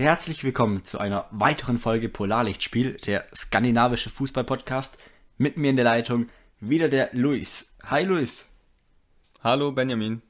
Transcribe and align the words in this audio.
Herzlich 0.00 0.44
willkommen 0.44 0.84
zu 0.84 0.98
einer 0.98 1.26
weiteren 1.32 1.76
Folge 1.76 2.08
Polarlichtspiel, 2.08 2.98
der 3.04 3.26
skandinavische 3.34 4.10
Fußball-Podcast. 4.10 4.96
Mit 5.38 5.56
mir 5.56 5.70
in 5.70 5.74
der 5.74 5.84
Leitung 5.84 6.28
wieder 6.60 6.88
der 6.88 7.08
Luis. 7.10 7.74
Hi 7.82 8.04
Luis. 8.04 8.46
Hallo 9.42 9.72
Benjamin. 9.72 10.22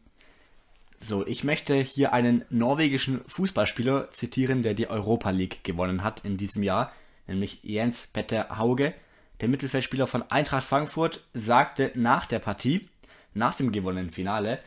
So, 1.00 1.26
ich 1.26 1.44
möchte 1.44 1.74
hier 1.74 2.14
einen 2.14 2.46
norwegischen 2.48 3.20
Fußballspieler 3.26 4.10
zitieren, 4.10 4.62
der 4.62 4.72
die 4.72 4.88
Europa 4.88 5.28
League 5.28 5.62
gewonnen 5.64 6.02
hat 6.02 6.24
in 6.24 6.38
diesem 6.38 6.62
Jahr, 6.62 6.90
nämlich 7.26 7.62
Jens 7.62 8.06
Petter 8.06 8.56
Hauge. 8.56 8.94
Der 9.42 9.48
Mittelfeldspieler 9.48 10.06
von 10.06 10.22
Eintracht 10.30 10.66
Frankfurt 10.66 11.26
sagte 11.34 11.92
nach 11.94 12.24
der 12.24 12.38
Partie, 12.38 12.88
nach 13.34 13.54
dem 13.54 13.70
gewonnenen 13.70 14.08
Finale, 14.08 14.60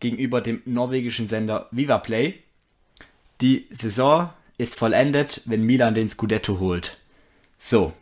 gegenüber 0.00 0.40
dem 0.40 0.62
norwegischen 0.64 1.28
Sender 1.28 1.68
Vivaplay, 1.70 2.42
die 3.42 3.66
Saison 3.70 4.30
ist 4.58 4.74
vollendet, 4.74 5.40
wenn 5.46 5.62
Milan 5.62 5.94
den 5.94 6.08
Scudetto 6.08 6.58
holt. 6.58 6.98
So, 7.58 7.92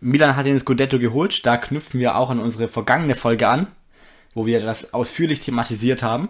Milan 0.00 0.34
hat 0.34 0.46
den 0.46 0.58
Scudetto 0.58 0.98
geholt, 0.98 1.46
da 1.46 1.56
knüpfen 1.56 2.00
wir 2.00 2.16
auch 2.16 2.28
an 2.28 2.40
unsere 2.40 2.66
vergangene 2.66 3.14
Folge 3.14 3.48
an, 3.48 3.68
wo 4.34 4.46
wir 4.46 4.60
das 4.60 4.92
ausführlich 4.92 5.40
thematisiert 5.40 6.02
haben. 6.02 6.28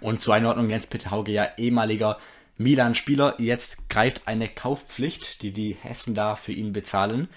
Und 0.00 0.20
zur 0.20 0.34
Einordnung 0.34 0.68
Jens 0.68 0.88
Peter 0.88 1.12
Hauge, 1.12 1.30
ja 1.30 1.48
ehemaliger 1.56 2.18
Milan-Spieler, 2.58 3.36
jetzt 3.38 3.88
greift 3.88 4.22
eine 4.26 4.48
Kaufpflicht, 4.48 5.42
die 5.42 5.52
die 5.52 5.76
Hessen 5.80 6.14
da 6.14 6.34
für 6.34 6.52
ihn 6.52 6.72
bezahlen. 6.72 7.28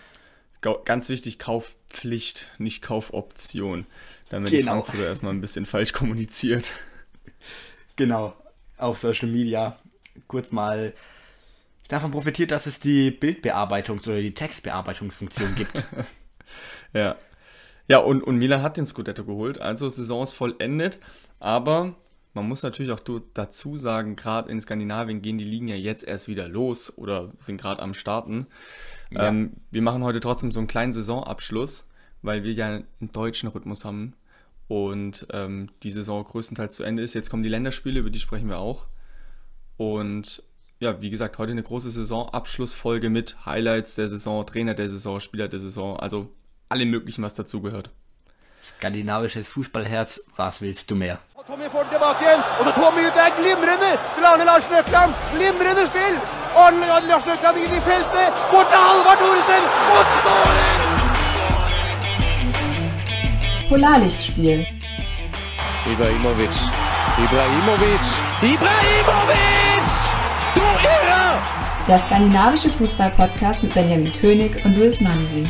Ganz 0.62 1.10
wichtig, 1.10 1.38
Kaufpflicht, 1.40 2.50
nicht 2.58 2.82
Kaufoption. 2.82 3.86
Damit 4.30 4.50
genau. 4.50 4.62
die 4.62 4.68
Frankfurter 4.68 5.08
erstmal 5.08 5.34
ein 5.34 5.42
bisschen 5.42 5.68
falsch 5.68 5.94
kommuniziert. 5.94 6.72
Genau, 7.96 8.34
auf 8.78 8.98
Social 8.98 9.30
Media 9.30 9.78
kurz 10.28 10.52
mal 10.52 10.94
davon 11.88 12.12
profitiert, 12.12 12.52
dass 12.52 12.66
es 12.66 12.80
die 12.80 13.12
Bildbearbeitungs- 13.12 14.08
oder 14.08 14.22
die 14.22 14.34
Textbearbeitungsfunktion 14.34 15.56
gibt. 15.56 15.84
ja. 16.94 17.16
Ja, 17.88 17.98
und, 17.98 18.24
und 18.24 18.38
Milan 18.38 18.62
hat 18.62 18.78
den 18.78 18.86
Scudetto 18.86 19.26
geholt, 19.26 19.60
also 19.60 19.90
Saison 19.90 20.24
ist 20.24 20.32
vollendet, 20.32 21.00
aber 21.40 21.96
man 22.34 22.48
muss 22.48 22.64
natürlich 22.64 22.92
auch 22.92 23.02
dazu 23.34 23.78
sagen, 23.78 24.16
gerade 24.16 24.50
in 24.50 24.60
Skandinavien 24.60 25.22
gehen 25.22 25.38
die 25.38 25.44
Ligen 25.44 25.68
ja 25.68 25.76
jetzt 25.76 26.04
erst 26.04 26.28
wieder 26.28 26.48
los 26.48 26.98
oder 26.98 27.32
sind 27.38 27.62
gerade 27.62 27.82
am 27.82 27.94
Starten. 27.94 28.48
Ja. 29.12 29.28
Ähm, 29.28 29.58
wir 29.70 29.82
machen 29.82 30.04
heute 30.04 30.20
trotzdem 30.20 30.52
so 30.52 30.60
einen 30.60 30.68
kleinen 30.68 30.94
Saisonabschluss, 30.94 31.90
weil 32.22 32.44
wir 32.44 32.54
ja 32.54 32.68
einen 32.68 33.12
deutschen 33.12 33.50
Rhythmus 33.50 33.86
haben 33.86 34.14
und 34.68 35.28
ähm, 35.32 35.70
die 35.84 35.92
Saison 35.92 36.24
größtenteils 36.24 36.76
zu 36.76 36.84
Ende 36.84 37.04
ist. 37.04 37.14
Jetzt 37.14 37.30
kommen 37.30 37.44
die 37.44 37.50
Länderspiele, 37.50 38.00
über 38.00 38.10
die 38.10 38.20
sprechen 38.20 38.50
wir 38.50 38.58
auch. 38.58 38.88
Und 39.78 40.44
ja, 40.80 41.02
wie 41.02 41.10
gesagt, 41.10 41.38
heute 41.38 41.52
eine 41.52 41.64
große 41.64 41.90
Saisonabschlussfolge 41.90 43.10
mit 43.10 43.46
Highlights 43.46 43.96
der 43.96 44.08
Saison, 44.08 44.46
Trainer 44.46 44.74
der 44.74 44.90
Saison, 44.90 45.20
Spieler 45.20 45.48
der 45.48 45.60
Saison, 45.60 45.98
also 45.98 46.30
alle 46.70 46.86
möglichen, 46.86 47.24
was 47.24 47.34
dazugehört. 47.34 47.90
Skandinavisches 48.64 49.48
Fußballherz, 49.48 50.22
was 50.36 50.62
willst 50.62 50.90
du 50.90 50.96
mehr? 50.96 51.20
Tommy 51.48 51.70
får 51.70 51.84
tilbake 51.92 52.24
igjen, 52.24 52.42
og 52.60 52.66
så 52.66 52.72
Tommy 52.72 53.02
ut 53.08 53.16
der, 53.20 53.30
glimrende 53.40 53.92
til 54.16 54.24
Arne 54.32 54.46
Lars 54.50 54.68
Løkland. 54.76 55.12
Glimrende 55.36 55.84
spill! 55.92 56.16
Arne 56.56 56.86
Lars 57.10 57.26
Løkland 57.30 57.58
inn 57.64 57.74
i 57.80 57.82
feltet, 57.90 58.30
bort 58.52 58.68
til 58.72 58.80
Halvard 58.88 59.20
Thoresen, 59.22 59.64
mot 59.90 60.08
skåring! 60.18 60.82
Polarlichtspiel. 63.70 64.62
Ibrahimovic. 65.92 66.56
Ibrahimovic. 67.26 68.06
Ibrahimovic! 68.54 69.53
Der 71.86 72.00
skandinavische 72.00 72.70
Fußball-Podcast 72.70 73.62
mit 73.62 73.74
Benjamin 73.74 74.10
König 74.14 74.64
und 74.64 74.78
Luis 74.78 75.02
Mansi. 75.02 75.46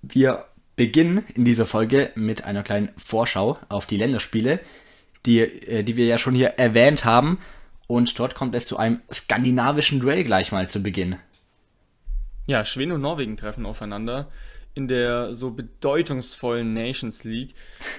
Wir 0.00 0.44
beginnen 0.76 1.24
in 1.34 1.44
dieser 1.44 1.66
Folge 1.66 2.12
mit 2.14 2.44
einer 2.44 2.62
kleinen 2.62 2.90
Vorschau 2.96 3.58
auf 3.68 3.86
die 3.86 3.96
Länderspiele, 3.96 4.60
die, 5.26 5.40
äh, 5.40 5.82
die 5.82 5.96
wir 5.96 6.06
ja 6.06 6.16
schon 6.16 6.36
hier 6.36 6.50
erwähnt 6.50 7.04
haben. 7.04 7.40
Und 7.88 8.16
dort 8.20 8.36
kommt 8.36 8.54
es 8.54 8.68
zu 8.68 8.76
einem 8.76 9.00
skandinavischen 9.12 9.98
Duell 9.98 10.22
gleich 10.22 10.52
mal 10.52 10.68
zu 10.68 10.80
Beginn. 10.80 11.16
Ja, 12.46 12.64
Schweden 12.64 12.92
und 12.92 13.00
Norwegen 13.00 13.36
treffen 13.36 13.66
aufeinander 13.66 14.28
in 14.74 14.88
der 14.88 15.34
so 15.34 15.50
bedeutungsvollen 15.50 16.72
Nations 16.72 17.24
League. 17.24 17.54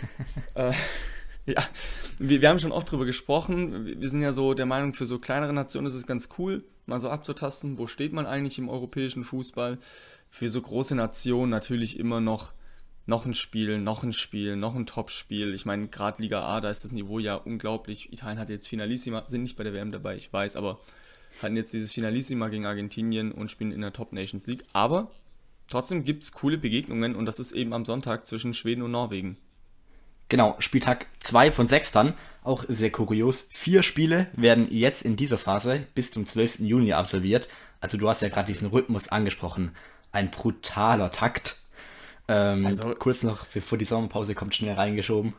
äh, 0.55 0.73
ja, 1.45 1.63
wir, 2.19 2.41
wir 2.41 2.49
haben 2.49 2.59
schon 2.59 2.71
oft 2.71 2.91
drüber 2.91 3.05
gesprochen. 3.05 3.85
Wir 3.99 4.09
sind 4.09 4.21
ja 4.21 4.33
so 4.33 4.53
der 4.53 4.65
Meinung, 4.65 4.93
für 4.93 5.05
so 5.05 5.19
kleinere 5.19 5.53
Nationen 5.53 5.87
ist 5.87 5.95
es 5.95 6.07
ganz 6.07 6.29
cool, 6.37 6.63
mal 6.85 6.99
so 6.99 7.09
abzutasten, 7.09 7.77
wo 7.77 7.87
steht 7.87 8.13
man 8.13 8.25
eigentlich 8.25 8.57
im 8.57 8.69
europäischen 8.69 9.23
Fußball 9.23 9.77
für 10.29 10.49
so 10.49 10.61
große 10.61 10.95
Nationen 10.95 11.49
natürlich 11.49 11.99
immer 11.99 12.19
noch 12.21 12.53
noch 13.07 13.25
ein 13.25 13.35
Spiel, 13.35 13.79
noch 13.79 14.03
ein 14.03 14.13
Spiel, 14.13 14.55
noch 14.55 14.75
ein 14.75 14.87
Top-Spiel. 14.87 15.53
Ich 15.53 15.65
meine, 15.65 15.87
gerade 15.87 16.21
Liga 16.23 16.43
A, 16.43 16.59
da 16.59 16.71
ist 16.71 16.83
das 16.83 16.91
Niveau 16.91 17.19
ja 17.19 17.35
unglaublich. 17.35 18.11
Italien 18.11 18.39
hat 18.39 18.49
jetzt 18.49 18.67
Finalissima, 18.67 19.23
sind 19.27 19.43
nicht 19.43 19.55
bei 19.55 19.63
der 19.63 19.73
WM 19.73 19.91
dabei, 19.91 20.15
ich 20.15 20.33
weiß, 20.33 20.55
aber 20.55 20.79
hatten 21.41 21.55
jetzt 21.55 21.71
dieses 21.73 21.91
Finalissima 21.91 22.47
gegen 22.47 22.65
Argentinien 22.65 23.31
und 23.31 23.51
spielen 23.51 23.71
in 23.71 23.81
der 23.81 23.93
Top 23.93 24.11
Nations 24.11 24.47
League. 24.47 24.63
Aber 24.73 25.11
trotzdem 25.69 26.03
gibt 26.03 26.23
es 26.23 26.31
coole 26.31 26.57
Begegnungen 26.57 27.15
und 27.15 27.25
das 27.25 27.39
ist 27.39 27.51
eben 27.51 27.73
am 27.73 27.85
Sonntag 27.85 28.25
zwischen 28.25 28.53
Schweden 28.53 28.81
und 28.81 28.91
Norwegen. 28.91 29.37
Genau, 30.27 30.55
Spieltag 30.57 31.05
2 31.19 31.51
von 31.51 31.67
6 31.67 31.91
dann, 31.91 32.13
auch 32.43 32.65
sehr 32.67 32.91
kurios. 32.91 33.45
Vier 33.49 33.83
Spiele 33.83 34.27
werden 34.33 34.67
jetzt 34.71 35.03
in 35.03 35.15
dieser 35.15 35.37
Phase 35.37 35.85
bis 35.93 36.11
zum 36.11 36.25
12. 36.25 36.59
Juni 36.59 36.93
absolviert. 36.93 37.47
Also 37.79 37.97
du 37.97 38.09
hast 38.09 38.23
ja 38.23 38.29
gerade 38.29 38.47
diesen 38.47 38.69
Rhythmus 38.69 39.07
angesprochen 39.09 39.71
ein 40.15 40.31
brutaler 40.31 41.11
Takt. 41.11 41.57
Ähm, 42.27 42.65
also, 42.65 42.95
kurz 42.95 43.21
noch, 43.21 43.45
bevor 43.47 43.77
die 43.77 43.85
Sommerpause 43.85 44.33
kommt, 44.33 44.55
schnell 44.55 44.73
reingeschoben. 44.73 45.33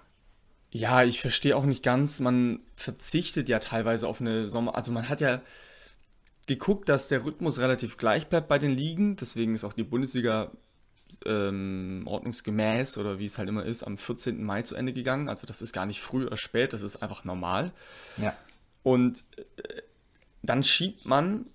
Ja, 0.71 1.03
ich 1.03 1.21
verstehe 1.21 1.57
auch 1.57 1.65
nicht 1.65 1.83
ganz, 1.83 2.21
man 2.21 2.61
verzichtet 2.75 3.49
ja 3.49 3.59
teilweise 3.59 4.07
auf 4.07 4.21
eine 4.21 4.49
Sommer... 4.49 4.77
Also 4.77 4.93
man 4.93 5.09
hat 5.09 5.21
ja 5.21 5.41
geguckt, 6.47 6.89
dass 6.89 7.09
der 7.09 7.25
Rhythmus 7.25 7.59
relativ 7.59 7.97
gleich 7.97 8.29
bleibt 8.29 8.49
bei 8.49 8.59
den 8.59 8.73
Ligen. 8.73 9.17
Deswegen 9.17 9.55
ist 9.55 9.65
auch 9.65 9.73
die 9.73 9.85
Bundesliga 9.85 10.51
ähm, 11.25 12.03
ordnungsgemäß 12.07 12.99
oder 12.99 13.19
wie 13.19 13.27
es 13.27 13.39
halt 13.39 13.49
immer 13.49 13.65
ist, 13.65 13.83
am 13.83 13.97
14. 13.97 14.43
Mai 14.43 14.63
zu 14.63 14.75
Ende 14.75 14.93
gegangen. 14.93 15.29
Also 15.29 15.47
das 15.47 15.63
ist 15.63 15.73
gar 15.73 15.87
nicht 15.87 16.01
früh 16.01 16.27
oder 16.27 16.37
spät, 16.37 16.73
das 16.73 16.83
ist 16.83 16.97
einfach 16.97 17.25
normal. 17.25 17.73
Ja. 18.17 18.37
Und 18.83 19.25
äh, 19.37 19.83
dann 20.43 20.63
schiebt 20.63 21.05
man, 21.05 21.47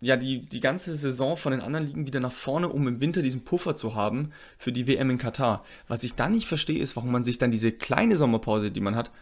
ja 0.00 0.16
die, 0.16 0.46
die 0.46 0.60
ganze 0.60 0.96
Saison 0.96 1.36
von 1.36 1.52
den 1.52 1.60
anderen 1.60 1.86
Ligen 1.86 2.06
wieder 2.06 2.20
nach 2.20 2.32
vorne, 2.32 2.68
um 2.68 2.86
im 2.86 3.00
Winter 3.00 3.22
diesen 3.22 3.44
Puffer 3.44 3.74
zu 3.74 3.94
haben 3.94 4.32
für 4.56 4.72
die 4.72 4.86
WM 4.86 5.10
in 5.10 5.18
Katar. 5.18 5.64
Was 5.88 6.04
ich 6.04 6.14
dann 6.14 6.32
nicht 6.32 6.46
verstehe, 6.46 6.80
ist, 6.80 6.96
warum 6.96 7.10
man 7.10 7.24
sich 7.24 7.38
dann 7.38 7.50
diese 7.50 7.72
kleine 7.72 8.16
Sommerpause, 8.16 8.70
die 8.70 8.80
man 8.80 8.96
hat, 8.96 9.12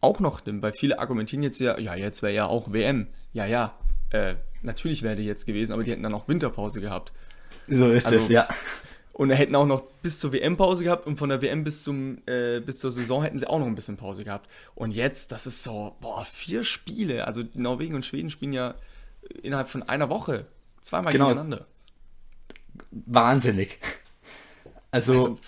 auch 0.00 0.20
noch 0.20 0.44
nimmt. 0.46 0.62
Weil 0.62 0.72
viele 0.72 0.98
argumentieren 0.98 1.42
jetzt 1.42 1.58
ja, 1.60 1.78
ja, 1.78 1.94
jetzt 1.94 2.22
wäre 2.22 2.34
ja 2.34 2.46
auch 2.46 2.72
WM. 2.72 3.08
Ja, 3.32 3.46
ja, 3.46 3.74
äh, 4.10 4.34
natürlich 4.62 5.02
wäre 5.02 5.16
die 5.16 5.24
jetzt 5.24 5.46
gewesen, 5.46 5.72
aber 5.72 5.82
die 5.82 5.90
hätten 5.90 6.02
dann 6.02 6.14
auch 6.14 6.28
Winterpause 6.28 6.80
gehabt. 6.80 7.12
So 7.68 7.90
ist 7.92 8.06
also, 8.06 8.18
es, 8.18 8.28
ja. 8.28 8.48
Und 9.12 9.30
hätten 9.30 9.54
auch 9.54 9.66
noch 9.66 9.80
bis 10.02 10.20
zur 10.20 10.32
WM 10.32 10.56
Pause 10.58 10.84
gehabt 10.84 11.06
und 11.06 11.16
von 11.16 11.30
der 11.30 11.40
WM 11.40 11.64
bis, 11.64 11.82
zum, 11.82 12.18
äh, 12.26 12.60
bis 12.60 12.80
zur 12.80 12.90
Saison 12.90 13.22
hätten 13.22 13.38
sie 13.38 13.48
auch 13.48 13.58
noch 13.58 13.66
ein 13.66 13.74
bisschen 13.74 13.96
Pause 13.96 14.24
gehabt. 14.24 14.50
Und 14.74 14.90
jetzt, 14.90 15.32
das 15.32 15.46
ist 15.46 15.62
so, 15.62 15.96
boah, 16.00 16.24
vier 16.26 16.64
Spiele. 16.64 17.26
Also 17.26 17.42
Norwegen 17.54 17.94
und 17.94 18.04
Schweden 18.04 18.28
spielen 18.28 18.52
ja 18.52 18.74
innerhalb 19.42 19.68
von 19.68 19.82
einer 19.82 20.10
Woche 20.10 20.46
zweimal 20.82 21.12
genau. 21.12 21.28
gegeneinander. 21.28 21.66
Wahnsinnig. 22.90 23.78
Also, 24.90 25.12
also, 25.12 25.38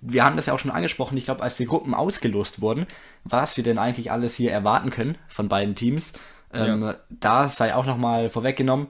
wir 0.00 0.24
haben 0.24 0.36
das 0.36 0.46
ja 0.46 0.54
auch 0.54 0.58
schon 0.58 0.70
angesprochen, 0.70 1.16
ich 1.18 1.24
glaube, 1.24 1.42
als 1.42 1.56
die 1.56 1.66
Gruppen 1.66 1.94
ausgelost 1.94 2.60
wurden, 2.60 2.86
was 3.24 3.56
wir 3.56 3.64
denn 3.64 3.78
eigentlich 3.78 4.10
alles 4.10 4.34
hier 4.34 4.52
erwarten 4.52 4.90
können 4.90 5.18
von 5.28 5.48
beiden 5.48 5.74
Teams. 5.74 6.12
Ähm, 6.52 6.82
ja. 6.82 6.96
Da 7.08 7.48
sei 7.48 7.74
auch 7.74 7.86
nochmal 7.86 8.28
vorweggenommen, 8.28 8.88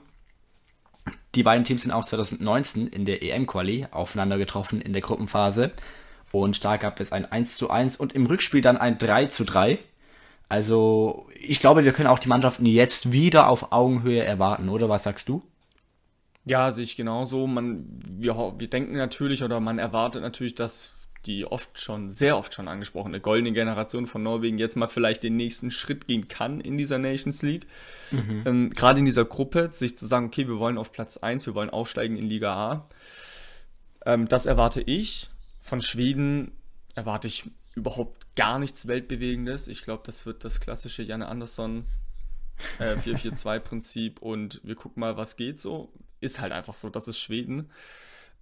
die 1.35 1.43
beiden 1.43 1.65
Teams 1.65 1.83
sind 1.83 1.91
auch 1.91 2.05
2019 2.05 2.87
in 2.87 3.05
der 3.05 3.23
EM-Quali 3.23 3.87
aufeinander 3.91 4.37
getroffen 4.37 4.81
in 4.81 4.93
der 4.93 5.01
Gruppenphase. 5.01 5.71
Und 6.31 6.63
da 6.65 6.77
gab 6.77 6.99
es 6.99 7.11
ein 7.11 7.31
1 7.31 7.57
zu 7.57 7.69
1 7.69 7.95
und 7.95 8.13
im 8.13 8.25
Rückspiel 8.25 8.61
dann 8.61 8.77
ein 8.77 8.97
3 8.97 9.27
zu 9.27 9.43
3. 9.43 9.79
Also, 10.49 11.27
ich 11.39 11.59
glaube, 11.59 11.85
wir 11.85 11.93
können 11.93 12.07
auch 12.07 12.19
die 12.19 12.27
Mannschaften 12.27 12.65
jetzt 12.65 13.11
wieder 13.11 13.49
auf 13.49 13.71
Augenhöhe 13.71 14.23
erwarten, 14.23 14.69
oder 14.69 14.89
was 14.89 15.03
sagst 15.03 15.29
du? 15.29 15.41
Ja, 16.45 16.71
sehe 16.71 16.83
ich 16.83 16.95
genauso. 16.95 17.47
Man, 17.47 17.85
wir, 18.09 18.35
wir 18.57 18.69
denken 18.69 18.97
natürlich 18.97 19.43
oder 19.43 19.59
man 19.59 19.79
erwartet 19.79 20.21
natürlich, 20.21 20.55
dass 20.55 20.92
die 21.25 21.45
oft 21.45 21.79
schon, 21.79 22.11
sehr 22.11 22.37
oft 22.37 22.53
schon 22.53 22.67
angesprochene 22.67 23.19
goldene 23.19 23.53
Generation 23.53 24.07
von 24.07 24.23
Norwegen 24.23 24.57
jetzt 24.57 24.75
mal 24.75 24.87
vielleicht 24.87 25.23
den 25.23 25.35
nächsten 25.35 25.71
Schritt 25.71 26.07
gehen 26.07 26.27
kann 26.27 26.59
in 26.59 26.77
dieser 26.77 26.97
Nations 26.97 27.41
League. 27.41 27.67
Mhm. 28.11 28.43
Ähm, 28.45 28.69
Gerade 28.71 28.99
in 28.99 29.05
dieser 29.05 29.25
Gruppe, 29.25 29.69
sich 29.71 29.97
zu 29.97 30.05
sagen, 30.05 30.27
okay, 30.27 30.47
wir 30.47 30.59
wollen 30.59 30.77
auf 30.77 30.91
Platz 30.91 31.17
1, 31.17 31.45
wir 31.45 31.55
wollen 31.55 31.69
aufsteigen 31.69 32.17
in 32.17 32.27
Liga 32.27 32.53
A. 32.53 32.89
Ähm, 34.05 34.27
das 34.27 34.45
erwarte 34.45 34.81
ich. 34.81 35.29
Von 35.61 35.81
Schweden 35.81 36.51
erwarte 36.95 37.27
ich 37.27 37.49
überhaupt 37.75 38.35
gar 38.35 38.59
nichts 38.59 38.87
Weltbewegendes. 38.87 39.67
Ich 39.67 39.83
glaube, 39.83 40.03
das 40.05 40.25
wird 40.25 40.43
das 40.43 40.59
klassische 40.59 41.03
Janne 41.03 41.27
Andersson 41.27 41.85
äh, 42.79 42.95
4-4-2-Prinzip 42.95 44.21
und 44.21 44.61
wir 44.63 44.75
gucken 44.75 44.99
mal, 44.99 45.17
was 45.17 45.37
geht 45.37 45.59
so. 45.59 45.91
Ist 46.19 46.39
halt 46.39 46.51
einfach 46.51 46.73
so, 46.73 46.89
das 46.89 47.07
ist 47.07 47.19
Schweden. 47.19 47.69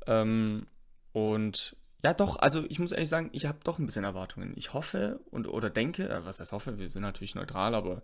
Ähm, 0.08 0.68
und 1.14 1.76
ja, 2.04 2.14
doch, 2.14 2.38
also 2.38 2.64
ich 2.68 2.80
muss 2.80 2.92
ehrlich 2.92 3.10
sagen, 3.10 3.30
ich 3.32 3.46
habe 3.46 3.60
doch 3.64 3.78
ein 3.78 3.86
bisschen 3.86 4.04
Erwartungen. 4.04 4.54
Ich 4.56 4.74
hoffe 4.74 5.20
und 5.30 5.48
oder 5.48 5.70
denke, 5.70 6.10
äh, 6.10 6.26
was 6.26 6.40
heißt 6.40 6.52
hoffe, 6.52 6.80
wir 6.80 6.90
sind 6.90 7.04
natürlich 7.04 7.36
neutral, 7.36 7.76
aber 7.76 8.02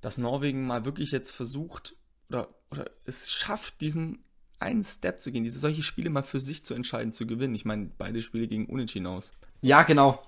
dass 0.00 0.18
Norwegen 0.18 0.66
mal 0.66 0.84
wirklich 0.84 1.12
jetzt 1.12 1.30
versucht 1.30 1.94
oder, 2.28 2.48
oder 2.70 2.86
es 3.06 3.30
schafft, 3.30 3.80
diesen 3.80 4.24
einen 4.58 4.84
Step 4.84 5.20
zu 5.20 5.32
gehen, 5.32 5.44
diese 5.44 5.58
solche 5.58 5.82
Spiele 5.82 6.10
mal 6.10 6.22
für 6.22 6.40
sich 6.40 6.64
zu 6.64 6.74
entscheiden, 6.74 7.12
zu 7.12 7.26
gewinnen. 7.26 7.54
Ich 7.54 7.64
meine, 7.64 7.90
beide 7.98 8.22
Spiele 8.22 8.46
gegen 8.46 8.66
Unentschieden 8.66 9.06
aus. 9.06 9.32
Ja, 9.60 9.82
genau. 9.82 10.22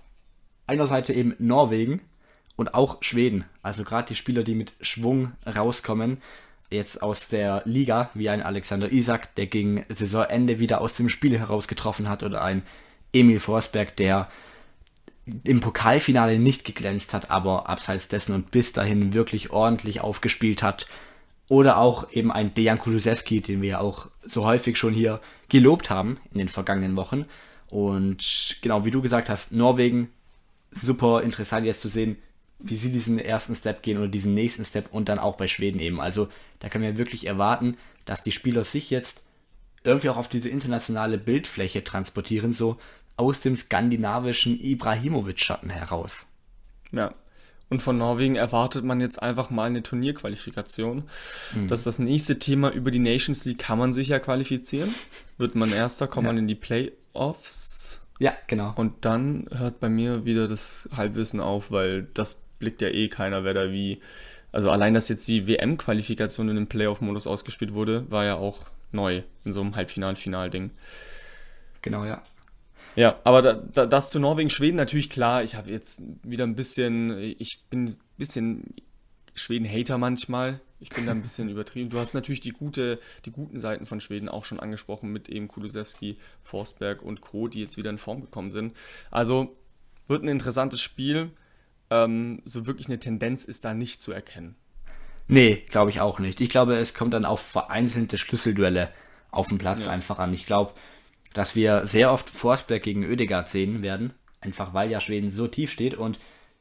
Einerseits 0.67 1.11
eben 1.11 1.35
Norwegen 1.39 2.03
und 2.57 2.75
auch 2.75 3.03
Schweden. 3.03 3.45
Also 3.63 3.85
gerade 3.85 4.09
die 4.09 4.15
Spieler, 4.15 4.43
die 4.43 4.55
mit 4.55 4.75
Schwung 4.81 5.33
rauskommen, 5.47 6.19
jetzt 6.71 7.03
aus 7.03 7.29
der 7.29 7.63
Liga, 7.65 8.11
wie 8.15 8.29
ein 8.29 8.43
Alexander 8.43 8.91
Isak, 8.91 9.35
der 9.37 9.47
gegen 9.47 9.85
Saisonende 9.89 10.59
wieder 10.59 10.81
aus 10.81 10.95
dem 10.95 11.09
Spiel 11.09 11.39
herausgetroffen 11.39 12.09
hat, 12.09 12.23
oder 12.23 12.43
ein 12.43 12.63
Emil 13.15 13.41
Forsberg, 13.41 13.97
der 13.97 14.29
im 15.45 15.61
Pokalfinale 15.61 16.39
nicht 16.39 16.65
geglänzt 16.65 17.15
hat, 17.15 17.31
aber 17.31 17.69
abseits 17.69 18.09
dessen 18.09 18.35
und 18.35 18.51
bis 18.51 18.73
dahin 18.73 19.15
wirklich 19.15 19.51
ordentlich 19.51 20.01
aufgespielt 20.01 20.63
hat. 20.63 20.87
Oder 21.49 21.79
auch 21.79 22.11
eben 22.13 22.33
ein 22.33 22.55
Dejan 22.55 22.79
Kulusewski, 22.79 23.41
den 23.41 23.63
wir 23.63 23.81
auch 23.81 24.09
so 24.27 24.45
häufig 24.45 24.77
schon 24.77 24.95
hier 24.95 25.21
gelobt 25.49 25.91
haben 25.91 26.19
in 26.33 26.39
den 26.39 26.49
vergangenen 26.49 26.97
Wochen. 26.97 27.27
Und 27.69 28.57
genau, 28.63 28.85
wie 28.85 28.91
du 28.91 29.03
gesagt 29.03 29.29
hast, 29.29 29.53
Norwegen, 29.53 30.11
super 30.71 31.23
interessant 31.23 31.67
jetzt 31.67 31.83
zu 31.83 31.89
sehen, 31.89 32.17
wie 32.59 32.77
sie 32.77 32.91
diesen 32.91 33.19
ersten 33.19 33.55
Step 33.55 33.83
gehen 33.83 33.99
oder 33.99 34.09
diesen 34.09 34.33
nächsten 34.33 34.65
Step 34.65 34.89
und 34.93 35.09
dann 35.09 35.19
auch 35.19 35.37
bei 35.37 35.49
Schweden 35.49 35.81
eben. 35.81 36.01
Also 36.01 36.29
da 36.61 36.69
können 36.69 36.85
wir 36.85 36.99
wirklich 36.99 37.27
erwarten, 37.27 37.77
dass 38.05 38.23
die 38.23 38.33
Spieler 38.33 38.65
sich 38.65 38.91
jetzt 38.91 39.23
irgendwie 39.83 40.09
auch 40.09 40.17
auf 40.17 40.29
diese 40.29 40.49
internationale 40.49 41.19
Bildfläche 41.19 41.85
transportieren, 41.85 42.55
so 42.55 42.79
aus 43.17 43.41
dem 43.41 43.57
skandinavischen 43.57 44.61
Ibrahimovic-Schatten 44.61 45.71
heraus. 45.71 46.27
Ja. 46.93 47.15
Und 47.71 47.81
von 47.83 47.97
Norwegen 47.97 48.37
erwartet 48.37 48.85
man 48.85 49.01
jetzt 49.01 49.23
einfach 49.23 49.51
mal 49.51 49.65
eine 49.65 49.83
Turnierqualifikation. 49.83 51.05
Mhm. 51.55 51.69
Das 51.69 51.81
ist 51.81 51.87
das 51.87 51.99
nächste 51.99 52.39
Thema. 52.39 52.71
Über 52.71 52.91
die 52.91 52.99
Nations 52.99 53.45
League 53.47 53.59
kann 53.59 53.79
man 53.79 53.93
sich 53.93 54.09
ja 54.09 54.19
qualifizieren. 54.19 54.95
Wird 55.39 55.55
man 55.55 55.73
Erster, 55.73 56.07
kommt 56.07 56.27
ja. 56.27 56.33
man 56.33 56.39
in 56.39 56.47
die 56.47 56.55
Playoffs. 56.55 58.01
Ja, 58.19 58.35
genau. 58.47 58.73
Und 58.77 59.05
dann 59.05 59.47
hört 59.51 59.81
bei 59.81 59.89
mir 59.89 60.25
wieder 60.25 60.47
das 60.47 60.89
Halbwissen 60.95 61.41
auf, 61.41 61.71
weil 61.71 62.07
das 62.15 62.41
blickt 62.59 62.83
ja 62.83 62.89
eh 62.89 63.09
keiner, 63.09 63.45
wer 63.45 63.55
da 63.55 63.73
wie. 63.73 64.01
Also 64.53 64.71
allein, 64.71 64.95
dass 64.95 65.09
jetzt 65.09 65.27
die 65.27 65.49
WM-Qualifikation 65.49 66.49
in 66.49 66.55
dem 66.55 66.69
Playoff-Modus 66.69 67.27
ausgespielt 67.27 67.75
wurde, 67.75 68.09
war 68.11 68.25
ja 68.25 68.37
auch 68.37 68.61
neu 68.93 69.23
in 69.45 69.53
so 69.53 69.63
einem 69.63 69.75
Halbfinal-Final-Ding. 69.75 70.71
Genau, 71.83 72.05
ja. 72.05 72.23
Ja, 72.97 73.19
aber 73.25 73.43
da, 73.43 73.55
da, 73.55 73.87
das 73.87 74.11
zu 74.11 74.21
Norwegen, 74.21 74.51
Schweden 74.51 74.77
natürlich 74.77 75.11
klar. 75.11 75.43
Ich 75.43 75.55
habe 75.55 75.71
jetzt 75.71 76.03
wieder 76.23 76.45
ein 76.45 76.55
bisschen, 76.55 77.19
ich 77.39 77.65
bin 77.69 77.87
ein 77.87 77.97
bisschen 78.17 78.75
Schweden-Hater 79.35 79.99
manchmal. 79.99 80.61
Ich 80.81 80.91
bin 80.91 81.07
da 81.07 81.13
ein 81.13 81.23
bisschen 81.23 81.49
übertrieben. 81.51 81.91
Du 81.91 81.99
hast 81.99 82.15
natürlich 82.15 82.41
die, 82.41 82.51
gute, 82.51 83.01
die 83.25 83.31
guten 83.31 83.59
Seiten 83.59 83.87
von 83.87 84.01
Schweden 84.01 84.29
auch 84.29 84.45
schon 84.45 84.61
angesprochen 84.61 85.11
mit 85.11 85.29
eben 85.29 85.49
Kulusewski, 85.49 86.19
Forsberg 86.43 87.03
und 87.03 87.21
Co., 87.21 87.49
die 87.49 87.61
jetzt 87.61 87.77
wieder 87.77 87.91
in 87.91 87.99
Form 87.99 88.21
gekommen 88.21 88.51
sind. 88.51 88.77
Also 89.11 89.57
wird 90.07 90.23
ein 90.23 90.29
interessantes 90.29 90.81
Spiel. 90.81 91.31
Ähm, 91.91 92.43
so 92.45 92.67
wirklich 92.67 92.87
eine 92.87 92.99
Tendenz 92.99 93.45
ist 93.45 93.65
da 93.65 93.75
nicht 93.75 94.01
zu 94.01 94.13
erkennen. 94.13 94.57
Nee, 95.27 95.63
glaube 95.71 95.91
ich 95.91 96.01
auch 96.01 96.19
nicht. 96.19 96.41
Ich 96.41 96.51
glaube, 96.51 96.77
es 96.77 96.95
kommt 96.95 97.15
dann 97.15 97.25
auf 97.25 97.41
vereinzelte 97.41 98.19
Schlüsselduelle 98.19 98.91
auf 99.31 99.49
dem 99.49 99.59
Platz 99.59 99.87
ja. 99.87 99.93
einfach 99.93 100.19
an. 100.19 100.35
Ich 100.35 100.47
glaube, 100.47 100.75
dass 101.35 101.55
wir 101.55 101.85
sehr 101.85 102.11
oft 102.11 102.31
Forsberg 102.31 102.83
gegen 102.83 103.05
Oedegaard 103.05 103.49
sehen 103.49 103.83
werden, 103.83 104.15
einfach 104.41 104.73
weil 104.73 104.91
ja 104.91 105.01
Schweden 105.01 105.31
so 105.31 105.47
tief 105.47 105.71
steht 105.71 105.95
und 105.95 106.19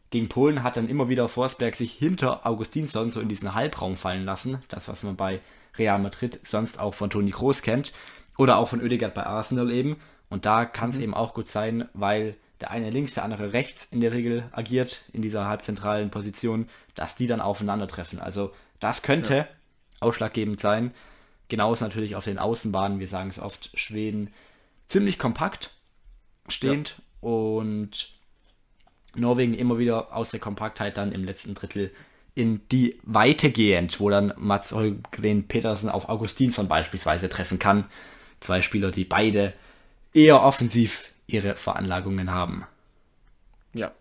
gegen 0.09 0.29
Polen 0.29 0.61
hat 0.61 0.77
dann 0.77 0.89
immer 0.89 1.09
wieder 1.09 1.27
Forsberg 1.27 1.75
sich 1.75 1.93
hinter 1.93 2.45
Augustinsson 2.45 3.11
so 3.11 3.21
in 3.21 3.29
diesen 3.29 3.55
Halbraum 3.55 3.95
fallen 3.95 4.25
lassen, 4.25 4.61
das 4.67 4.87
was 4.87 5.03
man 5.03 5.15
bei 5.15 5.39
Real 5.77 5.99
Madrid 5.99 6.39
sonst 6.43 6.79
auch 6.79 6.93
von 6.93 7.09
Toni 7.09 7.31
Kroos 7.31 7.61
kennt 7.61 7.93
oder 8.37 8.57
auch 8.57 8.67
von 8.67 8.81
Oedegaard 8.81 9.13
bei 9.13 9.25
Arsenal 9.25 9.71
eben 9.71 9.95
und 10.29 10.45
da 10.45 10.65
kann 10.65 10.89
es 10.89 10.97
mhm. 10.97 11.03
eben 11.03 11.13
auch 11.13 11.33
gut 11.33 11.47
sein, 11.47 11.87
weil 11.93 12.35
der 12.59 12.71
eine 12.71 12.89
links, 12.89 13.13
der 13.13 13.23
andere 13.23 13.53
rechts 13.53 13.85
in 13.91 14.01
der 14.01 14.13
Regel 14.13 14.45
agiert 14.51 15.03
in 15.11 15.21
dieser 15.21 15.47
halbzentralen 15.47 16.09
Position, 16.09 16.69
dass 16.95 17.15
die 17.15 17.27
dann 17.27 17.41
aufeinandertreffen. 17.41 18.19
Also 18.19 18.51
das 18.79 19.01
könnte 19.01 19.35
ja. 19.35 19.47
ausschlaggebend 19.99 20.59
sein. 20.59 20.91
Genauso 21.49 21.83
natürlich 21.83 22.15
auf 22.15 22.23
den 22.23 22.39
Außenbahnen, 22.39 22.99
wir 22.99 23.07
sagen 23.07 23.29
es 23.29 23.37
oft, 23.37 23.77
Schweden 23.77 24.33
ziemlich 24.87 25.19
kompakt 25.19 25.71
stehend 26.47 26.95
ja. 27.21 27.29
und 27.29 28.13
Norwegen 29.15 29.53
immer 29.53 29.77
wieder 29.77 30.15
aus 30.15 30.31
der 30.31 30.39
Kompaktheit 30.39 30.97
dann 30.97 31.11
im 31.11 31.23
letzten 31.23 31.53
Drittel 31.53 31.91
in 32.35 32.61
die 32.69 32.99
Weite 33.03 33.51
gehend, 33.51 33.99
wo 33.99 34.09
dann 34.09 34.33
Mats 34.37 34.71
Holgren 34.71 35.47
Petersen 35.47 35.89
auf 35.89 36.09
Augustinsson 36.09 36.67
beispielsweise 36.67 37.29
treffen 37.29 37.59
kann. 37.59 37.85
Zwei 38.39 38.61
Spieler, 38.61 38.91
die 38.91 39.05
beide 39.05 39.53
eher 40.13 40.41
offensiv 40.41 41.13
ihre 41.27 41.55
Veranlagungen 41.55 42.31
haben. 42.31 42.65
Ja, 43.73 43.91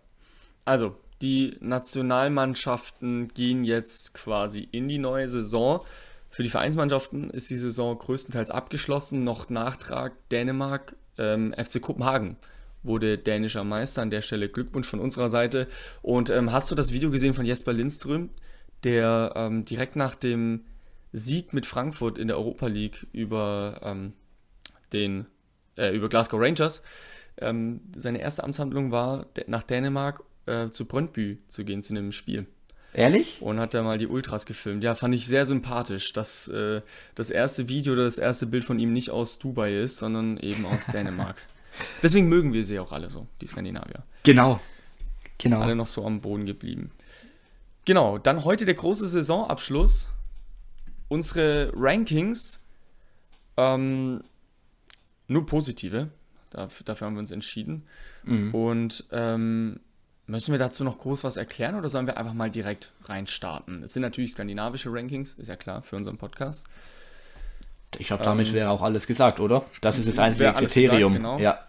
also 0.65 0.95
die 1.21 1.57
Nationalmannschaften 1.61 3.29
gehen 3.33 3.63
jetzt 3.63 4.13
quasi 4.13 4.67
in 4.71 4.87
die 4.87 4.97
neue 4.97 5.29
Saison. 5.29 5.85
Für 6.33 6.41
die 6.41 6.49
Vereinsmannschaften 6.49 7.29
ist 7.29 7.51
die 7.51 7.57
Saison 7.57 7.95
größtenteils 7.95 8.49
abgeschlossen. 8.49 9.23
Noch 9.23 9.51
Nachtrag 9.51 10.13
Dänemark, 10.29 10.95
ähm, 11.19 11.53
FC 11.55 11.79
Kopenhagen 11.79 12.37
wurde 12.81 13.19
dänischer 13.19 13.63
Meister. 13.63 14.01
An 14.01 14.09
der 14.09 14.21
Stelle 14.21 14.49
Glückwunsch 14.49 14.87
von 14.87 14.99
unserer 14.99 15.29
Seite. 15.29 15.67
Und 16.01 16.31
ähm, 16.31 16.51
hast 16.51 16.71
du 16.71 16.75
das 16.75 16.91
Video 16.91 17.11
gesehen 17.11 17.35
von 17.35 17.45
Jesper 17.45 17.71
Lindström, 17.71 18.31
der 18.83 19.33
ähm, 19.35 19.63
direkt 19.65 19.95
nach 19.95 20.15
dem 20.15 20.61
Sieg 21.11 21.53
mit 21.53 21.67
Frankfurt 21.67 22.17
in 22.17 22.29
der 22.29 22.37
Europa 22.39 22.65
League 22.65 23.05
über 23.11 23.79
ähm, 23.83 24.13
den 24.91 25.27
äh, 25.77 25.95
über 25.95 26.09
Glasgow 26.09 26.41
Rangers 26.41 26.81
ähm, 27.37 27.81
seine 27.95 28.19
erste 28.19 28.43
Amtshandlung 28.43 28.89
war, 28.91 29.27
nach 29.45 29.61
Dänemark 29.61 30.23
äh, 30.47 30.69
zu 30.69 30.87
Brøndby 30.87 31.37
zu 31.47 31.63
gehen 31.63 31.83
zu 31.83 31.93
einem 31.93 32.11
Spiel. 32.11 32.47
Ehrlich? 32.93 33.41
Und 33.41 33.59
hat 33.59 33.73
da 33.73 33.81
mal 33.81 33.97
die 33.97 34.07
Ultras 34.07 34.45
gefilmt. 34.45 34.83
Ja, 34.83 34.93
fand 34.95 35.15
ich 35.15 35.27
sehr 35.27 35.45
sympathisch, 35.45 36.13
dass 36.13 36.47
äh, 36.47 36.81
das 37.15 37.29
erste 37.29 37.67
Video 37.67 37.93
oder 37.93 38.05
das 38.05 38.19
erste 38.19 38.45
Bild 38.45 38.63
von 38.63 38.77
ihm 38.77 38.93
nicht 38.93 39.09
aus 39.09 39.39
Dubai 39.39 39.75
ist, 39.81 39.97
sondern 39.97 40.37
eben 40.37 40.65
aus 40.65 40.85
Dänemark. 40.87 41.37
Deswegen 42.03 42.29
mögen 42.29 42.53
wir 42.53 42.65
sie 42.65 42.79
auch 42.79 42.91
alle 42.91 43.09
so, 43.09 43.27
die 43.41 43.47
Skandinavier. 43.47 44.03
Genau. 44.23 44.59
Genau. 45.39 45.61
Alle 45.61 45.75
noch 45.75 45.87
so 45.87 46.05
am 46.05 46.21
Boden 46.21 46.45
geblieben. 46.45 46.91
Genau, 47.85 48.17
dann 48.17 48.45
heute 48.45 48.65
der 48.65 48.75
große 48.75 49.07
Saisonabschluss. 49.07 50.09
Unsere 51.09 51.71
Rankings. 51.75 52.61
Ähm, 53.57 54.23
nur 55.27 55.45
positive. 55.45 56.09
Dafür, 56.51 56.85
dafür 56.85 57.07
haben 57.07 57.15
wir 57.15 57.19
uns 57.19 57.31
entschieden. 57.31 57.87
Mhm. 58.23 58.53
Und 58.53 59.05
ähm, 59.11 59.79
Müssen 60.25 60.53
wir 60.53 60.59
dazu 60.59 60.85
noch 60.85 60.99
groß 60.99 61.25
was 61.25 61.35
erklären 61.35 61.75
oder 61.75 61.89
sollen 61.89 62.07
wir 62.07 62.17
einfach 62.17 62.33
mal 62.33 62.49
direkt 62.49 62.93
reinstarten? 63.05 63.83
Es 63.83 63.93
sind 63.93 64.03
natürlich 64.03 64.31
skandinavische 64.31 64.89
Rankings, 64.91 65.33
ist 65.33 65.47
ja 65.47 65.57
klar, 65.57 65.81
für 65.81 65.97
unseren 65.97 66.17
Podcast. 66.17 66.65
Ich 67.97 68.07
glaube, 68.07 68.23
damit 68.23 68.47
ähm, 68.47 68.53
wäre 68.53 68.69
auch 68.69 68.81
alles 68.81 69.05
gesagt, 69.05 69.41
oder? 69.41 69.65
Das 69.81 69.99
ist 69.99 70.07
das 70.07 70.19
einzige 70.19 70.53
Kriterium. 70.53 71.13
Gesagt, 71.13 71.37
genau. 71.37 71.39
Ja. 71.39 71.67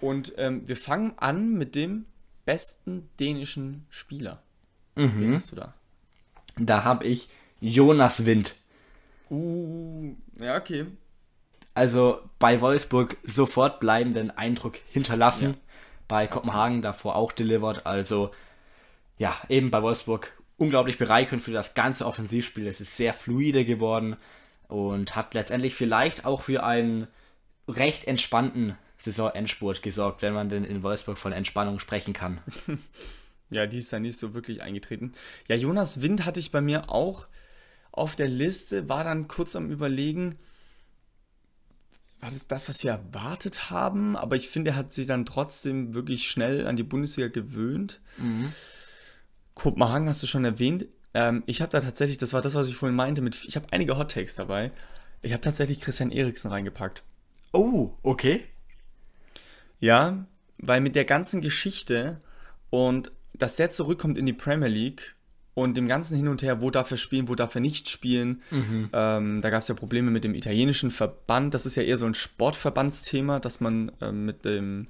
Und 0.00 0.34
ähm, 0.36 0.68
wir 0.68 0.76
fangen 0.76 1.14
an 1.16 1.54
mit 1.54 1.74
dem 1.74 2.04
besten 2.44 3.08
dänischen 3.18 3.86
Spieler. 3.88 4.42
Mhm. 4.94 5.20
Wen 5.20 5.34
hast 5.34 5.52
du 5.52 5.56
da? 5.56 5.74
Da 6.58 6.84
habe 6.84 7.06
ich 7.06 7.30
Jonas 7.60 8.26
Wind. 8.26 8.54
Uh, 9.30 10.14
ja, 10.38 10.56
okay. 10.58 10.86
Also 11.74 12.20
bei 12.38 12.60
Wolfsburg 12.60 13.16
sofort 13.22 13.80
bleibenden 13.80 14.30
Eindruck 14.30 14.76
hinterlassen. 14.90 15.50
Ja 15.50 15.67
bei 16.08 16.26
Kopenhagen 16.26 16.82
davor 16.82 17.16
auch 17.16 17.32
delivered. 17.32 17.86
Also 17.86 18.30
ja, 19.18 19.36
eben 19.48 19.70
bei 19.70 19.82
Wolfsburg 19.82 20.32
unglaublich 20.56 20.98
bereichernd 20.98 21.42
für 21.42 21.52
das 21.52 21.74
ganze 21.74 22.06
Offensivspiel. 22.06 22.66
Es 22.66 22.80
ist 22.80 22.96
sehr 22.96 23.12
fluide 23.12 23.64
geworden 23.64 24.16
und 24.66 25.14
hat 25.14 25.34
letztendlich 25.34 25.74
vielleicht 25.74 26.24
auch 26.24 26.42
für 26.42 26.64
einen 26.64 27.06
recht 27.68 28.06
entspannten 28.06 28.76
Saisonendspurt 28.98 29.82
gesorgt, 29.82 30.22
wenn 30.22 30.34
man 30.34 30.48
denn 30.48 30.64
in 30.64 30.82
Wolfsburg 30.82 31.18
von 31.18 31.32
Entspannung 31.32 31.78
sprechen 31.78 32.12
kann. 32.12 32.40
ja, 33.50 33.66
die 33.66 33.78
ist 33.78 33.92
da 33.92 34.00
nicht 34.00 34.18
so 34.18 34.34
wirklich 34.34 34.62
eingetreten. 34.62 35.12
Ja, 35.48 35.56
Jonas 35.56 36.02
Wind 36.02 36.24
hatte 36.24 36.40
ich 36.40 36.50
bei 36.50 36.60
mir 36.60 36.90
auch 36.90 37.26
auf 37.92 38.16
der 38.16 38.28
Liste, 38.28 38.88
war 38.88 39.04
dann 39.04 39.28
kurz 39.28 39.54
am 39.54 39.70
Überlegen, 39.70 40.36
war 42.28 42.32
das 42.34 42.46
das, 42.46 42.68
was 42.68 42.84
wir 42.84 42.90
erwartet 42.90 43.70
haben, 43.70 44.14
aber 44.14 44.36
ich 44.36 44.48
finde, 44.48 44.72
er 44.72 44.76
hat 44.76 44.92
sich 44.92 45.06
dann 45.06 45.24
trotzdem 45.24 45.94
wirklich 45.94 46.28
schnell 46.28 46.66
an 46.66 46.76
die 46.76 46.82
Bundesliga 46.82 47.28
gewöhnt. 47.28 48.00
Mhm. 48.18 48.52
Kopenhagen 49.54 50.08
hast 50.08 50.22
du 50.22 50.26
schon 50.26 50.44
erwähnt. 50.44 50.86
Ähm, 51.14 51.42
ich 51.46 51.62
habe 51.62 51.72
da 51.72 51.80
tatsächlich, 51.80 52.18
das 52.18 52.34
war 52.34 52.42
das, 52.42 52.54
was 52.54 52.68
ich 52.68 52.76
vorhin 52.76 52.96
meinte, 52.96 53.22
mit, 53.22 53.46
ich 53.46 53.56
habe 53.56 53.66
einige 53.70 53.96
Hot 53.96 54.12
Takes 54.12 54.34
dabei. 54.34 54.70
Ich 55.22 55.32
habe 55.32 55.40
tatsächlich 55.40 55.80
Christian 55.80 56.10
Eriksen 56.10 56.50
reingepackt. 56.50 57.02
Oh, 57.52 57.92
okay. 58.02 58.44
Ja, 59.80 60.26
weil 60.58 60.82
mit 60.82 60.96
der 60.96 61.06
ganzen 61.06 61.40
Geschichte 61.40 62.18
und 62.68 63.10
dass 63.32 63.56
der 63.56 63.70
zurückkommt 63.70 64.18
in 64.18 64.26
die 64.26 64.34
Premier 64.34 64.68
League 64.68 65.14
und 65.58 65.76
dem 65.76 65.88
ganzen 65.88 66.16
Hin 66.16 66.28
und 66.28 66.42
Her, 66.42 66.60
wo 66.62 66.70
darf 66.70 66.90
er 66.92 66.96
spielen, 66.96 67.28
wo 67.28 67.34
darf 67.34 67.54
er 67.56 67.60
nicht 67.60 67.88
spielen. 67.88 68.42
Mhm. 68.50 68.90
Ähm, 68.92 69.40
da 69.42 69.50
gab 69.50 69.62
es 69.62 69.68
ja 69.68 69.74
Probleme 69.74 70.10
mit 70.10 70.22
dem 70.22 70.34
italienischen 70.34 70.92
Verband. 70.92 71.52
Das 71.52 71.66
ist 71.66 71.74
ja 71.74 71.82
eher 71.82 71.98
so 71.98 72.06
ein 72.06 72.14
Sportverbandsthema, 72.14 73.40
dass 73.40 73.60
man 73.60 73.90
ähm, 74.00 74.24
mit 74.24 74.44
dem 74.44 74.86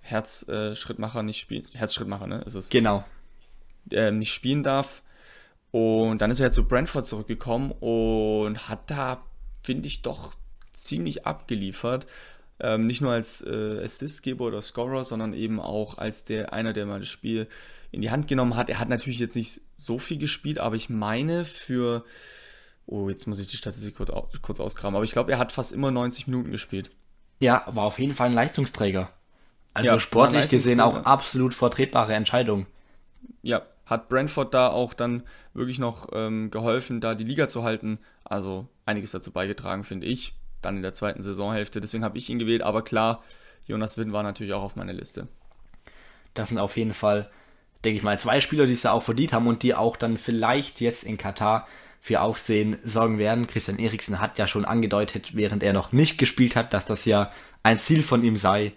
Herzschrittmacher 0.00 1.20
äh, 1.20 1.22
nicht 1.22 1.38
spielt. 1.38 1.68
Herzschrittmacher, 1.72 2.26
ne? 2.26 2.42
Ist 2.44 2.56
es. 2.56 2.68
Genau. 2.68 3.04
Äh, 3.92 4.10
nicht 4.10 4.32
spielen 4.32 4.64
darf. 4.64 5.02
Und 5.70 6.20
dann 6.20 6.32
ist 6.32 6.40
er 6.40 6.46
jetzt 6.46 6.56
zu 6.56 6.66
Brentford 6.66 7.06
zurückgekommen 7.06 7.70
und 7.70 8.68
hat 8.68 8.90
da, 8.90 9.24
finde 9.62 9.86
ich, 9.86 10.02
doch 10.02 10.34
ziemlich 10.72 11.26
abgeliefert. 11.26 12.08
Ähm, 12.58 12.88
nicht 12.88 13.02
nur 13.02 13.12
als 13.12 13.40
äh, 13.42 13.80
Assistgeber 13.84 14.46
oder 14.46 14.62
Scorer, 14.62 15.04
sondern 15.04 15.32
eben 15.32 15.60
auch 15.60 15.96
als 15.96 16.24
der 16.24 16.52
einer, 16.52 16.72
der 16.72 16.86
mal 16.86 16.98
das 16.98 17.08
Spiel 17.08 17.46
in 17.90 18.00
die 18.00 18.10
Hand 18.10 18.28
genommen 18.28 18.56
hat. 18.56 18.68
Er 18.68 18.78
hat 18.78 18.88
natürlich 18.88 19.18
jetzt 19.18 19.36
nicht 19.36 19.60
so 19.76 19.98
viel 19.98 20.18
gespielt, 20.18 20.58
aber 20.58 20.76
ich 20.76 20.88
meine 20.88 21.44
für. 21.44 22.04
Oh, 22.86 23.08
jetzt 23.08 23.26
muss 23.26 23.38
ich 23.38 23.46
die 23.46 23.56
Statistik 23.56 23.96
kurz, 23.96 24.10
kurz 24.42 24.58
ausgraben. 24.58 24.96
Aber 24.96 25.04
ich 25.04 25.12
glaube, 25.12 25.30
er 25.30 25.38
hat 25.38 25.52
fast 25.52 25.72
immer 25.72 25.92
90 25.92 26.26
Minuten 26.26 26.50
gespielt. 26.50 26.90
Ja, 27.38 27.64
war 27.66 27.84
auf 27.84 28.00
jeden 28.00 28.14
Fall 28.14 28.28
ein 28.28 28.34
Leistungsträger. 28.34 29.10
Also 29.74 29.90
ja, 29.90 30.00
sportlich 30.00 30.48
gesehen 30.48 30.80
auch 30.80 31.04
absolut 31.04 31.54
vertretbare 31.54 32.14
Entscheidung. 32.14 32.66
Ja, 33.42 33.62
hat 33.86 34.08
Brentford 34.08 34.54
da 34.54 34.68
auch 34.68 34.92
dann 34.94 35.22
wirklich 35.54 35.78
noch 35.78 36.08
ähm, 36.12 36.50
geholfen, 36.50 37.00
da 37.00 37.14
die 37.14 37.24
Liga 37.24 37.46
zu 37.46 37.62
halten. 37.62 37.98
Also 38.24 38.66
einiges 38.86 39.12
dazu 39.12 39.30
beigetragen, 39.30 39.84
finde 39.84 40.06
ich 40.06 40.34
dann 40.62 40.76
in 40.76 40.82
der 40.82 40.92
zweiten 40.92 41.22
Saisonhälfte. 41.22 41.80
Deswegen 41.80 42.04
habe 42.04 42.18
ich 42.18 42.28
ihn 42.30 42.38
gewählt. 42.38 42.62
Aber 42.62 42.82
klar, 42.82 43.22
Jonas 43.66 43.98
Wind 43.98 44.12
war 44.12 44.22
natürlich 44.22 44.52
auch 44.52 44.62
auf 44.62 44.76
meiner 44.76 44.92
Liste. 44.92 45.28
Das 46.34 46.50
sind 46.50 46.58
auf 46.58 46.76
jeden 46.76 46.94
Fall, 46.94 47.30
denke 47.84 47.98
ich 47.98 48.02
mal, 48.02 48.18
zwei 48.18 48.40
Spieler, 48.40 48.66
die 48.66 48.74
es 48.74 48.82
da 48.82 48.92
auch 48.92 49.02
verdient 49.02 49.32
haben 49.32 49.46
und 49.46 49.62
die 49.62 49.74
auch 49.74 49.96
dann 49.96 50.18
vielleicht 50.18 50.80
jetzt 50.80 51.04
in 51.04 51.18
Katar 51.18 51.66
für 52.00 52.22
Aufsehen 52.22 52.78
sorgen 52.82 53.18
werden. 53.18 53.46
Christian 53.46 53.78
Eriksen 53.78 54.20
hat 54.20 54.38
ja 54.38 54.46
schon 54.46 54.64
angedeutet, 54.64 55.36
während 55.36 55.62
er 55.62 55.72
noch 55.72 55.92
nicht 55.92 56.18
gespielt 56.18 56.56
hat, 56.56 56.72
dass 56.72 56.84
das 56.84 57.04
ja 57.04 57.30
ein 57.62 57.78
Ziel 57.78 58.02
von 58.02 58.22
ihm 58.22 58.36
sei, 58.36 58.72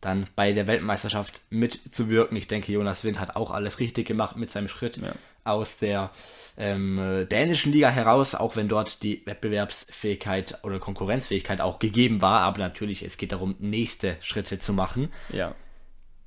dann 0.00 0.26
bei 0.36 0.52
der 0.52 0.66
Weltmeisterschaft 0.66 1.42
mitzuwirken. 1.50 2.36
Ich 2.36 2.48
denke, 2.48 2.72
Jonas 2.72 3.04
Wind 3.04 3.20
hat 3.20 3.36
auch 3.36 3.50
alles 3.50 3.78
richtig 3.78 4.06
gemacht 4.06 4.36
mit 4.36 4.50
seinem 4.50 4.68
Schritt 4.68 4.98
ja. 4.98 5.12
aus 5.44 5.78
der 5.78 6.10
ähm, 6.56 7.26
dänischen 7.30 7.72
Liga 7.72 7.88
heraus, 7.88 8.34
auch 8.34 8.56
wenn 8.56 8.68
dort 8.68 9.02
die 9.02 9.22
Wettbewerbsfähigkeit 9.26 10.58
oder 10.62 10.78
Konkurrenzfähigkeit 10.78 11.60
auch 11.60 11.78
gegeben 11.78 12.22
war. 12.22 12.40
Aber 12.40 12.58
natürlich, 12.58 13.02
es 13.02 13.16
geht 13.16 13.32
darum, 13.32 13.56
nächste 13.58 14.16
Schritte 14.20 14.58
zu 14.58 14.72
machen. 14.72 15.10
Ja. 15.30 15.54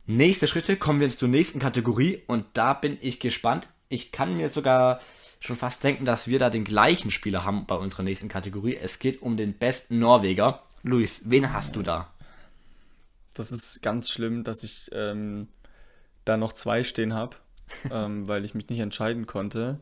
Nächste 0.10 0.48
Schritte, 0.48 0.78
kommen 0.78 1.02
wir 1.02 1.10
zur 1.10 1.28
nächsten 1.28 1.60
Kategorie 1.60 2.24
und 2.28 2.46
da 2.54 2.74
bin 2.74 2.98
ich 3.02 3.20
gespannt. 3.20 3.68
Ich 3.90 4.14
kann 4.14 4.38
mir 4.38 4.48
sogar 4.48 5.02
schon 5.42 5.58
fast 5.58 5.84
denken, 5.84 6.06
dass 6.06 6.30
wir 6.30 6.40
da 6.40 6.50
den 6.50 6.64
gleichen 6.64 7.12
Spieler 7.12 7.44
haben 7.44 7.66
bei 7.66 7.76
unserer 7.76 8.04
nächsten 8.04 8.30
Kategorie. 8.30 8.78
Es 8.78 9.00
geht 9.00 9.22
um 9.22 9.36
den 9.36 9.54
besten 9.54 10.00
Norweger. 10.00 10.64
Luis, 10.82 11.24
wen 11.26 11.52
hast 11.52 11.76
du 11.76 11.84
da? 11.84 12.14
Das 13.34 13.52
ist 13.52 13.82
ganz 13.82 14.10
schlimm, 14.10 14.46
dass 14.46 14.64
ich 14.64 14.90
ähm, 14.94 15.50
da 16.24 16.38
noch 16.38 16.54
zwei 16.54 16.86
stehen 16.86 17.14
habe, 17.14 17.36
ähm, 17.92 18.30
weil 18.30 18.46
ich 18.46 18.56
mich 18.56 18.70
nicht 18.70 18.80
entscheiden 18.80 19.28
konnte. 19.28 19.82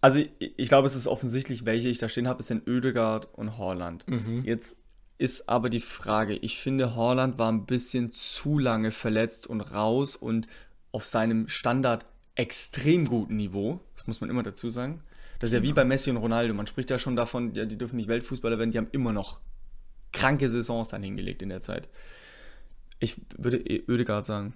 Also 0.00 0.20
ich, 0.20 0.30
ich, 0.38 0.68
glaube, 0.68 0.86
es 0.86 0.94
ist 0.94 1.06
offensichtlich, 1.06 1.66
welche 1.66 1.88
ich 1.88 1.98
da 1.98 2.08
stehen 2.08 2.28
habe. 2.28 2.40
Es 2.40 2.46
sind 2.46 2.66
Ödegaard 2.66 3.28
und 3.34 3.58
Horland. 3.58 4.08
Mhm. 4.08 4.42
Jetzt 4.44 4.78
ist 5.18 5.48
aber 5.48 5.70
die 5.70 5.80
Frage, 5.80 6.34
ich 6.34 6.58
finde, 6.58 6.94
Horland 6.94 7.38
war 7.38 7.50
ein 7.50 7.66
bisschen 7.66 8.12
zu 8.12 8.58
lange 8.58 8.90
verletzt 8.90 9.46
und 9.46 9.60
raus 9.60 10.16
und 10.16 10.46
auf 10.92 11.04
seinem 11.04 11.48
Standard 11.48 12.04
extrem 12.34 13.06
guten 13.06 13.36
Niveau. 13.36 13.80
Das 13.96 14.06
muss 14.06 14.20
man 14.20 14.30
immer 14.30 14.42
dazu 14.42 14.68
sagen. 14.68 15.02
Das 15.38 15.50
ist 15.50 15.54
ja 15.54 15.62
wie 15.62 15.68
genau. 15.68 15.76
bei 15.76 15.84
Messi 15.84 16.10
und 16.10 16.16
Ronaldo. 16.18 16.54
Man 16.54 16.66
spricht 16.66 16.90
ja 16.90 16.98
schon 16.98 17.16
davon, 17.16 17.54
ja, 17.54 17.64
die 17.64 17.78
dürfen 17.78 17.96
nicht 17.96 18.08
Weltfußballer 18.08 18.58
werden, 18.58 18.70
die 18.70 18.78
haben 18.78 18.88
immer 18.92 19.12
noch 19.12 19.40
kranke 20.12 20.48
Saisons 20.48 20.90
dann 20.90 21.02
hingelegt 21.02 21.42
in 21.42 21.50
der 21.50 21.60
Zeit. 21.60 21.88
Ich 22.98 23.20
würde 23.36 23.58
Ödegaard 23.58 24.24
sagen. 24.24 24.54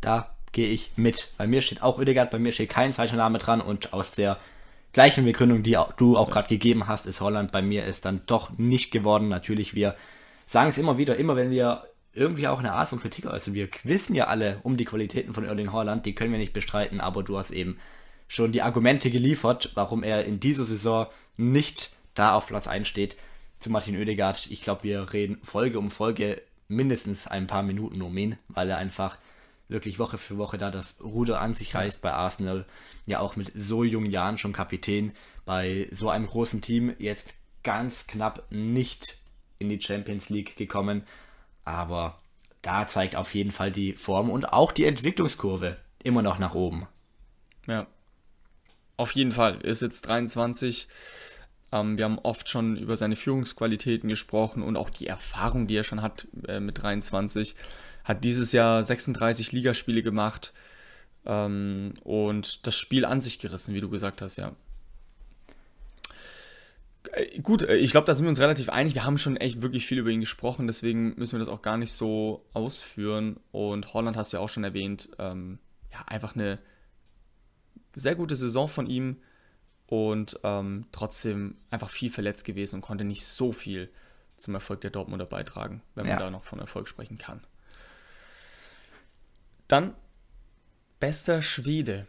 Da 0.00 0.34
gehe 0.52 0.68
ich 0.68 0.92
mit. 0.96 1.32
Bei 1.36 1.46
mir 1.46 1.62
steht 1.62 1.82
auch 1.82 1.98
Ödegaard, 1.98 2.30
bei 2.30 2.38
mir 2.38 2.52
steht 2.52 2.70
kein 2.70 2.92
zweiter 2.92 3.16
Name 3.16 3.38
dran 3.38 3.60
und 3.60 3.92
aus 3.92 4.12
der 4.12 4.38
gleichen 4.92 5.24
Begründung, 5.24 5.62
die 5.62 5.78
du 5.96 6.16
auch 6.16 6.30
gerade 6.30 6.48
gegeben 6.48 6.86
hast, 6.86 7.06
ist 7.06 7.20
Holland 7.20 7.52
bei 7.52 7.62
mir 7.62 7.84
ist 7.84 8.04
dann 8.04 8.22
doch 8.26 8.50
nicht 8.58 8.90
geworden. 8.90 9.28
Natürlich, 9.28 9.74
wir 9.74 9.96
sagen 10.46 10.68
es 10.68 10.78
immer 10.78 10.98
wieder, 10.98 11.16
immer 11.16 11.36
wenn 11.36 11.50
wir 11.50 11.84
irgendwie 12.14 12.46
auch 12.46 12.58
eine 12.58 12.72
Art 12.72 12.90
von 12.90 13.00
Kritik 13.00 13.26
also 13.26 13.54
wir 13.54 13.68
wissen 13.84 14.14
ja 14.14 14.26
alle 14.26 14.60
um 14.64 14.76
die 14.76 14.84
Qualitäten 14.84 15.32
von 15.32 15.44
Erling 15.44 15.72
Holland, 15.72 16.04
die 16.04 16.14
können 16.14 16.32
wir 16.32 16.38
nicht 16.38 16.52
bestreiten, 16.52 17.00
aber 17.00 17.22
du 17.22 17.38
hast 17.38 17.50
eben 17.50 17.78
schon 18.28 18.52
die 18.52 18.62
Argumente 18.62 19.10
geliefert, 19.10 19.70
warum 19.74 20.02
er 20.02 20.24
in 20.24 20.40
dieser 20.40 20.64
Saison 20.64 21.06
nicht 21.36 21.90
da 22.14 22.34
auf 22.34 22.46
Platz 22.46 22.66
1 22.66 22.86
steht. 22.86 23.16
Zu 23.60 23.70
Martin 23.70 23.96
Oedegaard, 23.96 24.50
ich 24.50 24.60
glaube, 24.60 24.84
wir 24.84 25.12
reden 25.12 25.38
Folge 25.42 25.78
um 25.78 25.90
Folge 25.90 26.42
mindestens 26.68 27.26
ein 27.26 27.46
paar 27.46 27.62
Minuten 27.62 28.02
um 28.02 28.16
ihn, 28.16 28.36
weil 28.48 28.68
er 28.68 28.78
einfach 28.78 29.18
wirklich 29.72 29.98
Woche 29.98 30.18
für 30.18 30.38
Woche 30.38 30.58
da 30.58 30.70
das 30.70 30.96
Ruder 31.00 31.40
an 31.40 31.54
sich 31.54 31.74
reißt 31.74 32.00
bei 32.00 32.12
Arsenal. 32.12 32.64
Ja, 33.06 33.20
auch 33.20 33.36
mit 33.36 33.52
so 33.54 33.84
jungen 33.84 34.10
Jahren 34.10 34.38
schon 34.38 34.52
Kapitän 34.52 35.12
bei 35.44 35.88
so 35.90 36.08
einem 36.08 36.26
großen 36.26 36.60
Team. 36.60 36.94
Jetzt 36.98 37.34
ganz 37.62 38.06
knapp 38.06 38.44
nicht 38.50 39.18
in 39.58 39.68
die 39.68 39.80
Champions 39.80 40.28
League 40.28 40.56
gekommen. 40.56 41.04
Aber 41.64 42.20
da 42.62 42.86
zeigt 42.86 43.16
auf 43.16 43.34
jeden 43.34 43.50
Fall 43.50 43.72
die 43.72 43.94
Form 43.94 44.30
und 44.30 44.52
auch 44.52 44.72
die 44.72 44.84
Entwicklungskurve 44.84 45.76
immer 46.02 46.22
noch 46.22 46.38
nach 46.38 46.54
oben. 46.54 46.86
Ja, 47.66 47.86
auf 48.96 49.12
jeden 49.12 49.32
Fall. 49.32 49.58
Er 49.62 49.70
ist 49.70 49.82
jetzt 49.82 50.02
23. 50.02 50.88
Ähm, 51.72 51.96
wir 51.96 52.04
haben 52.04 52.18
oft 52.18 52.48
schon 52.48 52.76
über 52.76 52.96
seine 52.96 53.16
Führungsqualitäten 53.16 54.08
gesprochen 54.08 54.62
und 54.62 54.76
auch 54.76 54.90
die 54.90 55.06
Erfahrung, 55.06 55.66
die 55.66 55.76
er 55.76 55.84
schon 55.84 56.02
hat 56.02 56.28
äh, 56.46 56.60
mit 56.60 56.82
23 56.82 57.54
hat 58.04 58.24
dieses 58.24 58.52
Jahr 58.52 58.82
36 58.82 59.52
Ligaspiele 59.52 60.02
gemacht 60.02 60.52
ähm, 61.24 61.94
und 62.04 62.66
das 62.66 62.76
Spiel 62.76 63.04
an 63.04 63.20
sich 63.20 63.38
gerissen, 63.38 63.74
wie 63.74 63.80
du 63.80 63.88
gesagt 63.88 64.22
hast, 64.22 64.36
ja. 64.36 64.52
Äh, 67.12 67.40
gut, 67.40 67.62
äh, 67.62 67.76
ich 67.76 67.90
glaube, 67.92 68.06
da 68.06 68.14
sind 68.14 68.24
wir 68.24 68.30
uns 68.30 68.40
relativ 68.40 68.68
einig. 68.68 68.94
Wir 68.94 69.04
haben 69.04 69.18
schon 69.18 69.36
echt 69.36 69.62
wirklich 69.62 69.86
viel 69.86 69.98
über 69.98 70.10
ihn 70.10 70.20
gesprochen, 70.20 70.66
deswegen 70.66 71.14
müssen 71.16 71.32
wir 71.32 71.38
das 71.40 71.48
auch 71.48 71.62
gar 71.62 71.76
nicht 71.76 71.92
so 71.92 72.44
ausführen. 72.52 73.38
Und 73.50 73.94
Holland 73.94 74.16
hast 74.16 74.32
du 74.32 74.38
ja 74.38 74.42
auch 74.42 74.48
schon 74.48 74.64
erwähnt. 74.64 75.08
Ähm, 75.18 75.58
ja, 75.92 76.02
einfach 76.06 76.34
eine 76.34 76.58
sehr 77.94 78.14
gute 78.14 78.36
Saison 78.36 78.68
von 78.68 78.86
ihm 78.86 79.18
und 79.86 80.40
ähm, 80.42 80.86
trotzdem 80.90 81.56
einfach 81.70 81.90
viel 81.90 82.10
verletzt 82.10 82.44
gewesen 82.44 82.76
und 82.76 82.82
konnte 82.82 83.04
nicht 83.04 83.26
so 83.26 83.52
viel 83.52 83.90
zum 84.36 84.54
Erfolg 84.54 84.80
der 84.80 84.90
Dortmunder 84.90 85.26
beitragen, 85.26 85.82
wenn 85.94 86.06
man 86.06 86.18
ja. 86.18 86.18
da 86.18 86.30
noch 86.30 86.44
von 86.44 86.58
Erfolg 86.58 86.88
sprechen 86.88 87.18
kann. 87.18 87.42
Dann 89.72 89.94
bester 91.00 91.40
Schwede. 91.40 92.06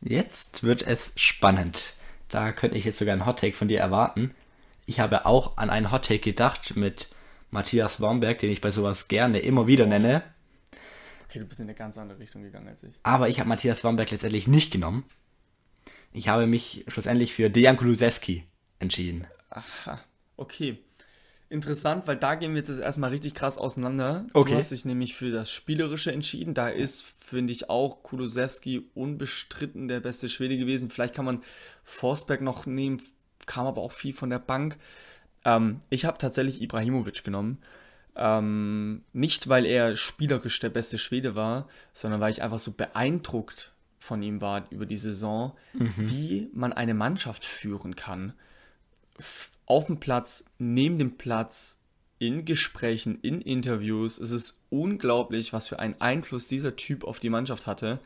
Jetzt 0.00 0.62
wird 0.62 0.80
es 0.80 1.12
spannend. 1.16 1.94
Da 2.28 2.52
könnte 2.52 2.78
ich 2.78 2.84
jetzt 2.84 3.00
sogar 3.00 3.14
einen 3.14 3.26
Hottake 3.26 3.56
von 3.56 3.66
dir 3.66 3.80
erwarten. 3.80 4.32
Ich 4.86 5.00
habe 5.00 5.26
auch 5.26 5.56
an 5.56 5.70
einen 5.70 5.90
Hottake 5.90 6.20
gedacht 6.20 6.76
mit 6.76 7.08
Matthias 7.50 8.00
Wormberg, 8.00 8.38
den 8.38 8.52
ich 8.52 8.60
bei 8.60 8.70
sowas 8.70 9.08
gerne 9.08 9.40
immer 9.40 9.66
wieder 9.66 9.86
nenne. 9.86 10.22
Okay, 11.28 11.40
du 11.40 11.46
bist 11.46 11.58
in 11.58 11.66
eine 11.66 11.74
ganz 11.74 11.98
andere 11.98 12.20
Richtung 12.20 12.44
gegangen 12.44 12.68
als 12.68 12.84
ich. 12.84 12.94
Aber 13.02 13.28
ich 13.28 13.40
habe 13.40 13.48
Matthias 13.48 13.82
Wormberg 13.82 14.12
letztendlich 14.12 14.46
nicht 14.46 14.70
genommen. 14.70 15.04
Ich 16.12 16.28
habe 16.28 16.46
mich 16.46 16.84
schlussendlich 16.86 17.34
für 17.34 17.50
Dejan 17.50 17.76
Kulusewski 17.76 18.44
entschieden. 18.78 19.26
Aha, 19.50 19.98
okay 20.36 20.78
interessant, 21.50 22.06
weil 22.06 22.16
da 22.16 22.36
gehen 22.36 22.52
wir 22.52 22.58
jetzt 22.58 22.70
erstmal 22.70 23.10
richtig 23.10 23.34
krass 23.34 23.58
auseinander. 23.58 24.26
Okay. 24.32 24.52
Du 24.52 24.58
hast 24.58 24.70
dich 24.70 24.84
nämlich 24.84 25.16
für 25.16 25.30
das 25.30 25.50
Spielerische 25.50 26.12
entschieden. 26.12 26.54
Da 26.54 26.68
ist, 26.68 27.04
finde 27.18 27.52
ich, 27.52 27.68
auch 27.68 28.02
Kulusewski 28.02 28.88
unbestritten 28.94 29.88
der 29.88 30.00
beste 30.00 30.28
Schwede 30.28 30.56
gewesen. 30.56 30.90
Vielleicht 30.90 31.14
kann 31.14 31.24
man 31.24 31.42
Forsberg 31.82 32.40
noch 32.40 32.66
nehmen, 32.66 33.02
kam 33.46 33.66
aber 33.66 33.82
auch 33.82 33.92
viel 33.92 34.14
von 34.14 34.30
der 34.30 34.38
Bank. 34.38 34.78
Ähm, 35.44 35.80
ich 35.90 36.04
habe 36.04 36.18
tatsächlich 36.18 36.62
Ibrahimovic 36.62 37.24
genommen. 37.24 37.58
Ähm, 38.14 39.02
nicht, 39.12 39.48
weil 39.48 39.66
er 39.66 39.96
spielerisch 39.96 40.60
der 40.60 40.70
beste 40.70 40.98
Schwede 40.98 41.34
war, 41.34 41.68
sondern 41.92 42.20
weil 42.20 42.32
ich 42.32 42.42
einfach 42.42 42.58
so 42.58 42.72
beeindruckt 42.72 43.72
von 43.98 44.22
ihm 44.22 44.40
war 44.40 44.66
über 44.70 44.86
die 44.86 44.96
Saison, 44.96 45.52
mhm. 45.74 45.92
wie 45.96 46.50
man 46.54 46.72
eine 46.72 46.94
Mannschaft 46.94 47.44
führen 47.44 47.96
kann 47.96 48.34
auf 49.70 49.86
dem 49.86 50.00
Platz, 50.00 50.44
neben 50.58 50.98
dem 50.98 51.16
Platz, 51.16 51.78
in 52.18 52.44
Gesprächen, 52.44 53.20
in 53.22 53.40
Interviews. 53.40 54.18
Es 54.18 54.32
ist 54.32 54.58
unglaublich, 54.68 55.52
was 55.52 55.68
für 55.68 55.78
einen 55.78 55.98
Einfluss 56.00 56.48
dieser 56.48 56.74
Typ 56.74 57.04
auf 57.04 57.20
die 57.20 57.30
Mannschaft 57.30 57.68
hatte 57.68 58.00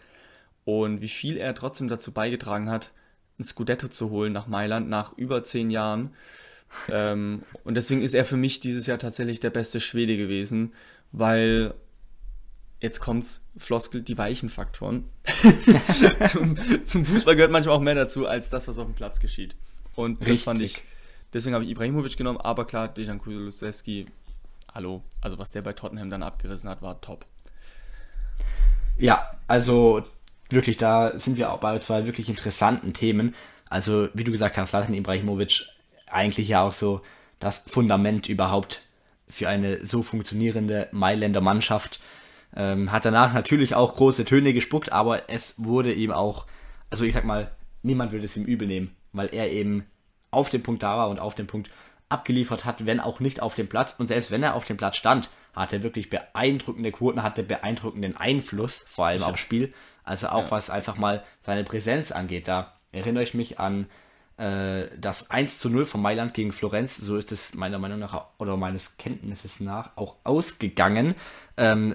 und 0.67 1.01
wie 1.01 1.09
viel 1.09 1.39
er 1.39 1.55
trotzdem 1.55 1.89
dazu 1.89 2.13
beigetragen 2.13 2.69
hat, 2.69 2.91
ein 3.39 3.45
Scudetto 3.45 3.89
zu 3.89 4.11
holen 4.11 4.35
nach 4.35 4.47
Mailand 4.47 4.91
nach 4.91 5.17
über 5.17 5.43
zehn 5.43 5.71
Jahren. 5.71 6.11
ähm, 6.91 7.43
und 7.65 7.77
deswegen 7.77 8.03
ist 8.03 8.15
er 8.15 8.27
für 8.27 8.37
mich 8.37 8.61
dieses 8.61 8.87
Jahr 8.87 8.99
tatsächlich 8.99 9.41
der 9.41 9.51
beste 9.51 9.81
Schwede 9.81 10.19
gewesen, 10.19 10.75
weil 11.13 11.73
jetzt 12.79 13.01
kommt's, 13.01 13.47
Floskel, 13.57 14.03
die 14.03 14.19
weichen 14.19 14.51
Faktoren. 14.51 15.09
zum, 16.31 16.59
zum, 16.85 17.07
Fußball 17.07 17.37
gehört 17.37 17.53
manchmal 17.53 17.75
auch 17.75 17.81
mehr 17.81 17.95
dazu, 17.95 18.27
als 18.27 18.51
das, 18.51 18.69
was 18.69 18.79
auf 18.79 18.87
dem 18.87 18.95
Platz 18.95 19.19
geschieht. 19.19 19.57
Und 19.97 20.21
das 20.21 20.29
Richtig. 20.29 20.45
fand 20.45 20.61
ich, 20.61 20.83
deswegen 21.35 21.55
habe 21.55 21.65
ich 21.65 21.71
Ibrahimovic 21.71 22.17
genommen, 22.17 22.41
aber 22.41 22.65
klar, 22.65 22.89
Dejan 22.89 23.19
Kulusewski, 23.19 24.07
hallo, 24.73 25.03
also 25.21 25.39
was 25.39 25.51
der 25.51 25.63
bei 25.63 25.73
Tottenham 25.73 26.09
dann 26.09 26.23
abgerissen 26.23 26.71
hat, 26.71 26.81
war 26.81 27.01
top. 27.01 27.27
Ja, 28.97 29.31
also 29.49 30.03
wirklich, 30.49 30.77
da 30.77 31.19
sind 31.19 31.37
wir 31.37 31.53
auch 31.53 31.59
bei 31.59 31.79
zwei 31.81 32.07
wirklich 32.07 32.29
interessanten 32.29 32.93
Themen. 32.93 33.35
Also, 33.69 34.09
wie 34.15 34.25
du 34.25 34.33
gesagt 34.33 34.57
hast, 34.57 34.71
Zlatan 34.71 34.95
Ibrahimovic 34.95 35.67
eigentlich 36.07 36.49
ja 36.49 36.63
auch 36.63 36.73
so 36.73 37.03
das 37.41 37.65
Fundament 37.67 38.29
überhaupt 38.29 38.83
für 39.29 39.49
eine 39.49 39.85
so 39.85 40.03
funktionierende 40.03 40.89
Mailänder 40.93 41.41
Mannschaft. 41.41 42.01
Ähm, 42.55 42.93
hat 42.93 43.05
danach 43.05 43.35
natürlich 43.35 43.75
auch 43.75 43.97
große 43.97 44.25
Töne 44.25 44.53
gespuckt, 44.53 44.93
aber 44.93 45.29
es 45.29 45.55
wurde 45.59 45.93
ihm 45.93 46.13
auch, 46.13 46.47
also 46.89 47.05
ich 47.05 47.15
sag 47.15 47.25
mal, 47.25 47.51
niemand 47.83 48.13
würde 48.13 48.27
es 48.27 48.37
ihm 48.37 48.45
übel 48.45 48.69
nehmen, 48.69 48.95
weil 49.13 49.29
er 49.35 49.51
eben 49.51 49.87
auf 50.35 50.51
dem 50.51 50.63
Punkt 50.63 50.83
da 50.83 50.97
war 50.97 51.09
und 51.09 51.19
auf 51.19 51.35
dem 51.35 51.47
Punkt 51.47 51.71
abgeliefert 52.09 52.65
hat, 52.65 52.87
wenn 52.87 53.01
auch 53.01 53.21
nicht 53.21 53.41
auf 53.41 53.55
dem 53.55 53.69
Platz. 53.69 53.95
Und 53.99 54.09
selbst 54.09 54.31
wenn 54.31 54.43
er 54.43 54.55
auf 54.55 54.65
dem 54.65 54.77
Platz 54.77 54.97
stand, 54.97 55.31
hat 55.55 55.73
er 55.73 55.83
wirklich 55.83 56.11
beeindruckende 56.11 56.93
Quoten, 56.93 57.23
hatte 57.23 57.43
beeindruckenden 57.43 58.17
Einfluss, 58.17 58.85
vor 58.87 59.07
allem 59.07 59.21
ja. 59.21 59.29
aufs 59.29 59.41
Spiel. 59.41 59.73
Also 60.05 60.29
auch 60.29 60.45
ja. 60.45 60.51
was 60.51 60.71
einfach 60.71 60.97
mal 60.97 61.23
seine 61.41 61.65
Präsenz 61.65 62.13
angeht. 62.13 62.49
Da 62.49 62.75
erinnere 62.93 63.23
ich 63.23 63.35
mich 63.35 63.59
an 63.59 63.87
äh, 64.37 64.87
das 64.99 65.31
1 65.31 65.61
zu 65.61 65.71
0 65.71 65.85
von 65.85 66.03
Mailand 66.03 66.35
gegen 66.35 66.53
Florenz. 66.53 66.97
So 66.97 67.17
ist 67.17 67.33
es 67.33 67.55
meiner 67.55 67.79
Meinung 67.79 68.01
nach 68.01 68.27
oder 68.39 68.57
meines 68.57 68.97
Kenntnisses 68.97 69.61
nach 69.61 69.97
auch 69.97 70.17
ausgegangen. 70.25 71.15
Ähm, 71.57 71.95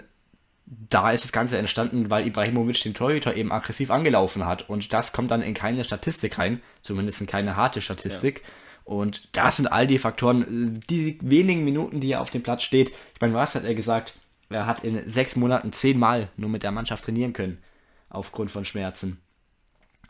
da 0.70 1.12
ist 1.12 1.24
das 1.24 1.32
Ganze 1.32 1.58
entstanden, 1.58 2.12
weil 2.12 2.28
Ibrahimovic 2.28 2.84
den 2.84 2.94
Torhüter 2.94 3.36
eben 3.36 3.52
aggressiv 3.52 3.90
angelaufen 3.90 4.46
hat. 4.46 4.70
Und 4.70 4.94
das 4.94 5.14
kommt 5.14 5.32
dann 5.32 5.42
in 5.42 5.56
keine 5.56 5.84
Statistik 5.84 6.38
rein, 6.38 6.62
zumindest 6.82 7.22
in 7.22 7.28
keine 7.28 7.56
harte 7.56 7.82
Statistik. 7.82 8.42
Ja. 8.44 8.50
Und 8.86 9.36
das 9.36 9.58
sind 9.58 9.68
all 9.68 9.88
die 9.88 9.98
Faktoren, 9.98 10.80
die 10.90 11.18
wenigen 11.22 11.64
Minuten, 11.64 12.00
die 12.00 12.12
er 12.12 12.22
auf 12.22 12.30
dem 12.30 12.44
Platz 12.44 12.64
steht. 12.64 12.90
Ich 12.90 13.22
meine, 13.22 13.34
was 13.34 13.56
hat 13.56 13.64
er 13.64 13.74
gesagt? 13.74 14.14
Er 14.50 14.68
hat 14.68 14.84
in 14.84 15.08
sechs 15.08 15.36
Monaten 15.36 15.72
zehnmal 15.72 16.30
nur 16.38 16.50
mit 16.50 16.64
der 16.64 16.72
Mannschaft 16.72 17.06
trainieren 17.06 17.34
können, 17.34 17.62
aufgrund 18.10 18.52
von 18.52 18.66
Schmerzen. 18.66 19.20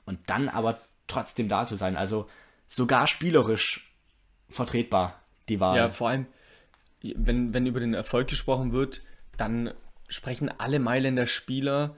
Und 0.05 0.19
dann 0.27 0.49
aber 0.49 0.79
trotzdem 1.07 1.47
da 1.47 1.65
zu 1.65 1.75
sein. 1.77 1.95
Also 1.95 2.27
sogar 2.67 3.07
spielerisch 3.07 3.93
vertretbar, 4.49 5.21
die 5.47 5.59
Wahl. 5.59 5.77
Ja, 5.77 5.91
vor 5.91 6.09
allem, 6.09 6.25
wenn, 7.01 7.53
wenn 7.53 7.65
über 7.65 7.79
den 7.79 7.93
Erfolg 7.93 8.27
gesprochen 8.27 8.71
wird, 8.71 9.01
dann 9.37 9.73
sprechen 10.09 10.51
alle 10.57 10.79
Mailänder 10.79 11.27
Spieler 11.27 11.95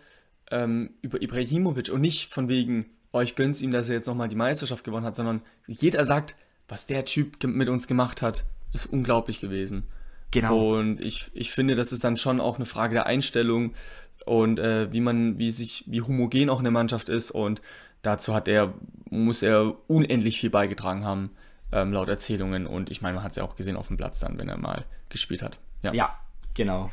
ähm, 0.51 0.91
über 1.01 1.21
Ibrahimovic 1.21 1.91
und 1.91 2.01
nicht 2.01 2.31
von 2.31 2.47
wegen, 2.47 2.85
oh, 3.11 3.21
ich 3.21 3.35
gönn's 3.35 3.61
ihm, 3.61 3.71
dass 3.71 3.89
er 3.89 3.95
jetzt 3.95 4.07
nochmal 4.07 4.29
die 4.29 4.35
Meisterschaft 4.35 4.83
gewonnen 4.83 5.05
hat, 5.05 5.15
sondern 5.15 5.41
jeder 5.67 6.03
sagt, 6.05 6.35
was 6.67 6.85
der 6.85 7.05
Typ 7.05 7.43
mit 7.43 7.69
uns 7.69 7.87
gemacht 7.87 8.21
hat, 8.21 8.45
ist 8.73 8.85
unglaublich 8.85 9.39
gewesen. 9.39 9.83
Genau. 10.31 10.77
Und 10.77 11.01
ich, 11.01 11.29
ich 11.33 11.51
finde, 11.51 11.75
das 11.75 11.91
ist 11.91 12.03
dann 12.03 12.15
schon 12.15 12.39
auch 12.39 12.55
eine 12.55 12.65
Frage 12.65 12.93
der 12.93 13.05
Einstellung 13.05 13.73
und 14.25 14.59
äh, 14.59 14.91
wie 14.93 15.01
man, 15.01 15.37
wie 15.37 15.51
sich, 15.51 15.83
wie 15.87 16.01
homogen 16.01 16.49
auch 16.49 16.59
eine 16.59 16.71
Mannschaft 16.71 17.09
ist 17.09 17.31
und 17.31 17.61
dazu 18.01 18.33
hat 18.33 18.47
er, 18.47 18.73
muss 19.09 19.41
er 19.41 19.75
unendlich 19.89 20.39
viel 20.39 20.49
beigetragen 20.49 21.03
haben, 21.03 21.31
ähm, 21.73 21.91
laut 21.91 22.07
Erzählungen 22.07 22.65
und 22.65 22.91
ich 22.91 23.01
meine, 23.01 23.15
man 23.15 23.23
hat 23.23 23.31
es 23.31 23.37
ja 23.37 23.43
auch 23.43 23.55
gesehen 23.55 23.75
auf 23.75 23.87
dem 23.87 23.97
Platz 23.97 24.19
dann, 24.19 24.37
wenn 24.37 24.47
er 24.47 24.57
mal 24.57 24.85
gespielt 25.09 25.41
hat. 25.41 25.59
Ja, 25.83 25.93
ja 25.93 26.19
genau. 26.53 26.91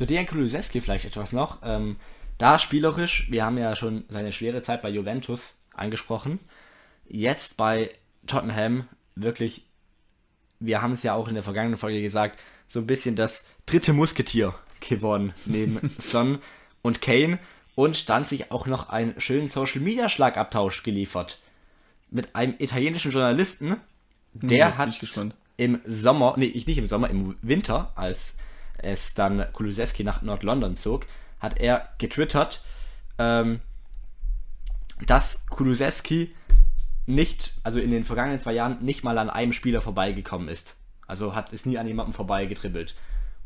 Zu 0.00 0.06
Dejan 0.06 0.24
Kulusewski 0.24 0.80
vielleicht 0.80 1.04
etwas 1.04 1.34
noch. 1.34 1.58
Ähm, 1.62 1.96
da 2.38 2.58
spielerisch, 2.58 3.26
wir 3.30 3.44
haben 3.44 3.58
ja 3.58 3.76
schon 3.76 4.04
seine 4.08 4.32
schwere 4.32 4.62
Zeit 4.62 4.80
bei 4.80 4.88
Juventus 4.88 5.56
angesprochen. 5.74 6.38
Jetzt 7.06 7.58
bei 7.58 7.90
Tottenham 8.26 8.88
wirklich, 9.14 9.66
wir 10.58 10.80
haben 10.80 10.92
es 10.92 11.02
ja 11.02 11.12
auch 11.12 11.28
in 11.28 11.34
der 11.34 11.42
vergangenen 11.42 11.76
Folge 11.76 12.00
gesagt, 12.00 12.40
so 12.66 12.78
ein 12.78 12.86
bisschen 12.86 13.14
das 13.14 13.44
dritte 13.66 13.92
Musketier 13.92 14.54
gewonnen 14.80 15.34
neben 15.44 15.90
Son 15.98 16.38
und 16.80 17.02
Kane 17.02 17.38
und 17.74 18.08
dann 18.08 18.24
sich 18.24 18.50
auch 18.50 18.66
noch 18.66 18.88
einen 18.88 19.20
schönen 19.20 19.48
Social 19.48 19.82
Media 19.82 20.08
Schlagabtausch 20.08 20.82
geliefert 20.82 21.40
mit 22.10 22.34
einem 22.34 22.54
italienischen 22.58 23.12
Journalisten, 23.12 23.72
hm, 23.72 24.48
der 24.48 24.72
hm, 24.72 24.78
hat 24.78 25.28
im 25.58 25.78
Sommer, 25.84 26.36
nee, 26.38 26.46
nicht 26.66 26.78
im 26.78 26.88
Sommer, 26.88 27.10
im 27.10 27.36
Winter, 27.42 27.92
als 27.96 28.34
es 28.82 29.14
dann 29.14 29.46
Kulusewski 29.52 30.04
nach 30.04 30.22
Nord-London 30.22 30.76
zog, 30.76 31.06
hat 31.38 31.58
er 31.58 31.88
getwittert, 31.98 32.62
ähm, 33.18 33.60
dass 35.06 35.46
Kulusewski 35.46 36.34
nicht, 37.06 37.54
also 37.62 37.80
in 37.80 37.90
den 37.90 38.04
vergangenen 38.04 38.40
zwei 38.40 38.52
Jahren 38.52 38.84
nicht 38.84 39.04
mal 39.04 39.18
an 39.18 39.30
einem 39.30 39.52
Spieler 39.52 39.80
vorbeigekommen 39.80 40.48
ist. 40.48 40.76
Also 41.06 41.34
hat 41.34 41.52
es 41.52 41.66
nie 41.66 41.78
an 41.78 41.86
jemandem 41.86 42.14
vorbeigetribbelt. 42.14 42.94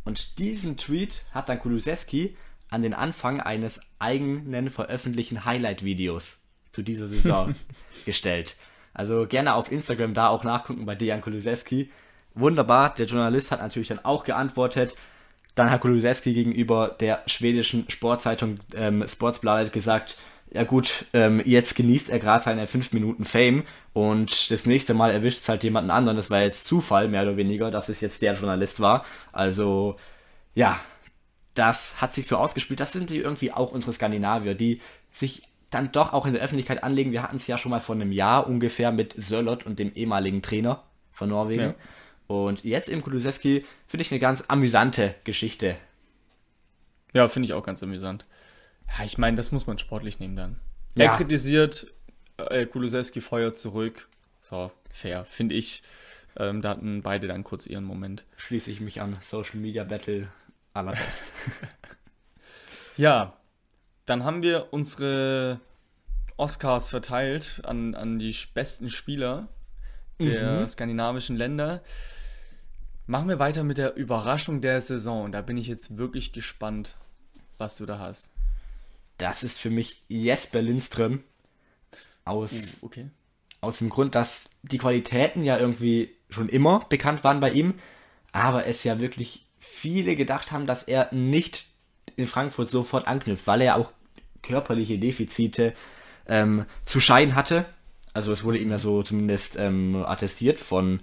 Und 0.05 0.39
diesen 0.39 0.77
Tweet 0.77 1.25
hat 1.33 1.49
dann 1.49 1.59
Kulusewski 1.59 2.37
an 2.71 2.83
den 2.83 2.95
Anfang 2.95 3.41
eines 3.41 3.81
eigenen 3.99 4.69
veröffentlichten 4.69 5.45
Highlight-Videos 5.45 6.41
zu 6.73 6.83
dieser 6.83 7.09
Saison 7.09 7.55
gestellt. 8.05 8.57
Also 8.93 9.27
gerne 9.27 9.55
auf 9.55 9.73
Instagram 9.73 10.15
da 10.15 10.29
auch 10.29 10.45
nachgucken 10.45 10.85
bei 10.85 10.95
Dejan 10.95 11.21
Kulusewski. 11.21 11.91
Wunderbar, 12.35 12.95
der 12.95 13.07
Journalist 13.07 13.51
hat 13.51 13.61
natürlich 13.61 13.89
dann 13.89 14.05
auch 14.05 14.25
geantwortet, 14.25 14.97
dann 15.55 15.71
hat 15.71 15.81
Kulusewski 15.81 16.35
gegenüber 16.35 16.97
der 16.99 17.23
schwedischen 17.27 17.89
Sportzeitung 17.89 18.59
ähm, 18.75 19.07
Sportsbladet 19.07 19.73
gesagt, 19.73 20.17
ja 20.53 20.63
gut, 20.63 21.07
ähm, 21.13 21.43
jetzt 21.45 21.75
genießt 21.75 22.11
er 22.11 22.21
gerade 22.21 22.45
seine 22.45 22.67
5 22.67 22.93
Minuten 22.93 23.25
Fame 23.25 23.65
und 23.93 24.51
das 24.51 24.67
nächste 24.67 24.95
Mal 24.95 25.11
erwischt 25.11 25.41
es 25.41 25.49
halt 25.49 25.65
jemanden 25.65 25.91
anderen. 25.91 26.17
Das 26.17 26.31
war 26.31 26.43
jetzt 26.43 26.67
Zufall, 26.67 27.09
mehr 27.09 27.23
oder 27.23 27.37
weniger, 27.37 27.71
dass 27.71 27.89
es 27.89 28.01
jetzt 28.01 28.23
der 28.23 28.35
Journalist 28.35 28.81
war. 28.81 29.05
Also, 29.33 29.97
ja, 30.55 30.79
das 31.55 32.01
hat 32.01 32.13
sich 32.13 32.27
so 32.27 32.37
ausgespielt. 32.37 32.81
Das 32.81 32.93
sind 32.93 33.11
die 33.11 33.19
irgendwie 33.19 33.53
auch 33.53 33.73
unsere 33.73 33.93
Skandinavier, 33.93 34.55
die 34.55 34.81
sich 35.11 35.43
dann 35.71 35.91
doch 35.91 36.13
auch 36.13 36.27
in 36.27 36.35
der 36.35 36.43
Öffentlichkeit 36.43 36.85
anlegen. 36.85 37.11
Wir 37.11 37.23
hatten 37.23 37.37
es 37.37 37.47
ja 37.47 37.59
schon 37.59 37.71
mal 37.71 37.81
vor 37.81 37.97
einem 37.97 38.13
Jahr 38.13 38.47
ungefähr 38.47 38.93
mit 38.93 39.15
Sörlot 39.19 39.67
und 39.67 39.79
dem 39.79 39.93
ehemaligen 39.95 40.43
Trainer 40.43 40.85
von 41.11 41.29
Norwegen. 41.29 41.63
Ja. 41.63 41.75
Und 42.27 42.65
jetzt 42.65 42.89
im 42.89 43.03
Kulusewski 43.03 43.65
finde 43.87 44.03
ich 44.03 44.11
eine 44.11 44.21
ganz 44.21 44.45
amüsante 44.49 45.15
Geschichte. 45.25 45.77
Ja, 47.13 47.29
finde 47.29 47.47
ich 47.47 47.53
auch 47.53 47.65
ganz 47.65 47.83
amüsant. 47.83 48.27
Ja, 48.89 49.05
ich 49.05 49.19
meine, 49.19 49.37
das 49.37 49.53
muss 49.53 49.67
man 49.67 49.79
sportlich 49.79 50.21
nehmen 50.21 50.37
dann. 50.37 50.61
Ja. 50.97 51.13
Er 51.13 51.17
kritisiert, 51.17 51.87
äh, 52.37 52.67
Kulusewski 52.67 53.21
feuert 53.21 53.59
zurück. 53.59 54.09
So, 54.41 54.71
fair, 54.91 55.25
finde 55.29 55.55
ich. 55.55 55.83
Ähm, 56.37 56.63
da 56.63 56.71
hatten 56.71 57.03
beide 57.03 57.29
dann 57.29 57.45
kurz 57.45 57.67
ihren 57.67 57.85
Moment. 57.85 58.25
Schließe 58.37 58.71
ich 58.71 58.81
mich 58.81 59.01
an. 59.01 59.17
Social 59.23 59.61
Media 59.61 59.85
Battle 59.85 60.29
allerbest. 60.73 61.33
ja, 62.97 63.37
dann 64.07 64.25
haben 64.25 64.43
wir 64.43 64.69
unsere 64.73 65.61
Oscars 66.37 66.91
verteilt 66.91 67.61
an, 67.65 67.95
an 67.95 68.19
die 68.19 68.35
besten 68.55 68.91
Spieler 68.91 69.49
der 70.19 70.61
mhm. 70.61 70.69
skandinavischen 70.69 71.37
Länder. 71.37 71.83
Machen 73.07 73.29
wir 73.29 73.39
weiter 73.39 73.65
mit 73.65 73.77
der 73.77 73.97
Überraschung 73.97 74.63
der 74.63 74.81
Saison. 74.81 75.31
Da 75.31 75.43
bin 75.43 75.59
ich 75.59 75.67
jetzt 75.67 75.99
wirklich 75.99 76.33
gespannt, 76.33 76.97
was 77.59 77.77
du 77.77 77.85
da 77.85 77.99
hast. 77.99 78.31
Das 79.19 79.43
ist 79.43 79.59
für 79.59 79.71
mich 79.71 80.03
Jesper 80.09 80.63
Lindström. 80.63 81.23
Aus, 82.25 82.79
uh, 82.81 82.87
okay. 82.87 83.11
aus 83.61 83.79
dem 83.79 83.91
Grund, 83.91 84.15
dass 84.15 84.45
die 84.63 84.79
Qualitäten 84.79 85.45
ja 85.45 85.59
irgendwie 85.59 86.17
schon 86.31 86.49
immer 86.49 86.87
bekannt 86.89 87.23
waren 87.23 87.41
bei 87.41 87.51
ihm, 87.51 87.75
aber 88.33 88.65
es 88.65 88.83
ja 88.83 88.99
wirklich 88.99 89.45
viele 89.59 90.17
gedacht 90.17 90.51
haben, 90.51 90.67
dass 90.67 90.83
er 90.83 91.13
nicht 91.13 91.67
in 92.17 92.27
Frankfurt 92.27 92.71
sofort 92.71 93.07
anknüpft, 93.07 93.47
weil 93.47 93.61
er 93.61 93.77
auch 93.77 93.93
körperliche 94.43 94.99
Defizite 94.99 95.75
ähm, 96.27 96.65
zu 96.85 97.01
scheinen 97.01 97.35
hatte. 97.35 97.67
Also 98.15 98.33
es 98.33 98.45
wurde 98.45 98.59
ihm 98.59 98.71
ja 98.71 98.79
so 98.79 99.03
zumindest 99.03 99.57
ähm, 99.57 99.97
attestiert 100.07 100.59
von 100.59 101.01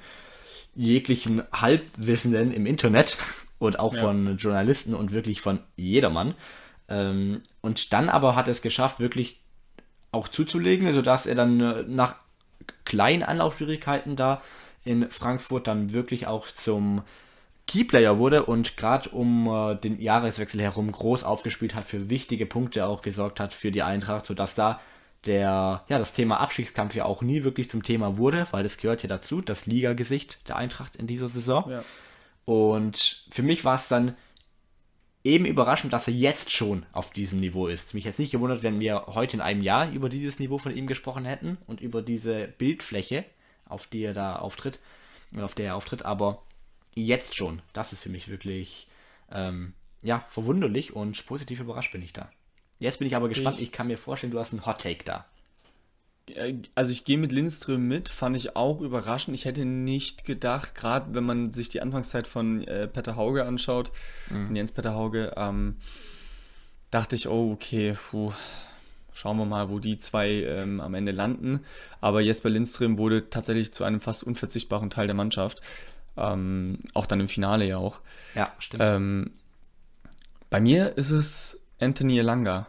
jeglichen 0.76 1.44
Halbwissenden 1.52 2.52
im 2.52 2.66
Internet 2.66 3.18
und 3.60 3.80
auch 3.80 3.96
ja. 3.96 4.02
von 4.02 4.38
Journalisten 4.38 4.94
und 4.94 5.12
wirklich 5.12 5.42
von 5.42 5.60
jedermann. 5.76 6.34
Ähm, 6.88 7.42
und 7.62 7.94
dann 7.94 8.10
aber 8.10 8.36
hat 8.36 8.48
er 8.48 8.52
es 8.52 8.62
geschafft, 8.62 9.00
wirklich 9.00 9.40
auch 10.12 10.28
zuzulegen, 10.28 10.94
sodass 10.94 11.26
er 11.26 11.36
dann 11.36 11.60
äh, 11.60 11.84
nach 11.88 12.16
kleinen 12.86 13.24
Anlaufschwierigkeiten 13.24 14.16
da 14.16 14.42
in 14.84 15.10
Frankfurt 15.10 15.68
dann 15.68 15.94
wirklich 15.94 16.28
auch 16.28 16.48
zum 16.48 17.04
Keyplayer 17.68 18.18
wurde 18.18 18.46
und 18.46 18.76
gerade 18.76 19.10
um 19.10 19.48
äh, 19.48 19.76
den 19.76 20.02
Jahreswechsel 20.02 20.62
herum 20.62 20.92
groß 20.92 21.24
aufgespielt 21.24 21.76
hat, 21.76 21.86
für 21.86 22.10
wichtige 22.10 22.46
Punkte 22.46 22.86
auch 22.86 23.02
gesorgt 23.02 23.40
hat 23.40 23.54
für 23.54 23.72
die 23.72 23.84
Eintracht, 23.84 24.26
sodass 24.26 24.56
da 24.56 24.82
der, 25.26 25.84
ja, 25.88 26.00
das 26.00 26.14
Thema 26.14 26.40
Abstiegskampf 26.40 26.96
ja 26.96 27.06
auch 27.06 27.22
nie 27.22 27.44
wirklich 27.44 27.70
zum 27.70 27.84
Thema 27.84 28.18
wurde, 28.18 28.48
weil 28.52 28.64
das 28.64 28.78
gehört 28.78 29.04
ja 29.04 29.10
dazu, 29.10 29.42
das 29.42 29.66
Ligagesicht 29.66 30.48
der 30.48 30.56
Eintracht 30.56 30.96
in 30.96 31.08
dieser 31.08 31.30
Saison. 31.30 31.70
Ja. 31.70 31.84
Und 32.46 33.26
für 33.30 33.44
mich 33.44 33.64
war 33.64 33.76
es 33.76 33.88
dann 33.88 34.16
eben 35.24 35.46
überraschend, 35.46 35.94
dass 35.94 36.08
er 36.08 36.14
jetzt 36.14 36.52
schon 36.52 36.86
auf 36.92 37.12
diesem 37.12 37.40
Niveau 37.40 37.68
ist. 37.68 37.94
Mich 37.94 38.06
jetzt 38.06 38.20
nicht 38.20 38.32
gewundert, 38.32 38.64
wenn 38.64 38.80
wir 38.80 39.06
heute 39.08 39.38
in 39.38 39.42
einem 39.42 39.62
Jahr 39.62 39.92
über 39.92 40.10
dieses 40.10 40.40
Niveau 40.40 40.58
von 40.58 40.76
ihm 40.76 40.88
gesprochen 40.88 41.26
hätten 41.26 41.58
und 41.68 41.82
über 41.82 42.02
diese 42.02 42.48
Bildfläche, 42.48 43.26
auf 43.66 43.86
die 43.86 44.04
er 44.04 44.14
da 44.14 44.38
auftritt, 44.38 44.80
auf 45.38 45.54
der 45.54 45.68
er 45.68 45.76
auftritt, 45.76 46.04
aber 46.04 46.42
jetzt 46.96 47.36
schon, 47.36 47.62
das 47.74 47.94
ist 47.94 48.02
für 48.02 48.10
mich 48.10 48.28
wirklich 48.28 48.88
ähm, 49.32 49.74
ja, 50.02 50.26
verwunderlich 50.30 50.96
und 50.96 51.26
positiv 51.26 51.60
überrascht 51.60 51.92
bin 51.92 52.02
ich 52.02 52.14
da. 52.14 52.32
Jetzt 52.82 52.98
bin 52.98 53.08
ich 53.08 53.16
aber 53.16 53.30
gespannt, 53.30 53.58
ich, 53.58 53.64
ich 53.64 53.72
kann 53.72 53.86
mir 53.86 53.98
vorstellen, 53.98 54.32
du 54.32 54.40
hast 54.40 54.54
einen 54.54 54.66
Hot 54.66 54.82
Take 54.82 55.04
da. 55.06 55.26
Äh, 56.34 56.56
also 56.74 56.92
ich 56.92 57.06
gehe 57.06 57.20
mit 57.20 57.32
Lindström 57.32 57.88
mit, 57.88 58.10
fand 58.10 58.36
ich 58.36 58.56
auch 58.56 58.82
überraschend. 58.82 59.36
Ich 59.36 59.46
hätte 59.46 59.66
nicht 59.66 60.26
gedacht, 60.26 60.74
gerade 60.74 61.14
wenn 61.14 61.24
man 61.24 61.52
sich 61.52 61.70
die 61.70 61.80
Anfangszeit 61.80 62.26
von 62.26 62.64
äh, 62.68 62.88
Peter 62.88 63.16
Hauge 63.16 63.46
anschaut, 63.46 63.92
mhm. 64.32 64.48
von 64.48 64.56
Jens 64.56 64.72
Peter 64.72 64.96
Hauge, 64.96 65.32
ähm, 65.38 65.78
dachte 66.90 67.16
ich, 67.16 67.28
oh, 67.28 67.52
okay, 67.52 67.96
puh, 68.10 68.34
schauen 69.14 69.38
wir 69.38 69.46
mal, 69.46 69.70
wo 69.70 69.78
die 69.78 69.98
zwei 69.98 70.30
ähm, 70.30 70.82
am 70.82 70.96
Ende 70.96 71.12
landen. 71.12 71.64
Aber 72.02 72.20
Jesper 72.20 72.50
Lindström 72.50 72.98
wurde 72.98 73.30
tatsächlich 73.30 73.72
zu 73.72 73.84
einem 73.84 74.00
fast 74.00 74.24
unverzichtbaren 74.24 74.90
Teil 74.90 75.06
der 75.06 75.16
Mannschaft. 75.16 75.62
Ähm, 76.18 76.80
auch 76.96 77.06
dann 77.06 77.20
im 77.20 77.30
Finale 77.30 77.68
ja 77.68 77.78
auch. 77.78 78.00
Ja, 78.34 78.52
stimmt. 78.58 78.82
Ähm, 78.84 79.32
bei 80.50 80.60
mir 80.60 80.98
ist 80.98 81.12
es 81.12 81.62
Anthony 81.80 82.20
Elanga. 82.20 82.68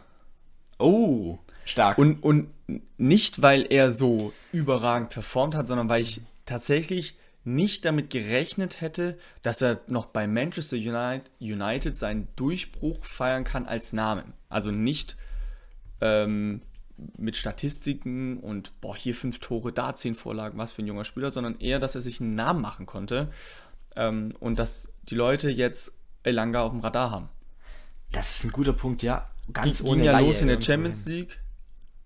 Oh, 0.83 1.39
stark. 1.63 1.97
Und, 1.97 2.21
und 2.23 2.49
nicht, 2.97 3.41
weil 3.41 3.65
er 3.69 3.91
so 3.91 4.33
überragend 4.51 5.11
performt 5.11 5.55
hat, 5.55 5.65
sondern 5.65 5.87
weil 5.87 6.01
ich 6.01 6.21
tatsächlich 6.45 7.17
nicht 7.45 7.85
damit 7.85 8.09
gerechnet 8.09 8.81
hätte, 8.81 9.17
dass 9.41 9.61
er 9.61 9.81
noch 9.87 10.07
bei 10.07 10.27
Manchester 10.27 10.77
United, 10.77 11.95
seinen 11.95 12.27
Durchbruch 12.35 13.03
feiern 13.03 13.43
kann 13.43 13.65
als 13.65 13.93
Namen. 13.93 14.33
Also 14.49 14.71
nicht 14.71 15.17
ähm, 16.01 16.61
mit 17.17 17.37
Statistiken 17.37 18.37
und 18.39 18.79
boah, 18.81 18.95
hier 18.95 19.15
fünf 19.15 19.39
Tore, 19.39 19.71
da 19.71 19.95
zehn 19.95 20.15
Vorlagen, 20.15 20.57
was 20.57 20.73
für 20.73 20.83
ein 20.83 20.87
junger 20.87 21.05
Spieler, 21.05 21.31
sondern 21.31 21.59
eher, 21.59 21.79
dass 21.79 21.95
er 21.95 22.01
sich 22.01 22.19
einen 22.19 22.35
Namen 22.35 22.61
machen 22.61 22.85
konnte 22.85 23.31
ähm, 23.95 24.33
und 24.39 24.59
dass 24.59 24.91
die 25.03 25.15
Leute 25.15 25.49
jetzt 25.49 25.97
Elanga 26.23 26.61
auf 26.61 26.71
dem 26.71 26.81
Radar 26.81 27.11
haben. 27.11 27.29
Das 28.11 28.35
ist 28.35 28.43
ein 28.45 28.51
guter 28.51 28.73
Punkt, 28.73 29.01
ja. 29.01 29.29
Ganz 29.51 29.79
Ging 29.79 29.87
ohne 29.87 30.05
ja 30.05 30.11
Laie 30.13 30.27
los 30.27 30.41
in 30.41 30.47
der 30.47 30.61
Champions 30.61 31.05
League 31.05 31.39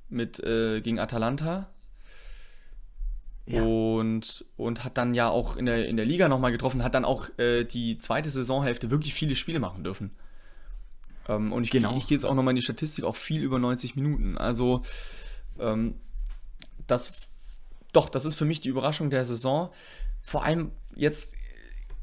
mit 0.10 0.40
äh, 0.40 0.82
gegen 0.82 1.00
Atalanta. 1.00 1.70
Ja. 3.46 3.62
Und, 3.62 4.46
und 4.58 4.84
hat 4.84 4.98
dann 4.98 5.14
ja 5.14 5.30
auch 5.30 5.56
in 5.56 5.66
der, 5.66 5.88
in 5.88 5.96
der 5.96 6.06
Liga 6.06 6.28
nochmal 6.28 6.52
getroffen, 6.52 6.84
hat 6.84 6.96
dann 6.96 7.06
auch 7.06 7.30
äh, 7.38 7.64
die 7.64 7.98
zweite 7.98 8.30
Saisonhälfte 8.30 8.92
wirklich 8.92 9.14
viele 9.14 9.36
Spiele 9.36 9.60
machen 9.60 9.84
dürfen. 9.84 10.12
Ähm, 11.30 11.54
und 11.54 11.64
ich, 11.64 11.72
genau. 11.72 11.96
ich 11.96 12.08
gehe 12.08 12.18
jetzt 12.18 12.26
auch 12.26 12.34
nochmal 12.34 12.52
in 12.52 12.58
die 12.58 12.62
Statistik, 12.62 13.06
auch 13.06 13.16
viel 13.16 13.42
über 13.42 13.58
90 13.58 13.96
Minuten. 13.96 14.38
Also, 14.38 14.82
ähm, 15.60 15.96
das, 16.88 17.14
doch, 17.94 18.10
das 18.10 18.26
ist 18.26 18.36
für 18.36 18.46
mich 18.46 18.60
die 18.60 18.70
Überraschung 18.70 19.10
der 19.10 19.24
Saison. 19.24 19.72
Vor 20.22 20.44
allem 20.44 20.72
jetzt 20.96 21.36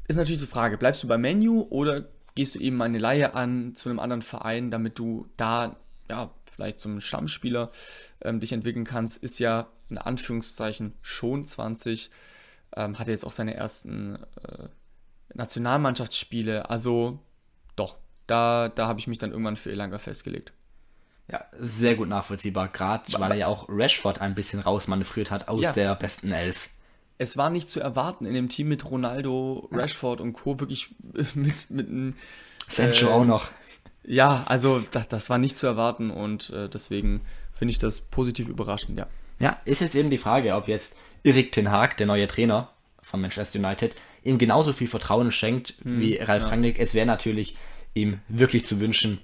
ist 0.07 0.15
natürlich 0.15 0.41
die 0.41 0.47
Frage, 0.47 0.77
bleibst 0.77 1.03
du 1.03 1.07
bei 1.07 1.17
Menu 1.17 1.61
oder 1.69 2.07
gehst 2.35 2.55
du 2.55 2.59
eben 2.59 2.81
eine 2.81 2.99
Laie 2.99 3.33
an 3.33 3.75
zu 3.75 3.89
einem 3.89 3.99
anderen 3.99 4.21
Verein, 4.21 4.71
damit 4.71 4.99
du 4.99 5.27
da 5.37 5.77
ja, 6.09 6.31
vielleicht 6.53 6.79
zum 6.79 7.01
Stammspieler 7.01 7.71
ähm, 8.21 8.39
dich 8.39 8.51
entwickeln 8.51 8.85
kannst, 8.85 9.21
ist 9.23 9.39
ja 9.39 9.67
in 9.89 9.97
Anführungszeichen 9.97 10.93
schon 11.01 11.43
20, 11.43 12.09
ähm, 12.75 12.99
hat 12.99 13.07
jetzt 13.07 13.25
auch 13.25 13.31
seine 13.31 13.53
ersten 13.53 14.15
äh, 14.15 14.67
Nationalmannschaftsspiele, 15.33 16.69
also 16.69 17.19
doch, 17.75 17.97
da, 18.27 18.69
da 18.69 18.87
habe 18.87 18.99
ich 18.99 19.07
mich 19.07 19.17
dann 19.17 19.31
irgendwann 19.31 19.57
für 19.57 19.71
Elanga 19.71 19.97
festgelegt. 19.97 20.53
Ja, 21.27 21.45
sehr 21.59 21.95
gut 21.95 22.07
nachvollziehbar, 22.07 22.67
gerade 22.67 23.11
weil 23.19 23.31
er 23.31 23.37
ja 23.37 23.47
auch 23.47 23.65
Rashford 23.67 24.21
ein 24.21 24.35
bisschen 24.35 24.59
rausmanövriert 24.59 25.31
hat 25.31 25.47
aus 25.47 25.63
ja. 25.63 25.71
der 25.71 25.95
besten 25.95 26.31
Elf. 26.31 26.69
Es 27.17 27.37
war 27.37 27.49
nicht 27.49 27.69
zu 27.69 27.79
erwarten 27.79 28.25
in 28.25 28.33
dem 28.33 28.49
Team 28.49 28.67
mit 28.67 28.89
Ronaldo, 28.89 29.69
Rashford 29.71 30.21
und 30.21 30.33
Co. 30.33 30.59
wirklich 30.59 30.93
mit, 31.33 31.69
mit 31.69 31.87
einem. 31.87 32.15
Sancho 32.67 33.07
äh, 33.07 33.11
auch 33.11 33.25
noch. 33.25 33.47
Ja, 34.03 34.43
also 34.47 34.83
das, 34.91 35.07
das 35.07 35.29
war 35.29 35.37
nicht 35.37 35.57
zu 35.57 35.65
erwarten 35.65 36.11
und 36.11 36.49
äh, 36.51 36.69
deswegen 36.69 37.21
finde 37.53 37.71
ich 37.71 37.79
das 37.79 38.01
positiv 38.01 38.47
überraschend, 38.47 38.99
ja. 38.99 39.07
Ja, 39.39 39.59
ist 39.65 39.81
jetzt 39.81 39.95
eben 39.95 40.09
die 40.09 40.17
Frage, 40.17 40.55
ob 40.55 40.67
jetzt 40.67 40.97
Erik 41.23 41.51
Ten 41.51 41.71
Haag, 41.71 41.97
der 41.97 42.07
neue 42.07 42.27
Trainer 42.27 42.69
von 43.01 43.21
Manchester 43.21 43.59
United, 43.59 43.95
ihm 44.23 44.37
genauso 44.37 44.73
viel 44.73 44.87
Vertrauen 44.87 45.31
schenkt 45.31 45.75
hm, 45.83 45.99
wie 45.99 46.17
Ralf 46.17 46.43
ja. 46.43 46.49
Rangnick. 46.49 46.79
Es 46.79 46.93
wäre 46.93 47.05
natürlich 47.05 47.57
ihm 47.93 48.21
wirklich 48.27 48.65
zu 48.65 48.79
wünschen, 48.79 49.19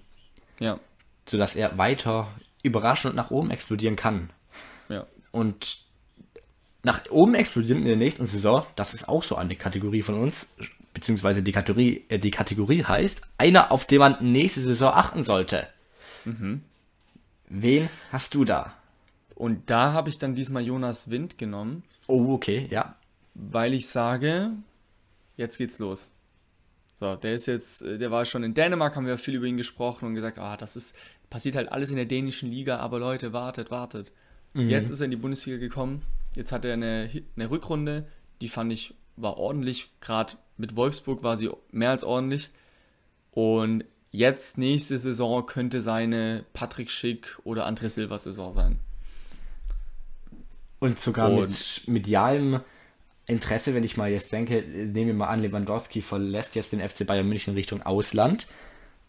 ja. 0.59 0.79
sodass 1.27 1.55
er 1.55 1.77
weiter 1.77 2.27
überraschend 2.63 3.15
nach 3.15 3.31
oben 3.31 3.51
explodieren 3.51 3.95
kann. 3.95 4.29
Ja. 4.89 5.05
Und 5.31 5.79
nach 6.83 7.09
oben 7.09 7.35
explodieren 7.35 7.79
in 7.79 7.87
der 7.87 7.95
nächsten 7.95 8.27
Saison, 8.27 8.65
das 8.75 8.93
ist 8.93 9.07
auch 9.07 9.23
so 9.23 9.35
eine 9.35 9.55
Kategorie 9.55 10.01
von 10.01 10.15
uns, 10.15 10.47
beziehungsweise 10.93 11.43
die 11.43 11.51
Kategorie, 11.51 12.05
äh, 12.09 12.19
die 12.19 12.31
Kategorie 12.31 12.83
heißt, 12.83 13.21
einer, 13.37 13.71
auf 13.71 13.85
den 13.85 13.99
man 13.99 14.17
nächste 14.19 14.61
Saison 14.61 14.91
achten 14.93 15.23
sollte. 15.23 15.67
Mhm. 16.25 16.61
Wen 17.49 17.89
hast 18.11 18.33
du 18.33 18.45
da? 18.45 18.73
Und 19.35 19.69
da 19.69 19.93
habe 19.93 20.09
ich 20.09 20.17
dann 20.17 20.35
diesmal 20.35 20.63
Jonas 20.63 21.09
Wind 21.09 21.37
genommen. 21.37 21.83
Oh, 22.07 22.33
okay, 22.33 22.67
ja. 22.69 22.95
Weil 23.33 23.73
ich 23.73 23.87
sage, 23.87 24.51
jetzt 25.37 25.57
geht's 25.57 25.79
los. 25.79 26.07
So, 26.99 27.15
der 27.15 27.33
ist 27.33 27.47
jetzt, 27.47 27.81
äh, 27.81 27.97
der 27.97 28.11
war 28.11 28.25
schon 28.25 28.43
in 28.43 28.53
Dänemark, 28.53 28.95
haben 28.95 29.07
wir 29.07 29.17
viel 29.17 29.35
über 29.35 29.45
ihn 29.45 29.57
gesprochen 29.57 30.05
und 30.05 30.15
gesagt, 30.15 30.39
ah, 30.39 30.57
das 30.57 30.75
ist, 30.75 30.95
passiert 31.29 31.55
halt 31.55 31.71
alles 31.71 31.89
in 31.89 31.95
der 31.95 32.05
dänischen 32.05 32.51
Liga, 32.51 32.77
aber 32.77 32.99
Leute, 32.99 33.33
wartet, 33.33 33.71
wartet. 33.71 34.11
Mhm. 34.53 34.69
Jetzt 34.69 34.89
ist 34.89 35.01
er 35.01 35.05
in 35.05 35.11
die 35.11 35.17
Bundesliga 35.17 35.57
gekommen, 35.57 36.03
jetzt 36.35 36.51
hat 36.51 36.65
er 36.65 36.73
eine, 36.73 37.09
eine 37.35 37.49
Rückrunde, 37.49 38.07
die 38.41 38.49
fand 38.49 38.71
ich, 38.71 38.93
war 39.15 39.37
ordentlich, 39.37 39.89
gerade 39.99 40.33
mit 40.57 40.75
Wolfsburg 40.75 41.23
war 41.23 41.37
sie 41.37 41.49
mehr 41.71 41.89
als 41.89 42.03
ordentlich. 42.03 42.49
Und 43.31 43.85
jetzt, 44.11 44.57
nächste 44.57 44.97
Saison, 44.97 45.45
könnte 45.45 45.81
seine 45.81 46.45
Patrick 46.53 46.91
Schick 46.91 47.39
oder 47.43 47.67
André 47.67 47.89
Silva 47.89 48.17
Saison 48.17 48.51
sein. 48.51 48.79
Und 50.79 50.99
sogar 50.99 51.31
Und 51.31 51.41
mit 51.41 51.83
medialem 51.87 52.61
Interesse, 53.27 53.73
wenn 53.73 53.83
ich 53.83 53.97
mal 53.97 54.09
jetzt 54.09 54.31
denke, 54.31 54.61
nehmen 54.61 55.07
wir 55.07 55.13
mal 55.13 55.27
an, 55.27 55.41
Lewandowski 55.41 56.01
verlässt 56.01 56.55
jetzt 56.55 56.73
den 56.73 56.87
FC 56.87 57.05
Bayern 57.05 57.27
München 57.27 57.53
Richtung 57.53 57.81
Ausland. 57.83 58.47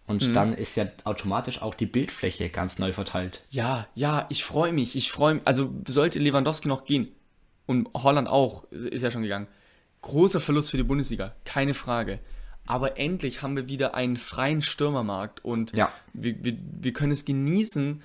Und 0.07 0.29
mhm. 0.29 0.35
dann 0.35 0.53
ist 0.53 0.77
ja 0.77 0.87
automatisch 1.05 1.62
auch 1.62 1.75
die 1.75 1.87
Bildfläche 1.87 2.49
ganz 2.49 2.79
neu 2.79 2.93
verteilt. 2.93 3.43
Ja, 3.51 3.87
ja, 3.95 4.27
ich 4.31 4.45
freue 4.45 4.73
mich. 4.73 4.97
Ich 4.97 5.12
freue 5.12 5.35
mich. 5.35 5.47
Also 5.47 5.71
sollte 5.87 6.19
Lewandowski 6.19 6.69
noch 6.69 6.85
gehen 6.85 7.09
und 7.67 7.88
Holland 7.95 8.29
auch, 8.29 8.65
ist 8.71 9.03
ja 9.03 9.11
schon 9.11 9.23
gegangen, 9.23 9.47
Großer 10.03 10.41
Verlust 10.41 10.71
für 10.71 10.77
die 10.77 10.83
Bundesliga, 10.83 11.33
keine 11.45 11.75
Frage. 11.75 12.19
Aber 12.67 12.99
endlich 12.99 13.43
haben 13.43 13.57
wir 13.57 13.69
wieder 13.69 13.95
einen 13.95 14.17
freien 14.17 14.61
Stürmermarkt 14.61 15.45
und 15.45 15.73
ja. 15.75 15.93
wir, 16.12 16.45
wir, 16.45 16.59
wir 16.81 16.93
können 16.93 17.12
es 17.12 17.25
genießen, 17.25 18.03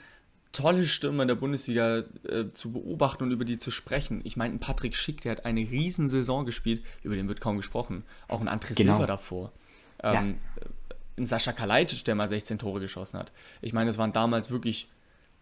tolle 0.52 0.84
Stürmer 0.84 1.24
in 1.24 1.28
der 1.28 1.36
Bundesliga 1.36 2.04
äh, 2.28 2.52
zu 2.52 2.72
beobachten 2.72 3.24
und 3.24 3.32
über 3.32 3.46
die 3.46 3.58
zu 3.58 3.72
sprechen. 3.72 4.22
Ich 4.24 4.38
meine, 4.38 4.54
ein 4.54 4.60
Patrick 4.60 4.96
Schick, 4.96 5.22
der 5.22 5.34
hat 5.34 5.46
eine 5.46 5.62
riesen 5.62 6.08
Saison 6.08 6.46
gespielt, 6.46 6.84
über 7.02 7.16
den 7.16 7.28
wird 7.28 7.42
kaum 7.42 7.58
gesprochen. 7.58 8.04
Auch 8.28 8.42
ein 8.42 8.48
André 8.48 8.76
genau. 8.76 8.94
Silva 8.94 9.08
davor. 9.08 9.52
Ähm, 10.04 10.36
ja. 10.36 10.66
Ein 11.18 11.26
Sascha 11.26 11.52
Kalajdzic, 11.52 12.06
der 12.06 12.16
mal 12.16 12.28
16 12.28 12.60
Tore 12.60 12.80
geschossen 12.80 13.20
hat. 13.20 13.32
Ich 13.62 13.74
meine, 13.74 13.90
das 13.90 13.98
waren 13.98 14.14
damals 14.14 14.52
wirklich 14.52 14.88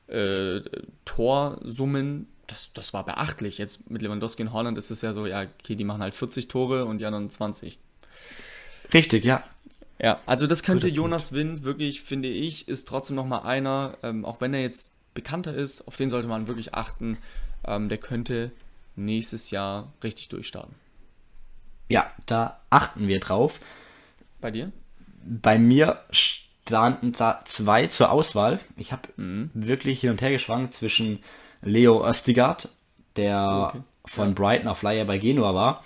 äh, 0.08 0.62
Torsummen, 1.04 2.28
das, 2.48 2.74
das 2.74 2.94
war 2.94 3.06
beachtlich. 3.06 3.58
Jetzt 3.58 3.90
mit 3.90 4.02
Lewandowski 4.02 4.44
in 4.44 4.54
Holland 4.54 4.78
ist 4.78 4.92
es 4.92 5.02
ja 5.02 5.14
so, 5.14 5.26
ja, 5.26 5.46
okay, 5.62 5.76
die 5.76 5.84
machen 5.84 6.02
halt 6.02 6.14
40 6.14 6.48
Tore 6.48 6.86
und 6.86 7.00
die 7.00 7.06
anderen 7.06 7.28
20. 7.28 7.80
Richtig, 8.94 9.26
ja. 9.26 9.44
Ja, 10.00 10.20
also 10.26 10.46
das 10.46 10.62
könnte 10.64 10.88
Guter 10.88 10.96
Jonas 10.96 11.32
Wind 11.32 11.64
wirklich, 11.64 12.02
finde 12.02 12.28
ich, 12.28 12.68
ist 12.68 12.88
trotzdem 12.88 13.16
nochmal 13.16 13.44
einer, 13.44 13.98
ähm, 14.04 14.26
auch 14.26 14.42
wenn 14.42 14.54
er 14.54 14.62
jetzt 14.62 14.92
bekannter 15.14 15.54
ist, 15.54 15.88
auf 15.88 15.96
den 15.96 16.10
sollte 16.10 16.28
man 16.28 16.48
wirklich 16.48 16.74
achten. 16.74 17.18
Ähm, 17.66 17.88
der 17.88 17.98
könnte 17.98 18.52
nächstes 18.96 19.52
Jahr 19.52 19.94
richtig 20.04 20.30
durchstarten. 20.30 20.76
Ja, 21.88 22.12
da 22.26 22.62
achten 22.70 23.08
wir 23.08 23.20
drauf. 23.20 23.62
Bei 24.42 24.52
dir? 24.52 24.72
Bei 25.28 25.58
mir 25.58 26.04
standen 26.12 27.12
da 27.14 27.40
zwei 27.46 27.88
zur 27.88 28.12
Auswahl. 28.12 28.60
Ich 28.78 28.92
habe 28.92 29.10
mhm. 29.18 29.50
wirklich 29.54 30.02
hin 30.02 30.12
und 30.12 30.22
her 30.22 30.32
geschwankt 30.32 30.74
zwischen 30.74 31.24
Leo 31.62 32.08
Östigard, 32.08 32.70
der 33.16 33.72
okay. 33.74 33.84
von 34.06 34.30
ja. 34.30 34.34
Brighton 34.34 34.68
auf 34.68 34.82
Leier 34.84 35.06
bei 35.06 35.18
Genua 35.18 35.54
war, 35.54 35.84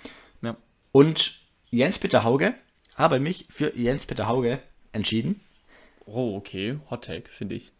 Und 0.91 1.39
Jens-Peter 1.69 2.23
Hauge 2.23 2.55
habe 2.95 3.19
mich 3.19 3.45
für 3.49 3.77
Jens-Peter 3.77 4.27
Hauge 4.27 4.59
entschieden. 4.91 5.41
Oh, 6.05 6.35
okay. 6.35 6.79
Hot 6.89 7.05
Take, 7.05 7.29
finde 7.29 7.55
ich. 7.55 7.71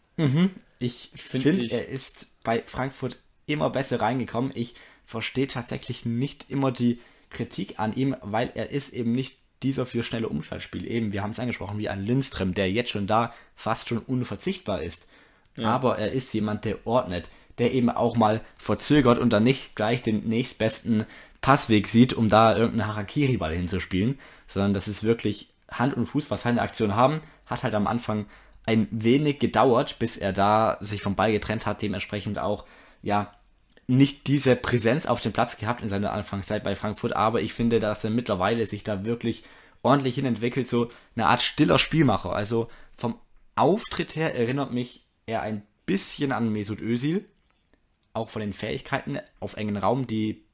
Ich 0.78 1.10
Find 1.14 1.42
finde, 1.42 1.64
ich- 1.64 1.72
er 1.72 1.88
ist 1.88 2.28
bei 2.44 2.62
Frankfurt 2.64 3.18
immer 3.46 3.70
besser 3.70 4.00
reingekommen. 4.00 4.52
Ich 4.54 4.74
verstehe 5.04 5.48
tatsächlich 5.48 6.04
nicht 6.04 6.48
immer 6.48 6.70
die 6.70 7.00
Kritik 7.30 7.78
an 7.80 7.94
ihm, 7.94 8.16
weil 8.22 8.52
er 8.54 8.70
ist 8.70 8.92
eben 8.92 9.12
nicht 9.12 9.39
dieser 9.62 9.86
für 9.86 10.02
schnelle 10.02 10.28
Umschaltspiel. 10.28 10.90
Eben, 10.90 11.12
wir 11.12 11.22
haben 11.22 11.32
es 11.32 11.40
angesprochen, 11.40 11.78
wie 11.78 11.88
ein 11.88 12.04
Lindström, 12.04 12.54
der 12.54 12.70
jetzt 12.70 12.90
schon 12.90 13.06
da 13.06 13.32
fast 13.56 13.88
schon 13.88 13.98
unverzichtbar 13.98 14.82
ist. 14.82 15.06
Aber 15.62 15.98
er 15.98 16.12
ist 16.12 16.32
jemand, 16.32 16.64
der 16.64 16.86
ordnet, 16.86 17.28
der 17.58 17.72
eben 17.72 17.90
auch 17.90 18.16
mal 18.16 18.40
verzögert 18.58 19.18
und 19.18 19.32
dann 19.32 19.42
nicht 19.42 19.76
gleich 19.76 20.02
den 20.02 20.26
nächstbesten 20.28 21.04
Passweg 21.40 21.88
sieht, 21.88 22.14
um 22.14 22.28
da 22.28 22.56
irgendeinen 22.56 22.88
Harakiri-Ball 22.88 23.54
hinzuspielen, 23.54 24.18
sondern 24.46 24.74
das 24.74 24.88
ist 24.88 25.04
wirklich 25.04 25.48
Hand 25.70 25.94
und 25.94 26.06
Fuß, 26.06 26.30
was 26.30 26.42
seine 26.42 26.62
Aktionen 26.62 26.96
haben. 26.96 27.20
Hat 27.46 27.62
halt 27.62 27.74
am 27.74 27.86
Anfang 27.86 28.26
ein 28.66 28.88
wenig 28.90 29.38
gedauert, 29.38 29.98
bis 29.98 30.16
er 30.16 30.32
da 30.32 30.78
sich 30.80 31.02
vom 31.02 31.16
Ball 31.16 31.32
getrennt 31.32 31.66
hat, 31.66 31.82
dementsprechend 31.82 32.38
auch, 32.38 32.64
ja, 33.02 33.32
nicht 33.90 34.28
diese 34.28 34.56
Präsenz 34.56 35.06
auf 35.06 35.20
dem 35.20 35.32
Platz 35.32 35.56
gehabt 35.56 35.82
in 35.82 35.88
seiner 35.88 36.12
Anfangszeit 36.12 36.62
bei 36.62 36.76
Frankfurt, 36.76 37.14
aber 37.14 37.42
ich 37.42 37.52
finde, 37.52 37.80
dass 37.80 38.04
er 38.04 38.10
mittlerweile 38.10 38.66
sich 38.66 38.84
da 38.84 39.04
wirklich 39.04 39.42
ordentlich 39.82 40.14
hin 40.14 40.26
entwickelt, 40.26 40.68
so 40.68 40.90
eine 41.16 41.26
Art 41.26 41.42
stiller 41.42 41.78
Spielmacher. 41.78 42.32
Also 42.32 42.68
vom 42.96 43.18
Auftritt 43.56 44.14
her 44.14 44.34
erinnert 44.34 44.72
mich 44.72 45.04
er 45.26 45.42
ein 45.42 45.62
bisschen 45.86 46.32
an 46.32 46.52
Mesut 46.52 46.80
Özil, 46.80 47.24
auch 48.12 48.30
von 48.30 48.40
den 48.40 48.52
Fähigkeiten 48.52 49.18
auf 49.40 49.56
engen 49.56 49.76
Raum, 49.76 50.06
die 50.06 50.44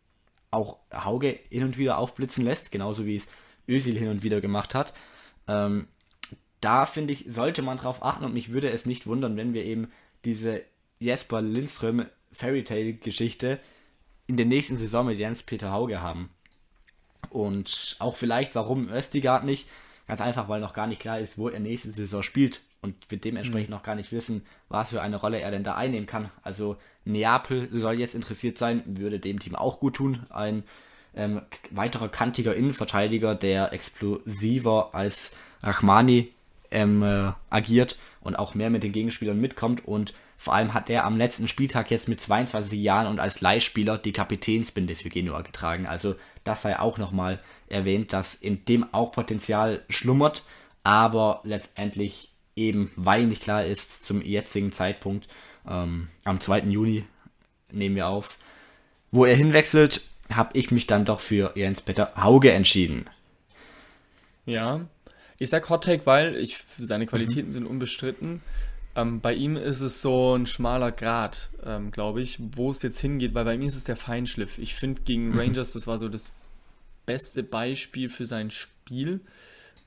auch 0.51 0.79
Hauge 0.92 1.38
hin 1.51 1.64
und 1.64 1.77
wieder 1.77 1.99
aufblitzen 1.99 2.44
lässt, 2.44 2.72
genauso 2.72 3.05
wie 3.05 3.16
es 3.16 3.29
Özil 3.68 3.99
hin 3.99 4.09
und 4.09 4.22
wieder 4.22 4.40
gemacht 4.40 4.75
hat. 4.75 4.94
Ähm, 5.46 5.88
da 6.61 6.87
finde 6.87 7.12
ich, 7.12 7.27
sollte 7.29 7.62
man 7.62 7.77
drauf 7.77 8.03
achten 8.03 8.25
und 8.25 8.33
mich 8.33 8.53
würde 8.53 8.70
es 8.70 8.87
nicht 8.87 9.07
wundern, 9.07 9.37
wenn 9.37 9.53
wir 9.53 9.64
eben 9.64 9.90
diese 10.25 10.62
Jesper 10.99 11.42
Lindström 11.42 12.07
Fairytale 12.37 12.94
Geschichte 12.94 13.59
in 14.27 14.37
der 14.37 14.46
nächsten 14.46 14.77
Saison 14.77 15.07
mit 15.07 15.18
Jens-Peter 15.18 15.72
Hauge 15.72 16.01
haben. 16.01 16.31
Und 17.31 17.96
auch 17.99 18.16
vielleicht, 18.16 18.55
warum 18.55 18.88
Östigard 18.88 19.44
nicht? 19.44 19.68
Ganz 20.07 20.20
einfach, 20.20 20.49
weil 20.49 20.61
noch 20.61 20.72
gar 20.72 20.87
nicht 20.87 21.01
klar 21.01 21.18
ist, 21.18 21.38
wo 21.38 21.49
er 21.49 21.61
nächste 21.61 21.90
Saison 21.90 22.22
spielt 22.22 22.61
und 22.83 22.94
wir 23.09 23.18
dementsprechend 23.18 23.70
noch 23.70 23.83
gar 23.83 23.94
nicht 23.94 24.12
wissen, 24.12 24.42
was 24.68 24.90
für 24.90 25.03
eine 25.03 25.16
Rolle 25.16 25.40
er 25.40 25.51
denn 25.51 25.64
da 25.64 25.75
einnehmen 25.75 26.07
kann. 26.07 26.31
Also 26.42 26.77
Neapel 27.05 27.68
soll 27.72 27.99
jetzt 27.99 28.14
interessiert 28.14 28.59
sein, 28.59 28.83
würde 28.87 29.18
dem 29.18 29.40
Team 29.40 29.57
auch 29.57 29.81
gut 29.81 29.96
tun. 29.96 30.27
Ein 30.31 30.62
ähm, 31.14 31.42
weiterer 31.70 32.09
kantiger 32.09 32.55
Innenverteidiger, 32.55 33.35
der 33.35 33.72
explosiver 33.72 34.90
als 34.94 35.33
Rachmani 35.62 36.33
ähm, 36.70 37.03
äh, 37.03 37.33
agiert 37.51 37.96
und 38.20 38.37
auch 38.37 38.55
mehr 38.55 38.70
mit 38.70 38.83
den 38.83 38.92
Gegenspielern 38.92 39.40
mitkommt. 39.40 39.87
Und 39.87 40.14
vor 40.37 40.55
allem 40.55 40.75
hat 40.75 40.90
er 40.90 41.05
am 41.05 41.16
letzten 41.16 41.49
Spieltag 41.49 41.90
jetzt 41.90 42.09
mit 42.09 42.20
22 42.20 42.81
Jahren 42.81 43.07
und 43.07 43.20
als 43.20 43.40
Leihspieler 43.40 43.99
die 43.99 44.12
Kapitänsbinde 44.12 44.94
für 44.94 45.09
Genua 45.09 45.42
getragen. 45.42 45.87
Also 45.87 46.14
das 46.44 46.62
sei 46.62 46.79
auch 46.79 46.99
nochmal 46.99 47.40
erwähnt, 47.68 48.12
dass 48.12 48.35
in 48.35 48.64
dem 48.66 48.92
auch 48.92 49.12
Potenzial 49.12 49.83
schlummert, 49.88 50.42
aber 50.85 51.40
letztendlich 51.44 52.31
eben, 52.55 52.92
weil 52.96 53.27
nicht 53.27 53.42
klar 53.42 53.64
ist, 53.64 54.05
zum 54.05 54.22
jetzigen 54.22 54.72
Zeitpunkt, 54.72 55.29
ähm, 55.68 56.09
am 56.25 56.40
2. 56.40 56.61
Juni 56.61 57.05
nehmen 57.72 57.96
wir 57.96 58.09
auf, 58.09 58.38
wo 59.11 59.25
er 59.25 59.37
hinwechselt, 59.37 60.03
habe 60.31 60.59
ich 60.59 60.70
mich 60.70 60.87
dann 60.87 61.05
doch 61.05 61.20
für 61.20 61.53
Jens-Peter 61.55 62.12
Hauge 62.16 62.53
entschieden. 62.53 63.09
Ja, 64.44 64.81
ich 65.38 65.51
sag 65.51 65.68
Hot 65.68 65.85
Take, 65.85 66.07
weil 66.07 66.37
ich, 66.37 66.59
seine 66.77 67.07
Qualitäten 67.07 67.51
sind 67.51 67.66
unbestritten. 67.66 68.40
Ähm, 68.96 69.20
bei 69.20 69.35
ihm 69.35 69.56
ist 69.56 69.82
es 69.82 70.00
so 70.00 70.35
ein 70.35 70.46
schmaler 70.46 70.90
Grat, 70.90 71.50
ähm, 71.64 71.90
glaube 71.90 72.22
ich, 72.22 72.38
wo 72.56 72.70
es 72.70 72.82
jetzt 72.82 72.98
hingeht, 72.98 73.35
weil 73.35 73.44
bei 73.44 73.54
ihm 73.54 73.62
ist 73.62 73.76
es 73.76 73.85
der 73.85 73.96
Feinschliff. 73.96 74.59
Ich 74.59 74.74
finde 74.74 75.02
gegen 75.02 75.38
Rangers, 75.38 75.74
das 75.74 75.87
war 75.87 75.98
so 75.98 76.09
das 76.09 76.32
beste 77.04 77.42
Beispiel 77.42 78.09
für 78.09 78.24
sein 78.24 78.50
Spiel. 78.50 79.20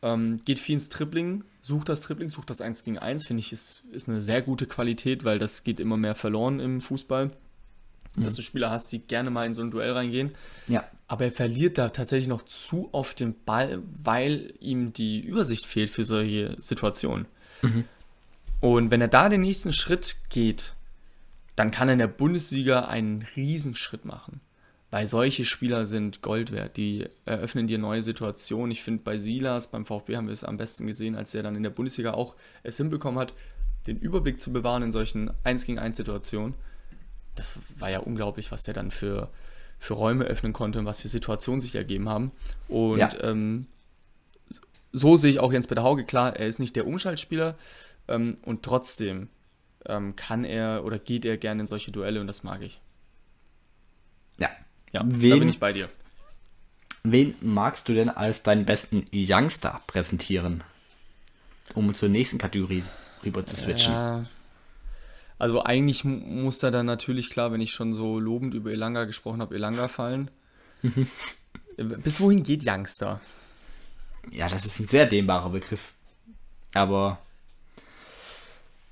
Ähm, 0.04 0.38
geht 0.46 0.60
viel 0.60 0.74
ins 0.74 0.90
Tripling, 0.90 1.44
sucht 1.60 1.90
das 1.90 2.02
Tripling, 2.02 2.30
sucht 2.30 2.50
das 2.52 2.62
1 2.62 2.86
gegen 2.86 3.00
1, 3.00 3.26
finde 3.26 3.42
ich, 3.42 3.52
ist, 3.52 3.84
ist 3.92 4.08
eine 4.08 4.22
sehr 4.22 4.42
gute 4.42 4.68
Qualität, 4.68 5.26
weil 5.26 5.40
das 5.40 5.64
geht 5.64 5.80
immer 5.80 5.98
mehr 5.98 6.16
verloren 6.16 6.60
im 6.60 6.80
Fußball. 6.80 7.32
Dass 8.16 8.34
du 8.34 8.42
Spieler 8.42 8.72
hast, 8.72 8.92
die 8.92 9.00
gerne 9.00 9.30
mal 9.30 9.46
in 9.46 9.54
so 9.54 9.62
ein 9.62 9.72
Duell 9.72 9.92
reingehen. 9.92 10.32
Ja, 10.68 10.84
Aber 11.08 11.26
er 11.26 11.32
verliert 11.32 11.78
da 11.78 11.90
tatsächlich 11.90 12.28
noch 12.28 12.44
zu 12.44 12.90
oft 12.92 13.20
den 13.20 13.36
Ball, 13.46 13.82
weil 14.04 14.54
ihm 14.60 14.94
die 14.94 15.20
Übersicht 15.20 15.66
fehlt 15.66 15.90
für 15.90 16.04
solche 16.04 16.56
Situationen. 16.60 17.28
Und 18.62 18.92
wenn 18.92 19.02
er 19.02 19.08
da 19.08 19.30
den 19.30 19.42
nächsten 19.42 19.74
Schritt 19.74 20.18
geht, 20.30 20.74
dann 21.56 21.72
kann 21.72 21.90
er 21.90 21.94
in 21.94 22.00
der 22.00 22.08
Bundesliga 22.08 22.82
einen 22.86 23.26
Riesenschritt 23.36 24.06
machen. 24.06 24.42
Weil 24.92 25.06
solche 25.06 25.46
Spieler 25.46 25.86
sind 25.86 26.22
Gold 26.24 26.52
wert, 26.52 26.76
die 26.76 27.08
eröffnen 27.26 27.68
dir 27.68 27.78
neue 27.78 28.02
Situationen. 28.02 28.72
Ich 28.72 28.82
finde, 28.82 29.04
bei 29.04 29.18
Silas, 29.18 29.70
beim 29.70 29.86
VfB 29.86 30.18
haben 30.18 30.26
wir 30.28 30.34
es 30.34 30.44
am 30.44 30.58
besten 30.58 30.88
gesehen, 30.88 31.16
als 31.16 31.36
er 31.36 31.44
dann 31.44 31.56
in 31.56 31.62
der 31.64 31.70
Bundesliga 31.70 32.14
auch 32.14 32.36
es 32.64 32.78
hinbekommen 32.78 33.20
hat, 33.20 33.34
den 33.86 33.98
Überblick 33.98 34.42
zu 34.42 34.52
bewahren 34.52 34.82
in 34.82 34.92
solchen 34.92 35.32
1 35.44 35.66
gegen 35.66 35.78
1 35.78 35.96
Situationen. 35.96 36.56
Das 37.36 37.58
war 37.78 37.92
ja 37.92 38.00
unglaublich, 38.00 38.52
was 38.52 38.64
der 38.64 38.74
dann 38.74 38.90
für, 38.90 39.30
für 39.78 39.94
Räume 39.94 40.26
öffnen 40.26 40.54
konnte 40.54 40.80
und 40.80 40.86
was 40.86 41.02
für 41.02 41.08
Situationen 41.08 41.62
sich 41.62 41.76
ergeben 41.76 42.10
haben. 42.10 42.32
Und 42.68 42.98
Ja. 42.98 43.10
ähm, 43.22 43.68
so 44.92 45.18
sehe 45.18 45.32
ich 45.32 45.40
auch 45.40 45.54
Jens-Peter 45.54 45.84
Hauge. 45.84 46.04
Klar, 46.04 46.36
er 46.36 46.48
ist 46.48 46.60
nicht 46.60 46.76
der 46.76 46.88
Umschaltspieler 46.88 47.56
ähm, 48.10 48.36
und 48.44 48.64
trotzdem 48.64 49.30
ähm, 49.86 50.16
kann 50.18 50.44
er 50.44 50.84
oder 50.84 51.00
geht 51.00 51.24
er 51.24 51.38
gerne 51.38 51.62
in 51.62 51.68
solche 51.68 51.92
Duelle 51.92 52.20
und 52.20 52.28
das 52.28 52.44
mag 52.44 52.62
ich. 52.62 52.82
ja. 54.38 54.50
Ja, 54.92 55.02
Wen- 55.06 55.30
da 55.32 55.36
bin 55.38 55.50
ich 55.50 55.60
bei 55.60 55.72
dir. 55.72 55.90
Wen 57.04 57.36
magst 57.42 57.88
du 57.88 57.94
denn 57.94 58.10
als 58.10 58.44
deinen 58.44 58.66
besten 58.66 59.06
Youngster 59.14 59.82
präsentieren? 59.88 60.64
Um 61.76 61.94
zur 61.94 62.10
nächsten 62.10 62.38
Kategorie 62.40 62.84
rüber 63.24 63.46
zu 63.46 63.56
switchen. 63.56 63.94
Ja. 63.94 64.26
Also 65.38 65.64
eigentlich 65.64 66.04
mu- 66.04 66.18
muss 66.18 66.60
da 66.60 66.72
dann 66.72 66.88
natürlich 66.88 67.30
klar, 67.30 67.52
wenn 67.54 67.62
ich 67.62 67.72
schon 67.72 67.94
so 67.94 68.20
lobend 68.20 68.54
über 68.54 68.72
Elanga 68.72 69.06
gesprochen 69.06 69.42
habe, 69.42 69.56
Elanga 69.56 69.88
fallen. 69.88 70.30
Bis 71.78 72.20
wohin 72.20 72.44
geht 72.44 72.64
Youngster? 72.68 73.22
Ja, 74.32 74.50
das 74.50 74.66
ist 74.66 74.80
ein 74.80 74.88
sehr 74.88 75.06
dehnbarer 75.06 75.52
Begriff. 75.52 75.94
Aber 76.74 77.20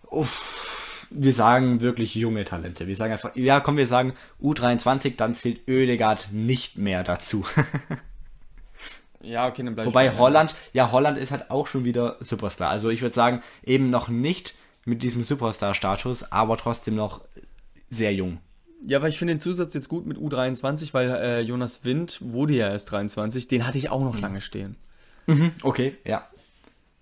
uff, 0.09 1.07
wir 1.09 1.33
sagen 1.33 1.81
wirklich 1.81 2.15
junge 2.15 2.45
Talente. 2.45 2.87
Wir 2.87 2.95
sagen 2.95 3.13
einfach, 3.13 3.35
ja, 3.35 3.59
komm, 3.59 3.77
wir 3.77 3.87
sagen 3.87 4.13
U23, 4.41 5.15
dann 5.15 5.33
zählt 5.33 5.67
Oedegaard 5.67 6.29
nicht 6.31 6.77
mehr 6.77 7.03
dazu. 7.03 7.45
Ja, 9.21 9.47
okay, 9.47 9.63
dann 9.63 9.75
bleib 9.75 9.87
Wobei 9.87 10.15
Holland, 10.15 10.55
ja, 10.73 10.91
Holland 10.91 11.17
ist 11.17 11.31
halt 11.31 11.51
auch 11.51 11.67
schon 11.67 11.83
wieder 11.83 12.17
Superstar. 12.21 12.69
Also 12.69 12.89
ich 12.89 13.01
würde 13.01 13.15
sagen, 13.15 13.41
eben 13.65 13.89
noch 13.89 14.07
nicht 14.07 14.55
mit 14.85 15.03
diesem 15.03 15.23
Superstar-Status, 15.23 16.31
aber 16.31 16.55
trotzdem 16.55 16.95
noch 16.95 17.21
sehr 17.89 18.13
jung. 18.13 18.39
Ja, 18.85 18.99
aber 18.99 19.07
ich 19.07 19.17
finde 19.17 19.33
den 19.33 19.39
Zusatz 19.39 19.73
jetzt 19.73 19.89
gut 19.89 20.05
mit 20.05 20.17
U23, 20.17 20.93
weil 20.93 21.09
äh, 21.09 21.41
Jonas 21.41 21.83
Wind 21.83 22.19
wurde 22.21 22.53
ja 22.53 22.69
erst 22.69 22.91
23, 22.91 23.47
den 23.47 23.67
hatte 23.67 23.77
ich 23.77 23.89
auch 23.89 24.01
noch 24.01 24.19
lange 24.19 24.39
stehen. 24.39 24.77
Okay, 25.61 25.97
ja. 26.05 26.29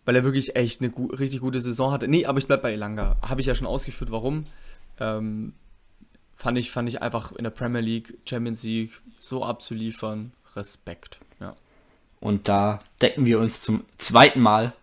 Weil 0.05 0.15
er 0.15 0.23
wirklich 0.23 0.55
echt 0.55 0.81
eine 0.81 0.91
gu 0.91 1.07
richtig 1.07 1.41
gute 1.41 1.59
Saison 1.59 1.91
hatte. 1.91 2.07
Nee, 2.07 2.25
aber 2.25 2.37
ich 2.37 2.47
bleib 2.47 2.61
bei 2.61 2.73
Elanga. 2.73 3.17
Habe 3.21 3.41
ich 3.41 3.47
ja 3.47 3.55
schon 3.55 3.67
ausgeführt, 3.67 4.11
warum. 4.11 4.45
Ähm, 4.99 5.53
fand, 6.35 6.57
ich, 6.57 6.71
fand 6.71 6.87
ich 6.87 7.01
einfach 7.01 7.31
in 7.31 7.43
der 7.43 7.51
Premier 7.51 7.81
League, 7.81 8.17
Champions 8.25 8.63
League 8.63 9.01
so 9.19 9.43
abzuliefern. 9.43 10.31
Respekt. 10.55 11.19
Ja. 11.39 11.55
Und 12.19 12.47
da 12.47 12.79
decken 13.01 13.25
wir 13.25 13.39
uns 13.39 13.61
zum 13.61 13.83
zweiten 13.97 14.39
Mal. 14.39 14.73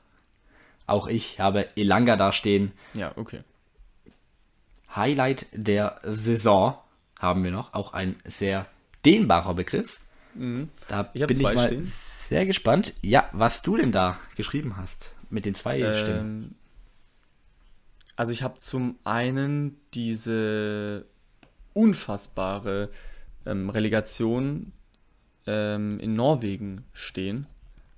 Auch 0.87 1.07
ich 1.07 1.41
habe 1.41 1.69
Elanga 1.77 2.17
da 2.17 2.33
stehen. 2.33 2.73
Ja, 2.93 3.13
okay. 3.17 3.43
Highlight 4.95 5.47
der 5.53 6.01
Saison 6.05 6.77
haben 7.19 7.45
wir 7.45 7.51
noch. 7.51 7.73
Auch 7.73 7.93
ein 7.93 8.17
sehr 8.25 8.67
dehnbarer 9.05 9.55
Begriff. 9.55 9.99
Da 10.35 10.41
Mhm. 10.41 10.69
Ich 11.15 11.23
hab 11.23 11.29
bin 11.29 11.37
ich 11.37 11.43
mal 11.43 11.59
stehen. 11.59 11.85
sehr 11.85 12.47
gespannt. 12.47 12.95
Ja, 13.03 13.29
was 13.33 13.63
du 13.63 13.77
denn 13.77 13.93
da 13.93 14.19
geschrieben 14.37 14.77
hast 14.77 15.15
mit 15.31 15.45
den 15.45 15.55
zwei 15.55 15.79
Stimmen. 15.95 16.21
Ähm, 16.21 16.55
also 18.17 18.33
ich 18.33 18.43
habe 18.43 18.57
zum 18.57 18.99
einen 19.05 19.77
diese 19.95 21.07
unfassbare 21.75 22.91
ähm, 23.47 23.71
Relegation 23.71 24.73
ähm, 25.47 25.99
in 25.99 26.15
Norwegen 26.15 26.85
stehen 26.93 27.47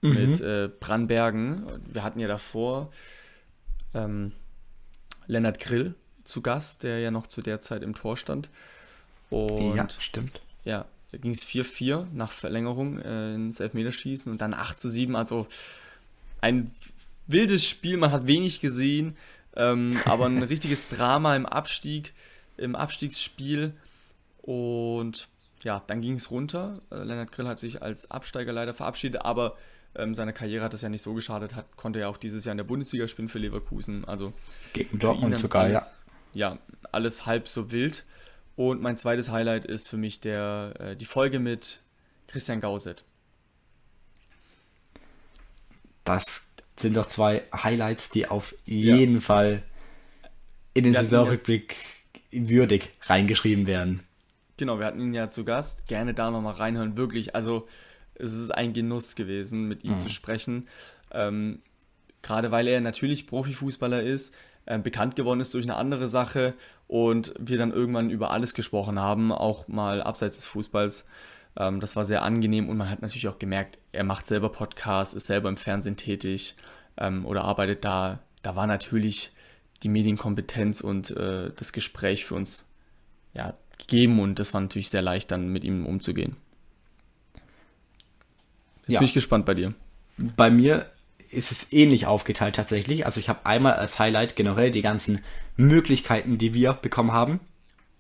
mit 0.01 0.41
äh, 0.41 0.69
Brandbergen. 0.81 1.65
Wir 1.91 2.03
hatten 2.03 2.21
ja 2.21 2.29
davor 2.29 2.93
ähm, 3.95 4.33
Lennart 5.27 5.59
Grill 5.59 5.95
zu 6.25 6.43
Gast, 6.43 6.83
der 6.83 7.01
ja 7.01 7.11
noch 7.11 7.27
zu 7.27 7.41
der 7.43 7.61
Zeit 7.61 7.83
im 7.83 7.95
Tor 7.95 8.17
stand. 8.17 8.51
Und 9.31 9.77
ja, 9.77 9.89
stimmt. 9.89 10.41
ja, 10.65 10.85
ging 11.19 11.33
es 11.33 11.45
4-4 11.45 12.07
nach 12.13 12.33
Verlängerung 12.33 13.01
äh, 13.01 13.35
ins 13.35 13.61
Elfmeterschießen 13.61 14.31
und 14.31 14.41
dann 14.41 14.55
8 14.55 14.79
zu 14.79 14.91
7. 14.91 15.17
Also 15.17 15.47
ein 16.41 16.71
wildes 17.27 17.67
Spiel, 17.67 17.97
man 17.97 18.13
hat 18.13 18.27
wenig 18.27 18.61
gesehen, 18.61 19.17
ähm, 19.57 19.97
aber 20.05 20.27
ein 20.27 20.43
richtiges 20.43 20.89
Drama 20.89 21.37
im 21.37 21.47
Abstieg, 21.47 22.13
im 22.57 22.77
Abstiegsspiel. 22.77 23.73
Und 24.43 25.29
ja, 25.63 25.83
dann 25.87 26.01
ging 26.01 26.15
es 26.15 26.31
runter. 26.31 26.81
Äh, 26.91 27.05
Lennart 27.05 27.33
Grill 27.33 27.49
hat 27.49 27.59
sich 27.59 27.83
als 27.83 28.11
Absteiger 28.11 28.53
leider 28.53 28.75
verabschiedet, 28.75 29.23
aber 29.23 29.57
ähm, 29.97 30.15
seiner 30.15 30.33
Karriere 30.33 30.65
hat 30.65 30.75
das 30.75 30.83
ja 30.83 30.89
nicht 30.89 31.03
so 31.03 31.15
geschadet, 31.15 31.55
hat, 31.55 31.77
konnte 31.77 32.01
ja 32.01 32.09
auch 32.09 32.17
dieses 32.17 32.45
Jahr 32.45 32.53
in 32.53 32.59
der 32.59 32.65
Bundesliga 32.65 33.09
spielen 33.09 33.29
für 33.29 33.39
Leverkusen. 33.39 34.05
Also 34.05 34.33
gegen 34.73 34.99
Dortmund 34.99 35.37
sogar, 35.39 35.63
alles, 35.65 35.93
ja. 36.33 36.51
Ja, 36.51 36.59
alles 36.93 37.27
halb 37.27 37.49
so 37.49 37.71
wild. 37.71 38.05
Und 38.57 38.81
mein 38.81 38.97
zweites 38.97 39.31
Highlight 39.31 39.65
ist 39.65 39.89
für 39.89 39.97
mich 39.97 40.21
der, 40.21 40.75
äh, 40.79 40.97
die 40.97 41.05
Folge 41.05 41.39
mit 41.39 41.81
Christian 42.29 42.61
Gauset. 42.61 43.05
Das 46.05 46.47
sind 46.77 46.97
doch 46.97 47.07
zwei 47.07 47.43
Highlights, 47.53 48.11
die 48.11 48.29
auf 48.29 48.55
jeden 48.65 49.15
ja. 49.15 49.21
Fall 49.21 49.63
in 50.75 50.85
den 50.85 50.95
Saisonrückblick 50.95 51.77
würdig 52.31 52.91
reingeschrieben 53.03 53.67
werden. 53.67 54.03
Genau, 54.57 54.79
wir 54.79 54.87
hatten 54.87 55.01
ihn 55.01 55.15
ja 55.15 55.29
zu 55.29 55.45
Gast. 55.45 55.89
Gerne 55.89 56.15
da 56.15 56.31
nochmal 56.31 56.55
reinhören. 56.55 56.97
Wirklich, 56.97 57.35
also 57.35 57.67
es 58.15 58.33
ist 58.33 58.51
ein 58.51 58.73
Genuss 58.73 59.17
gewesen, 59.17 59.67
mit 59.67 59.85
ihm 59.85 59.93
mhm. 59.93 59.99
zu 59.99 60.09
sprechen. 60.09 60.69
Ähm, 61.11 61.61
Gerade 62.23 62.51
weil 62.51 62.67
er 62.69 62.81
natürlich 62.81 63.27
Profifußballer 63.27 64.03
ist, 64.03 64.35
äh, 64.67 64.79
bekannt 64.79 65.17
geworden 65.17 65.41
ist 65.41 65.53
durch 65.55 65.65
eine 65.65 65.77
andere 65.77 66.09
Sache 66.09 66.55
und 66.95 67.35
wir 67.41 67.59
dann 67.59 67.73
irgendwann 67.73 68.09
über 68.09 68.31
alles 68.31 68.55
gesprochen 68.55 69.01
haben, 69.01 69.33
auch 69.33 69.67
mal 69.67 70.01
abseits 70.01 70.37
des 70.37 70.47
Fußballs. 70.47 71.07
Ähm, 71.57 71.81
das 71.81 71.97
war 71.97 72.05
sehr 72.05 72.23
angenehm 72.23 72.69
und 72.69 72.77
man 72.77 72.89
hat 72.89 73.03
natürlich 73.03 73.27
auch 73.27 73.41
gemerkt, 73.41 73.79
er 73.91 74.05
macht 74.05 74.29
selber 74.29 74.49
Podcasts, 74.49 75.13
ist 75.13 75.27
selber 75.27 75.49
im 75.49 75.57
Fernsehen 75.57 75.97
tätig 75.97 76.55
ähm, 76.97 77.27
oder 77.27 77.43
arbeitet 77.43 77.85
da. 77.85 78.21
Da 78.43 78.55
war 78.55 78.69
natürlich 78.69 79.33
die 79.83 79.89
Medienkompetenz 79.89 80.83
und 80.83 81.11
äh, 81.17 81.51
das 81.57 81.73
Gespräch 81.73 82.27
für 82.27 82.37
uns 82.37 82.71
ja, 83.33 83.55
gegeben 83.77 84.21
und 84.21 84.39
das 84.39 84.55
war 84.55 84.61
natürlich 84.61 84.89
sehr 84.89 85.03
leicht, 85.03 85.33
dann 85.33 85.49
mit 85.49 85.65
ihm 85.65 85.87
umzugehen. 85.87 86.37
Jetzt 88.83 88.95
ja. 88.95 88.99
bin 89.01 89.07
ich 89.07 89.15
gespannt 89.15 89.47
bei 89.47 89.55
dir. 89.55 89.75
Bei 90.17 90.49
mir 90.49 90.87
ist 91.35 91.51
es 91.51 91.73
ähnlich 91.73 92.07
aufgeteilt 92.07 92.57
tatsächlich. 92.57 93.07
Also 93.07 93.21
ich 93.21 93.29
habe 93.29 93.45
einmal 93.45 93.75
als 93.75 93.99
Highlight 93.99 94.37
generell 94.37 94.71
die 94.71 94.83
ganzen 94.83 95.21
Möglichkeiten, 95.57 96.39
die 96.39 96.55
wir 96.55 96.75
bekommen 96.75 97.13
haben. 97.13 97.41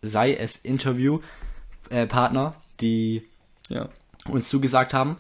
Sei 0.03 0.35
es 0.35 0.57
Interviewpartner, 0.57 2.55
äh, 2.57 2.79
die 2.81 3.23
ja. 3.68 3.88
uns 4.29 4.49
zugesagt 4.49 4.94
haben, 4.94 5.16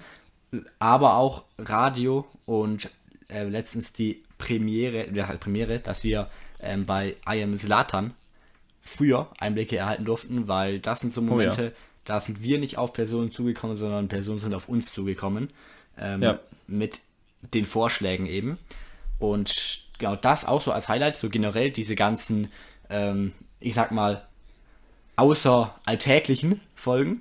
aber 0.78 1.16
auch 1.16 1.44
Radio 1.58 2.26
und 2.46 2.90
äh, 3.28 3.44
letztens 3.44 3.92
die 3.92 4.22
Premiere, 4.38 5.10
ja, 5.12 5.26
Premiere, 5.38 5.80
dass 5.80 6.04
wir 6.04 6.28
ähm, 6.60 6.86
bei 6.86 7.16
I 7.28 7.42
Am 7.42 7.56
Slatan 7.56 8.14
früher 8.82 9.30
Einblicke 9.38 9.76
erhalten 9.76 10.04
durften, 10.04 10.48
weil 10.48 10.78
das 10.80 11.00
sind 11.00 11.12
so 11.12 11.22
Momente, 11.22 11.62
oh 11.62 11.64
ja. 11.64 11.72
da 12.04 12.20
sind 12.20 12.42
wir 12.42 12.58
nicht 12.58 12.76
auf 12.76 12.92
Personen 12.92 13.32
zugekommen, 13.32 13.76
sondern 13.76 14.08
Personen 14.08 14.40
sind 14.40 14.54
auf 14.54 14.68
uns 14.68 14.92
zugekommen. 14.92 15.48
Ähm, 15.96 16.22
ja. 16.22 16.38
Mit 16.66 17.00
den 17.52 17.66
Vorschlägen 17.66 18.26
eben. 18.26 18.58
Und 19.18 19.84
genau 19.98 20.16
das 20.16 20.44
auch 20.44 20.62
so 20.62 20.72
als 20.72 20.88
Highlight, 20.88 21.16
so 21.16 21.28
generell 21.28 21.70
diese 21.70 21.94
ganzen, 21.94 22.48
ähm, 22.90 23.32
ich 23.60 23.74
sag 23.74 23.92
mal, 23.92 24.26
außer 25.16 25.74
alltäglichen 25.84 26.60
Folgen, 26.74 27.20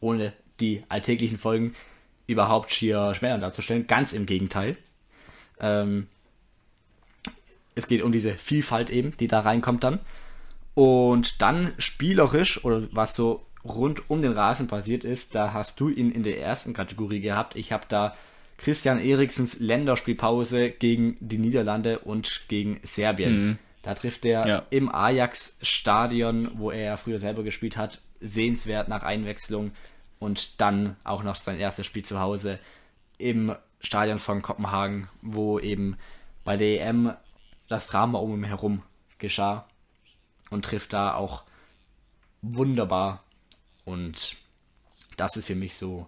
ohne 0.00 0.32
die 0.60 0.84
alltäglichen 0.88 1.38
Folgen 1.38 1.74
überhaupt 2.26 2.70
schier 2.70 3.14
schmälern 3.14 3.40
darzustellen. 3.40 3.86
Ganz 3.86 4.12
im 4.12 4.26
Gegenteil. 4.26 4.76
Ähm, 5.58 6.08
es 7.74 7.86
geht 7.86 8.02
um 8.02 8.12
diese 8.12 8.34
Vielfalt 8.34 8.90
eben, 8.90 9.16
die 9.18 9.28
da 9.28 9.40
reinkommt 9.40 9.84
dann. 9.84 10.00
Und 10.74 11.42
dann 11.42 11.72
spielerisch 11.78 12.64
oder 12.64 12.82
was 12.92 13.14
so 13.14 13.44
rund 13.64 14.08
um 14.08 14.20
den 14.20 14.32
Rasen 14.32 14.66
passiert 14.66 15.04
ist, 15.04 15.34
da 15.34 15.52
hast 15.52 15.80
du 15.80 15.88
ihn 15.88 16.10
in 16.10 16.22
der 16.22 16.40
ersten 16.40 16.72
Kategorie 16.72 17.20
gehabt. 17.20 17.56
Ich 17.56 17.72
habe 17.72 17.84
da 17.88 18.14
Christian 18.60 18.98
Eriksens 18.98 19.58
Länderspielpause 19.58 20.70
gegen 20.70 21.16
die 21.20 21.38
Niederlande 21.38 22.00
und 22.00 22.42
gegen 22.48 22.78
Serbien. 22.82 23.46
Mhm. 23.46 23.58
Da 23.82 23.94
trifft 23.94 24.26
er 24.26 24.46
ja. 24.46 24.66
im 24.68 24.94
Ajax-Stadion, 24.94 26.58
wo 26.58 26.70
er 26.70 26.98
früher 26.98 27.18
selber 27.18 27.42
gespielt 27.42 27.78
hat, 27.78 28.02
sehenswert 28.20 28.88
nach 28.88 29.02
Einwechslung 29.02 29.72
und 30.18 30.60
dann 30.60 30.96
auch 31.04 31.22
noch 31.22 31.36
sein 31.36 31.58
erstes 31.58 31.86
Spiel 31.86 32.04
zu 32.04 32.20
Hause 32.20 32.58
im 33.16 33.54
Stadion 33.80 34.18
von 34.18 34.42
Kopenhagen, 34.42 35.08
wo 35.22 35.58
eben 35.58 35.96
bei 36.44 36.58
der 36.58 36.86
EM 36.86 37.14
das 37.66 37.86
Drama 37.86 38.18
um 38.18 38.34
ihn 38.34 38.44
herum 38.44 38.82
geschah 39.18 39.66
und 40.50 40.66
trifft 40.66 40.92
da 40.92 41.14
auch 41.14 41.44
wunderbar. 42.42 43.24
Und 43.86 44.36
das 45.16 45.36
ist 45.36 45.46
für 45.46 45.54
mich 45.54 45.76
so 45.76 46.06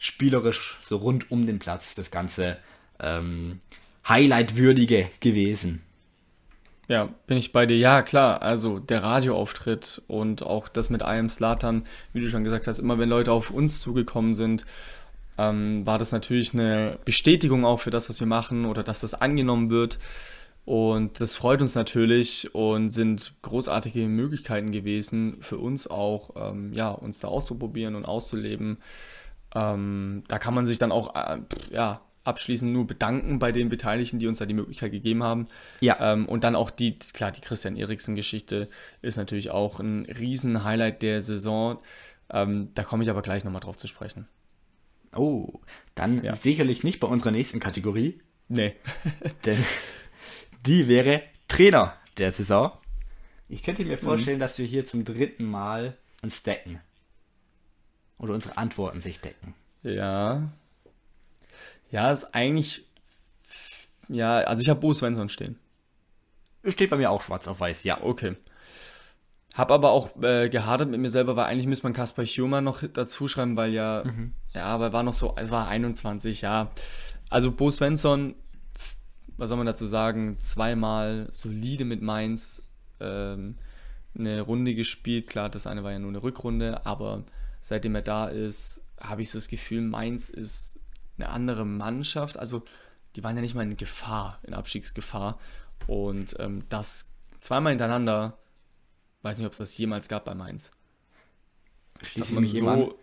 spielerisch, 0.00 0.80
so 0.88 0.96
rund 0.96 1.30
um 1.30 1.46
den 1.46 1.60
Platz, 1.60 1.94
das 1.94 2.10
ganze 2.10 2.56
ähm, 2.98 3.60
Highlight-würdige 4.08 5.10
gewesen. 5.20 5.82
Ja, 6.88 7.08
bin 7.28 7.36
ich 7.36 7.52
bei 7.52 7.66
dir. 7.66 7.76
Ja, 7.76 8.02
klar. 8.02 8.42
Also 8.42 8.80
der 8.80 9.04
Radioauftritt 9.04 10.02
und 10.08 10.42
auch 10.42 10.66
das 10.66 10.90
mit 10.90 11.02
I 11.02 11.18
am 11.18 11.28
Slatan, 11.28 11.84
wie 12.12 12.20
du 12.20 12.28
schon 12.28 12.42
gesagt 12.42 12.66
hast, 12.66 12.80
immer 12.80 12.98
wenn 12.98 13.08
Leute 13.08 13.30
auf 13.30 13.50
uns 13.50 13.78
zugekommen 13.80 14.34
sind, 14.34 14.64
ähm, 15.38 15.86
war 15.86 15.98
das 15.98 16.10
natürlich 16.12 16.54
eine 16.54 16.98
Bestätigung 17.04 17.64
auch 17.64 17.78
für 17.78 17.90
das, 17.90 18.08
was 18.08 18.18
wir 18.18 18.26
machen 18.26 18.64
oder 18.64 18.82
dass 18.82 19.02
das 19.02 19.14
angenommen 19.14 19.70
wird. 19.70 19.98
Und 20.64 21.20
das 21.20 21.36
freut 21.36 21.62
uns 21.62 21.74
natürlich 21.74 22.54
und 22.54 22.90
sind 22.90 23.34
großartige 23.42 24.06
Möglichkeiten 24.06 24.72
gewesen 24.72 25.36
für 25.40 25.58
uns 25.58 25.88
auch, 25.88 26.30
ähm, 26.36 26.72
ja, 26.72 26.90
uns 26.90 27.20
da 27.20 27.28
auszuprobieren 27.28 27.94
und 27.94 28.04
auszuleben. 28.04 28.78
Ähm, 29.54 30.24
da 30.28 30.38
kann 30.38 30.54
man 30.54 30.66
sich 30.66 30.78
dann 30.78 30.92
auch, 30.92 31.14
äh, 31.14 31.38
ja, 31.70 32.02
abschließend 32.24 32.72
nur 32.72 32.86
bedanken 32.86 33.38
bei 33.38 33.50
den 33.50 33.68
Beteiligten, 33.68 34.18
die 34.18 34.26
uns 34.26 34.38
da 34.38 34.46
die 34.46 34.54
Möglichkeit 34.54 34.92
gegeben 34.92 35.22
haben. 35.22 35.48
Ja. 35.80 36.12
Ähm, 36.12 36.26
und 36.26 36.44
dann 36.44 36.54
auch 36.54 36.70
die, 36.70 36.98
klar, 36.98 37.32
die 37.32 37.40
Christian 37.40 37.76
Eriksen-Geschichte 37.76 38.68
ist 39.02 39.16
natürlich 39.16 39.50
auch 39.50 39.80
ein 39.80 40.04
Riesen-Highlight 40.06 41.02
der 41.02 41.20
Saison. 41.20 41.78
Ähm, 42.30 42.70
da 42.74 42.84
komme 42.84 43.02
ich 43.02 43.10
aber 43.10 43.22
gleich 43.22 43.44
nochmal 43.44 43.60
drauf 43.60 43.76
zu 43.76 43.86
sprechen. 43.86 44.28
Oh, 45.14 45.60
dann 45.94 46.22
ja. 46.22 46.34
sicherlich 46.34 46.84
nicht 46.84 47.00
bei 47.00 47.08
unserer 47.08 47.32
nächsten 47.32 47.58
Kategorie. 47.58 48.20
Nee. 48.48 48.74
Denn 49.46 49.64
die 50.66 50.88
wäre 50.88 51.22
Trainer 51.48 51.94
der 52.18 52.32
Saison. 52.32 52.72
Ich 53.48 53.62
könnte 53.62 53.84
mir 53.84 53.98
vorstellen, 53.98 54.36
mhm. 54.36 54.40
dass 54.40 54.58
wir 54.58 54.66
hier 54.66 54.84
zum 54.84 55.04
dritten 55.04 55.44
Mal 55.44 55.96
uns 56.22 56.42
decken. 56.42 56.80
Oder 58.20 58.34
unsere 58.34 58.56
Antworten 58.56 59.00
sich 59.00 59.20
decken. 59.20 59.54
Ja. 59.82 60.52
Ja, 61.90 62.12
ist 62.12 62.34
eigentlich. 62.34 62.86
Ja, 64.08 64.38
also 64.38 64.62
ich 64.62 64.68
habe 64.68 64.80
Bo 64.80 64.94
Svensson 64.94 65.28
stehen. 65.28 65.58
Steht 66.64 66.90
bei 66.90 66.96
mir 66.96 67.10
auch 67.10 67.22
schwarz 67.22 67.48
auf 67.48 67.58
weiß, 67.58 67.82
ja. 67.84 68.02
Okay. 68.02 68.36
Hab 69.54 69.72
aber 69.72 69.90
auch 69.90 70.22
äh, 70.22 70.48
gehadert 70.48 70.88
mit 70.88 71.00
mir 71.00 71.10
selber, 71.10 71.34
weil 71.34 71.46
eigentlich 71.46 71.66
müsste 71.66 71.86
man 71.86 71.92
Kaspar 71.92 72.24
Humer 72.24 72.60
noch 72.60 72.82
dazu 72.92 73.26
schreiben, 73.26 73.56
weil 73.56 73.72
ja, 73.72 74.04
mhm. 74.04 74.34
ja, 74.54 74.64
aber 74.66 74.92
war 74.92 75.02
noch 75.02 75.12
so, 75.12 75.34
es 75.36 75.50
war 75.50 75.66
21, 75.66 76.42
ja. 76.42 76.70
Also 77.30 77.50
Bo 77.50 77.70
Svensson 77.70 78.36
was 79.40 79.48
soll 79.48 79.56
man 79.56 79.66
dazu 79.66 79.86
sagen, 79.86 80.36
zweimal 80.38 81.28
solide 81.32 81.86
mit 81.86 82.02
Mainz 82.02 82.62
ähm, 83.00 83.56
eine 84.16 84.42
Runde 84.42 84.74
gespielt. 84.74 85.28
Klar, 85.28 85.48
das 85.48 85.66
eine 85.66 85.82
war 85.82 85.92
ja 85.92 85.98
nur 85.98 86.10
eine 86.10 86.22
Rückrunde, 86.22 86.84
aber 86.84 87.24
seitdem 87.60 87.94
er 87.94 88.02
da 88.02 88.28
ist, 88.28 88.82
habe 89.00 89.22
ich 89.22 89.30
so 89.30 89.38
das 89.38 89.48
Gefühl, 89.48 89.82
Mainz 89.82 90.28
ist 90.28 90.80
eine 91.18 91.28
andere 91.28 91.64
Mannschaft. 91.64 92.38
Also 92.38 92.62
die 93.16 93.24
waren 93.24 93.36
ja 93.36 93.42
nicht 93.42 93.54
mal 93.54 93.62
in 93.62 93.76
Gefahr, 93.76 94.38
in 94.42 94.54
Abstiegsgefahr. 94.54 95.38
Und 95.86 96.36
ähm, 96.38 96.64
das 96.68 97.10
zweimal 97.40 97.72
hintereinander, 97.72 98.38
weiß 99.22 99.38
nicht, 99.38 99.46
ob 99.46 99.52
es 99.52 99.58
das 99.58 99.76
jemals 99.76 100.08
gab 100.08 100.24
bei 100.24 100.34
Mainz. 100.34 100.72
Schließt 102.02 102.32
man 102.32 102.46
so 102.46 102.98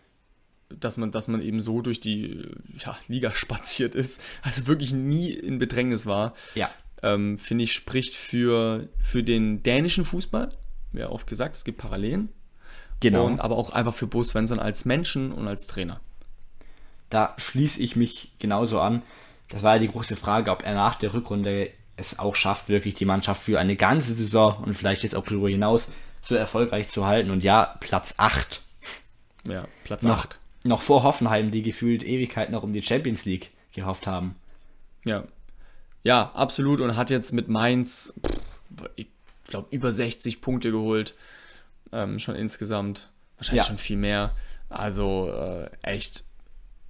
dass 0.70 0.98
man, 0.98 1.12
dass 1.12 1.28
man 1.28 1.42
eben 1.42 1.62
so 1.62 1.82
durch 1.82 2.00
die 2.00 2.46
ja, 2.78 2.98
Liga 3.08 3.34
spaziert 3.34 3.96
ist, 3.96 4.22
also 4.42 4.68
wirklich 4.68 4.94
nie 4.94 5.32
in 5.32 5.60
Bedrängnis 5.60 6.06
war. 6.06 6.34
Ja. 6.56 6.70
Ähm, 7.04 7.38
Finde 7.38 7.64
ich, 7.64 7.74
spricht 7.74 8.16
für, 8.16 8.90
für 9.00 9.24
den 9.24 9.64
dänischen 9.64 10.04
Fußball. 10.04 10.50
Wie 10.92 11.04
oft 11.04 11.28
gesagt, 11.28 11.56
es 11.56 11.64
gibt 11.64 11.78
Parallelen. 11.78 12.30
Genau. 13.00 13.26
Und, 13.26 13.40
aber 13.40 13.58
auch 13.58 13.70
einfach 13.72 13.94
für 13.94 14.08
Bo 14.08 14.24
Svensson 14.24 14.60
als 14.60 14.86
Menschen 14.86 15.32
und 15.32 15.48
als 15.48 15.68
Trainer. 15.68 16.00
Da 17.10 17.34
schließe 17.38 17.80
ich 17.80 17.96
mich 17.96 18.34
genauso 18.40 18.80
an. 18.80 19.02
Das 19.50 19.64
war 19.64 19.76
ja 19.76 19.80
die 19.80 19.88
große 19.88 20.16
Frage, 20.16 20.52
ob 20.52 20.64
er 20.64 20.74
nach 20.74 20.96
der 20.96 21.14
Rückrunde 21.14 21.70
es 21.96 22.20
auch 22.20 22.36
schafft, 22.36 22.70
wirklich 22.70 22.96
die 22.96 23.06
Mannschaft 23.06 23.42
für 23.44 23.60
eine 23.60 23.76
ganze 23.76 24.14
Saison 24.14 24.64
und 24.64 24.74
vielleicht 24.74 25.04
jetzt 25.04 25.16
auch 25.16 25.26
darüber 25.26 25.50
hinaus 25.50 25.88
so 26.22 26.36
erfolgreich 26.36 26.90
zu 26.90 27.06
halten. 27.06 27.32
Und 27.32 27.44
ja, 27.44 27.78
Platz 27.80 28.16
8 28.18 28.62
Ja, 29.46 29.66
Platz 29.84 30.04
Noch, 30.04 30.26
8. 30.26 30.40
noch 30.66 30.82
vor 30.82 31.04
Hoffenheim, 31.04 31.52
die 31.52 31.62
gefühlt 31.62 32.04
Ewigkeit 32.04 32.52
noch 32.52 32.64
um 32.64 32.74
die 32.74 32.82
Champions 32.82 33.26
League 33.26 33.52
gehofft 33.74 34.08
haben. 34.08 34.36
Ja. 35.06 35.24
Ja, 36.04 36.32
absolut. 36.34 36.82
Und 36.82 36.96
hat 36.96 37.10
jetzt 37.10 37.32
mit 37.32 37.48
Mainz, 37.48 38.14
ich 38.96 39.08
glaube, 39.48 39.68
über 39.72 39.92
60 39.92 40.42
Punkte 40.42 40.72
geholt. 40.72 41.16
Ähm, 41.92 42.20
schon 42.20 42.36
insgesamt. 42.36 43.10
Wahrscheinlich 43.38 43.64
Ja. 43.64 43.68
schon 43.68 43.78
viel 43.78 43.98
mehr. 43.98 44.36
Also 44.70 45.30
äh, 45.32 45.70
echt, 45.84 46.24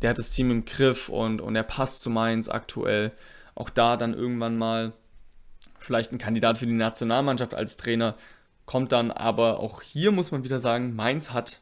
der 0.01 0.11
hat 0.11 0.17
das 0.17 0.31
Team 0.31 0.49
im 0.51 0.65
Griff 0.65 1.09
und, 1.09 1.41
und 1.41 1.55
er 1.55 1.63
passt 1.63 2.01
zu 2.01 2.09
Mainz 2.09 2.49
aktuell. 2.49 3.11
Auch 3.55 3.69
da 3.69 3.97
dann 3.97 4.13
irgendwann 4.13 4.57
mal 4.57 4.93
vielleicht 5.79 6.11
ein 6.11 6.17
Kandidat 6.17 6.57
für 6.57 6.65
die 6.65 6.73
Nationalmannschaft 6.73 7.53
als 7.53 7.77
Trainer. 7.77 8.15
Kommt 8.65 8.91
dann 8.91 9.11
aber 9.11 9.59
auch 9.59 9.81
hier 9.81 10.11
muss 10.11 10.31
man 10.31 10.43
wieder 10.43 10.59
sagen, 10.59 10.95
Mainz 10.95 11.31
hat 11.31 11.59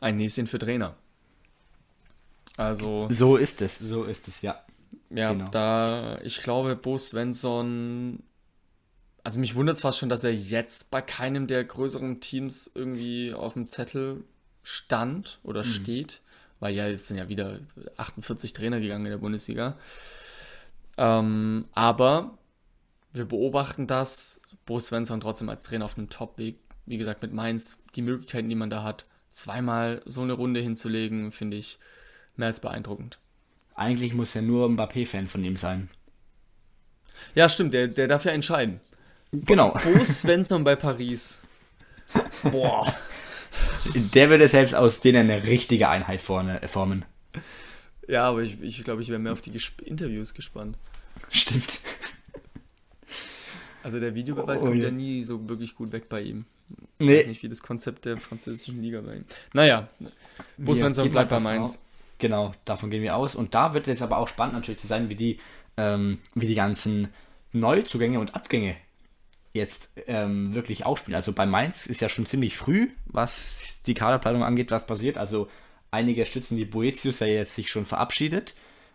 ein 0.00 0.16
Näschen 0.16 0.46
für 0.46 0.58
Trainer. 0.58 0.94
Also 2.56 3.08
So 3.10 3.36
ist 3.36 3.60
es, 3.62 3.78
so 3.78 4.04
ist 4.04 4.28
es, 4.28 4.42
ja. 4.42 4.60
ja, 5.10 5.32
Genau. 5.32 5.48
da, 5.50 6.18
ich 6.22 6.42
glaube, 6.42 6.76
Bo 6.76 6.98
Svensson, 6.98 8.22
also 9.24 9.40
mich 9.40 9.54
wundert 9.56 9.76
es 9.76 9.82
fast 9.82 9.98
schon, 9.98 10.08
dass 10.08 10.22
er 10.24 10.34
jetzt 10.34 10.90
bei 10.90 11.02
keinem 11.02 11.46
der 11.46 11.64
größeren 11.64 12.20
Teams 12.20 12.70
irgendwie 12.74 13.32
auf 13.34 13.54
dem 13.54 13.66
Zettel 13.66 14.22
stand 14.62 15.40
oder 15.42 15.60
Mhm. 15.64 15.68
steht, 15.68 16.20
weil 16.60 16.74
ja, 16.74 16.86
jetzt 16.86 17.08
sind 17.08 17.16
ja 17.16 17.28
wieder 17.28 17.58
48 17.96 18.52
Trainer 18.52 18.80
gegangen 18.80 19.06
in 19.06 19.10
der 19.10 19.18
Bundesliga. 19.18 19.76
Ähm, 20.96 21.64
aber 21.72 22.38
wir 23.12 23.24
beobachten 23.24 23.86
das, 23.86 24.40
Bo 24.66 24.78
Svensson 24.78 25.20
trotzdem 25.20 25.48
als 25.48 25.64
Trainer 25.66 25.84
auf 25.86 25.98
einem 25.98 26.08
Top-Weg, 26.10 26.58
wie 26.86 26.98
gesagt, 26.98 27.22
mit 27.22 27.32
Mainz, 27.32 27.76
die 27.96 28.02
Möglichkeiten, 28.02 28.48
die 28.48 28.54
man 28.54 28.70
da 28.70 28.82
hat, 28.82 29.04
zweimal 29.30 30.02
so 30.04 30.22
eine 30.22 30.34
Runde 30.34 30.60
hinzulegen, 30.60 31.32
finde 31.32 31.56
ich 31.56 31.78
mehr 32.36 32.48
als 32.48 32.60
beeindruckend. 32.60 33.18
Eigentlich 33.74 34.14
muss 34.14 34.34
er 34.34 34.42
nur 34.42 34.68
Mbappé-Fan 34.68 35.28
von 35.28 35.42
ihm 35.44 35.56
sein. 35.56 35.88
Ja, 37.34 37.48
stimmt, 37.48 37.72
der, 37.74 37.88
der 37.88 38.06
darf 38.08 38.24
ja 38.24 38.32
entscheiden. 38.32 38.80
Genau. 39.46 39.72
Bo 39.72 40.04
Svensson 40.04 40.64
bei 40.64 40.76
Paris. 40.76 41.40
Boah. 42.42 42.94
Der 43.94 44.30
würde 44.30 44.48
selbst 44.48 44.74
aus 44.74 45.00
denen 45.00 45.30
eine 45.30 45.44
richtige 45.44 45.88
Einheit 45.88 46.20
vorne 46.22 46.62
äh, 46.62 46.68
formen. 46.68 47.04
Ja, 48.08 48.28
aber 48.28 48.42
ich, 48.42 48.60
ich 48.62 48.84
glaube, 48.84 49.02
ich 49.02 49.08
wäre 49.08 49.18
mehr 49.18 49.32
auf 49.32 49.40
die 49.40 49.50
Gesp 49.50 49.80
Interviews 49.82 50.34
gespannt. 50.34 50.76
Stimmt. 51.30 51.80
Also 53.82 54.00
der 54.00 54.14
Videobeweis 54.14 54.62
Oh, 54.62 54.66
kommt 54.66 54.78
ja. 54.78 54.84
ja 54.84 54.90
nie 54.90 55.24
so 55.24 55.48
wirklich 55.48 55.74
gut 55.74 55.92
weg 55.92 56.08
bei 56.08 56.22
ihm. 56.22 56.46
Ich 56.70 57.06
weiß 57.06 57.24
Nee, 57.24 57.26
nicht, 57.26 57.42
wie 57.42 57.48
das 57.48 57.62
Konzept 57.62 58.06
der 58.06 58.16
französischen 58.18 58.80
Liga 58.80 59.00
bei 59.02 59.16
ihm. 59.16 59.24
Naja, 59.52 59.88
Bo 60.56 60.74
Svensson 60.74 61.10
bleibt 61.10 61.30
bei 61.30 61.40
Mainz. 61.40 61.76
au- 61.76 61.78
Genau, 62.18 62.54
davon 62.64 62.90
gehen 62.90 63.02
wir 63.02 63.16
aus. 63.16 63.34
Und 63.34 63.54
da 63.54 63.74
wird 63.74 63.86
jetzt 63.86 64.00
aber 64.00 64.16
auch 64.18 64.28
spannend 64.28 64.54
natürlich 64.54 64.80
zu 64.80 64.86
sein, 64.86 65.10
wie 65.10 65.14
die, 65.16 65.38
ähm, 65.76 66.18
wie 66.34 66.46
die 66.46 66.54
ganzen 66.54 67.08
Neuzugänge 67.52 68.18
und 68.20 68.34
Abgänge 68.34 68.76
jetzt 69.54 69.90
ähm, 70.08 70.54
wirklich 70.54 70.84
ausspielen. 70.84 71.16
Also 71.16 71.32
bei 71.32 71.46
Mainz 71.46 71.86
ist 71.86 72.00
ja 72.00 72.08
schon 72.08 72.26
ziemlich 72.26 72.56
früh, 72.56 72.88
was 73.06 73.78
die 73.86 73.94
Kaderplanung 73.94 74.42
angeht, 74.42 74.72
was 74.72 74.84
passiert. 74.84 75.16
Also 75.16 75.48
einige 75.90 76.26
Stützen 76.26 76.58
wie 76.58 76.64
Boetius, 76.64 77.18
der 77.18 77.28
jetzt 77.28 77.54
sich 77.54 77.70
schon 77.70 77.86
verabschiedet. 77.86 78.54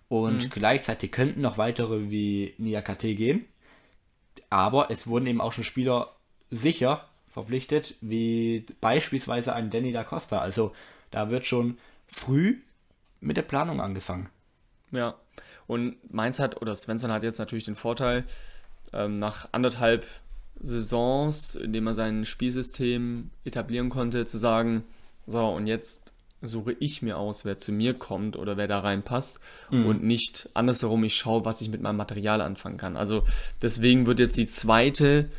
Und 0.10 0.52
gleichzeitig 0.52 1.12
könnten 1.12 1.42
noch 1.42 1.58
weitere 1.58 2.10
wie 2.12 2.54
Niakate 2.58 3.16
gehen. 3.16 3.46
Aber 4.50 4.92
es 4.92 5.08
wurden 5.08 5.28
eben 5.28 5.42
auch 5.42 5.54
schon 5.54 5.64
Spieler 5.64 6.16
sicher 6.52 7.08
verpflichtet, 7.30 7.96
wie 8.02 8.66
beispielsweise 8.82 9.54
ein 9.54 9.70
Danny 9.70 9.92
da 9.92 10.04
Costa. 10.04 10.40
Also 10.40 10.74
da 11.12 11.30
wird 11.30 11.46
schon 11.46 11.78
früh 12.08 12.58
mit 13.22 13.38
der 13.38 13.44
Planung 13.44 13.80
angefangen. 13.80 14.30
Ja. 14.92 15.16
Und 15.68 15.98
Mainz 16.12 16.40
hat, 16.40 16.62
oder 16.62 16.76
Svensson 16.76 17.12
hat 17.12 17.24
jetzt 17.24 17.38
natürlich 17.38 17.66
den 17.66 17.76
Vorteil, 17.76 18.26
ähm, 18.92 19.20
nach 19.20 19.50
anderthalb 19.52 20.06
Saisons, 20.62 21.56
in 21.56 21.74
dem 21.74 21.88
er 21.88 21.96
sein 21.96 22.26
Spielsystem 22.26 23.32
etablieren 23.46 23.90
konnte, 23.90 24.26
zu 24.26 24.38
sagen, 24.38 24.84
so, 25.26 25.46
und 25.46 25.68
jetzt 25.68 26.14
suche 26.42 26.74
ich 26.80 27.02
mir 27.02 27.18
aus, 27.18 27.44
wer 27.44 27.58
zu 27.58 27.72
mir 27.72 27.94
kommt 27.94 28.38
oder 28.38 28.56
wer 28.56 28.68
da 28.68 28.80
reinpasst 28.80 29.40
und 29.70 30.04
nicht 30.04 30.50
andersherum, 30.54 31.04
ich 31.04 31.16
schaue, 31.16 31.44
was 31.44 31.62
ich 31.62 31.70
mit 31.70 31.82
meinem 31.82 31.98
Material 31.98 32.42
anfangen 32.42 32.78
kann. 32.78 32.96
Also 32.96 33.24
deswegen 33.62 34.06
wird 34.06 34.20
jetzt 34.20 34.38
die 34.38 34.48
zweite 34.48 35.30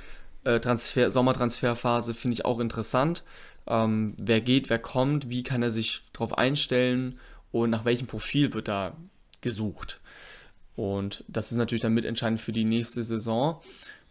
äh, 0.45 0.61
Transfer, 0.61 1.11
Sommertransferphase, 1.11 2.14
finde 2.14 2.35
ich 2.35 2.45
auch 2.45 2.61
interessant. 2.61 3.25
Ähm, 3.66 4.14
wer 4.18 4.41
geht, 4.41 4.68
wer 4.68 4.79
kommt, 4.79 5.31
wie 5.31 5.43
kann 5.43 5.62
er 5.62 5.71
sich 5.71 6.03
darauf 6.12 6.37
einstellen 6.37 7.18
und 7.51 7.71
nach 7.71 7.85
welchem 7.85 8.07
Profil 8.07 8.53
wird 8.53 8.68
da 8.68 8.97
gesucht. 9.41 10.01
Und 10.77 11.25
das 11.29 11.51
ist 11.51 11.59
natürlich 11.59 11.83
dann 11.83 11.95
mitentscheidend 11.95 12.41
für 12.41 12.53
die 12.53 12.64
nächste 12.64 13.03
Saison. 13.03 13.61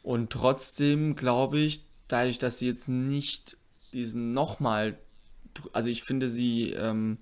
Und 0.09 0.31
trotzdem 0.31 1.15
glaube 1.15 1.59
ich, 1.59 1.85
dadurch, 2.07 2.39
dass 2.39 2.57
sie 2.57 2.65
jetzt 2.65 2.89
nicht 2.89 3.57
diesen 3.93 4.33
nochmal, 4.33 4.97
also 5.71 5.87
ich 5.91 6.01
finde 6.01 6.29
sie, 6.29 6.71
ähm, 6.71 7.19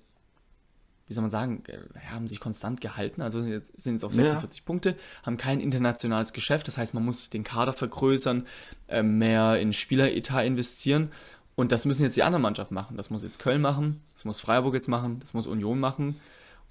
wie 1.06 1.12
soll 1.12 1.20
man 1.20 1.30
sagen, 1.30 1.64
äh, 1.66 1.76
haben 2.10 2.26
sich 2.26 2.40
konstant 2.40 2.80
gehalten, 2.80 3.20
also 3.20 3.42
jetzt 3.42 3.78
sind 3.78 3.92
jetzt 3.92 4.04
auf 4.04 4.14
Ja. 4.14 4.22
46 4.22 4.64
Punkte, 4.64 4.96
haben 5.22 5.36
kein 5.36 5.60
internationales 5.60 6.32
Geschäft, 6.32 6.66
das 6.66 6.78
heißt, 6.78 6.94
man 6.94 7.04
muss 7.04 7.28
den 7.28 7.44
Kader 7.44 7.74
vergrößern, 7.74 8.46
äh, 8.86 9.02
mehr 9.02 9.60
in 9.60 9.74
Spieleretat 9.74 10.46
investieren 10.46 11.10
und 11.56 11.72
das 11.72 11.84
müssen 11.84 12.04
jetzt 12.04 12.16
die 12.16 12.22
anderen 12.22 12.40
Mannschaften 12.40 12.72
machen. 12.72 12.96
Das 12.96 13.10
muss 13.10 13.22
jetzt 13.22 13.38
Köln 13.38 13.60
machen, 13.60 14.00
das 14.14 14.24
muss 14.24 14.40
Freiburg 14.40 14.72
jetzt 14.72 14.88
machen, 14.88 15.20
das 15.20 15.34
muss 15.34 15.46
Union 15.46 15.78
machen 15.78 16.16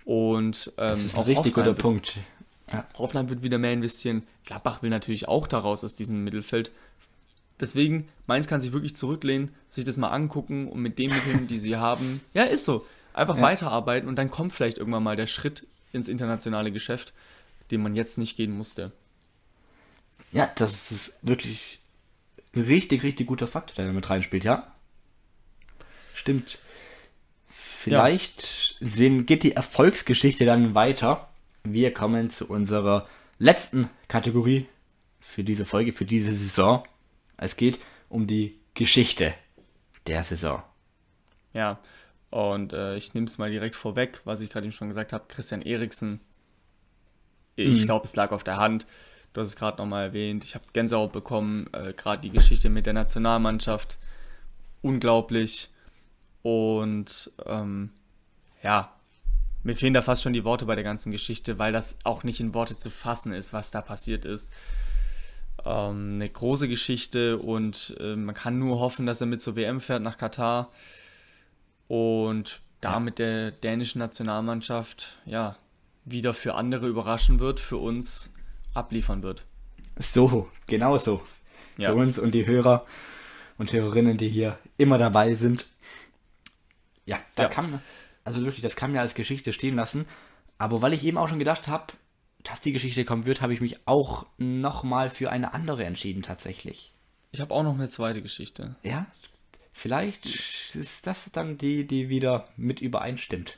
und 0.03 0.73
ähm, 0.79 0.87
Das 0.87 1.05
ist 1.05 1.15
ein 1.15 1.25
richtig 1.25 1.53
guter 1.53 1.75
Punkt. 1.75 2.17
Hoffenheim 2.97 3.29
wird 3.29 3.43
wieder 3.43 3.57
mehr 3.57 3.73
investieren. 3.73 4.23
Gladbach 4.45 4.81
will 4.81 4.89
natürlich 4.89 5.27
auch 5.27 5.47
daraus 5.47 5.83
aus 5.83 5.95
diesem 5.95 6.23
Mittelfeld. 6.23 6.71
Deswegen, 7.59 8.07
Mainz 8.27 8.47
kann 8.47 8.61
sich 8.61 8.71
wirklich 8.73 8.95
zurücklehnen, 8.95 9.51
sich 9.69 9.83
das 9.83 9.97
mal 9.97 10.09
angucken 10.09 10.67
und 10.67 10.81
mit 10.81 10.99
den 10.99 11.09
Mitteln, 11.09 11.47
die 11.47 11.57
sie 11.57 11.75
haben, 11.77 12.21
ja, 12.33 12.43
ist 12.43 12.65
so, 12.65 12.85
einfach 13.13 13.37
Ja. 13.37 13.41
weiterarbeiten 13.41 14.07
und 14.07 14.15
dann 14.15 14.29
kommt 14.29 14.53
vielleicht 14.53 14.77
irgendwann 14.77 15.03
mal 15.03 15.15
der 15.15 15.27
Schritt 15.27 15.65
ins 15.91 16.07
internationale 16.09 16.71
Geschäft, 16.71 17.13
den 17.71 17.81
man 17.81 17.95
jetzt 17.95 18.17
nicht 18.17 18.35
gehen 18.37 18.55
musste. 18.55 18.91
Ja, 20.31 20.51
das 20.55 20.91
ist 20.91 21.17
wirklich 21.21 21.79
ein 22.53 22.61
richtig, 22.61 23.03
richtig 23.03 23.27
guter 23.27 23.47
Faktor, 23.47 23.75
der 23.77 23.85
da 23.87 23.91
mit 23.93 24.09
reinspielt, 24.09 24.43
ja. 24.43 24.71
Stimmt. 26.13 26.59
Vielleicht 27.49 28.77
sehen, 28.81 29.25
geht 29.25 29.43
die 29.43 29.53
Erfolgsgeschichte 29.53 30.45
dann 30.45 30.75
weiter. 30.75 31.26
Wir 31.73 31.93
kommen 31.93 32.29
zu 32.29 32.47
unserer 32.47 33.07
letzten 33.39 33.89
Kategorie 34.07 34.67
für 35.19 35.43
diese 35.43 35.65
Folge, 35.65 35.93
für 35.93 36.05
diese 36.05 36.33
Saison. 36.33 36.83
Es 37.37 37.55
geht 37.55 37.79
um 38.09 38.27
die 38.27 38.59
Geschichte 38.73 39.33
der 40.07 40.23
Saison. 40.23 40.63
Ja, 41.53 41.79
und 42.29 42.73
äh, 42.73 42.95
ich 42.97 43.13
nehme 43.13 43.27
es 43.27 43.37
mal 43.37 43.51
direkt 43.51 43.75
vorweg, 43.75 44.21
was 44.25 44.41
ich 44.41 44.49
gerade 44.49 44.65
eben 44.65 44.73
schon 44.73 44.87
gesagt 44.89 45.13
habe. 45.13 45.25
Christian 45.27 45.61
Eriksen, 45.61 46.19
ich 47.55 47.81
Mhm. 47.81 47.85
glaube, 47.85 48.05
es 48.05 48.15
lag 48.15 48.31
auf 48.31 48.43
der 48.43 48.57
Hand. 48.57 48.85
Du 49.33 49.41
hast 49.41 49.47
es 49.49 49.55
gerade 49.55 49.77
nochmal 49.77 50.07
erwähnt. 50.07 50.43
Ich 50.43 50.55
habe 50.55 50.65
Gänsehaut 50.73 51.11
bekommen, 51.11 51.67
äh, 51.73 51.93
gerade 51.93 52.21
die 52.21 52.29
Geschichte 52.31 52.69
mit 52.69 52.85
der 52.85 52.93
Nationalmannschaft. 52.93 53.97
Unglaublich. 54.81 55.69
Und 56.43 57.31
ähm, 57.45 57.91
ja, 58.63 58.93
mir 59.63 59.75
fehlen 59.75 59.93
da 59.93 60.01
fast 60.01 60.23
schon 60.23 60.33
die 60.33 60.43
Worte 60.43 60.65
bei 60.65 60.75
der 60.75 60.83
ganzen 60.83 61.11
Geschichte, 61.11 61.59
weil 61.59 61.73
das 61.73 61.97
auch 62.03 62.23
nicht 62.23 62.39
in 62.39 62.53
Worte 62.53 62.77
zu 62.77 62.89
fassen 62.89 63.33
ist, 63.33 63.53
was 63.53 63.71
da 63.71 63.81
passiert 63.81 64.23
ist. 64.25 64.51
Ähm, 65.65 66.13
eine 66.15 66.29
große 66.29 66.67
Geschichte 66.67 67.37
und 67.37 67.95
äh, 67.99 68.15
man 68.15 68.35
kann 68.35 68.59
nur 68.59 68.79
hoffen, 68.79 69.05
dass 69.05 69.21
er 69.21 69.27
mit 69.27 69.41
zur 69.41 69.55
WM 69.55 69.81
fährt 69.81 70.03
nach 70.03 70.17
Katar 70.17 70.69
und 71.87 72.61
da 72.81 72.99
mit 72.99 73.19
der 73.19 73.51
dänischen 73.51 73.99
Nationalmannschaft 73.99 75.17
ja 75.25 75.57
wieder 76.05 76.33
für 76.33 76.55
andere 76.55 76.87
überraschen 76.87 77.39
wird, 77.39 77.59
für 77.59 77.77
uns 77.77 78.31
abliefern 78.73 79.23
wird. 79.23 79.45
So, 79.97 80.47
genau 80.67 80.97
so. 80.97 81.21
Ja. 81.77 81.89
Für 81.89 81.95
uns 81.95 82.17
und 82.19 82.31
die 82.33 82.45
Hörer 82.45 82.85
und 83.57 83.73
Hörerinnen, 83.73 84.17
die 84.17 84.29
hier 84.29 84.57
immer 84.77 84.97
dabei 84.97 85.33
sind. 85.33 85.67
Ja, 87.05 87.17
da 87.35 87.43
Ja. 87.43 87.49
kann 87.49 87.71
man, 87.71 87.81
also 88.27 88.43
wirklich, 88.43 88.61
das 88.61 88.75
kann 88.75 88.91
man 88.91 88.97
ja 88.97 89.01
als 89.01 89.15
Geschichte 89.15 89.53
stehen 89.53 89.75
lassen. 89.75 90.05
Aber 90.57 90.81
weil 90.81 90.93
ich 90.93 91.05
eben 91.05 91.17
auch 91.17 91.29
schon 91.29 91.39
gedacht 91.39 91.67
habe, 91.67 91.93
dass 92.43 92.59
die 92.59 92.73
Geschichte 92.73 93.05
kommen 93.05 93.25
wird, 93.25 93.41
habe 93.41 93.53
ich 93.53 93.61
mich 93.61 93.87
auch 93.87 94.25
nochmal 94.37 95.09
für 95.09 95.31
eine 95.31 95.53
andere 95.53 95.85
entschieden 95.85 96.23
tatsächlich. 96.23 96.93
Ich 97.31 97.39
habe 97.39 97.53
auch 97.53 97.63
noch 97.63 97.75
eine 97.75 97.87
zweite 97.87 98.21
Geschichte. 98.21 98.75
Ja, 98.83 99.07
vielleicht 99.71 100.25
ist 100.75 101.07
das 101.07 101.29
dann 101.31 101.57
die, 101.57 101.87
die 101.87 102.09
wieder 102.09 102.49
mit 102.57 102.81
übereinstimmt. 102.81 103.57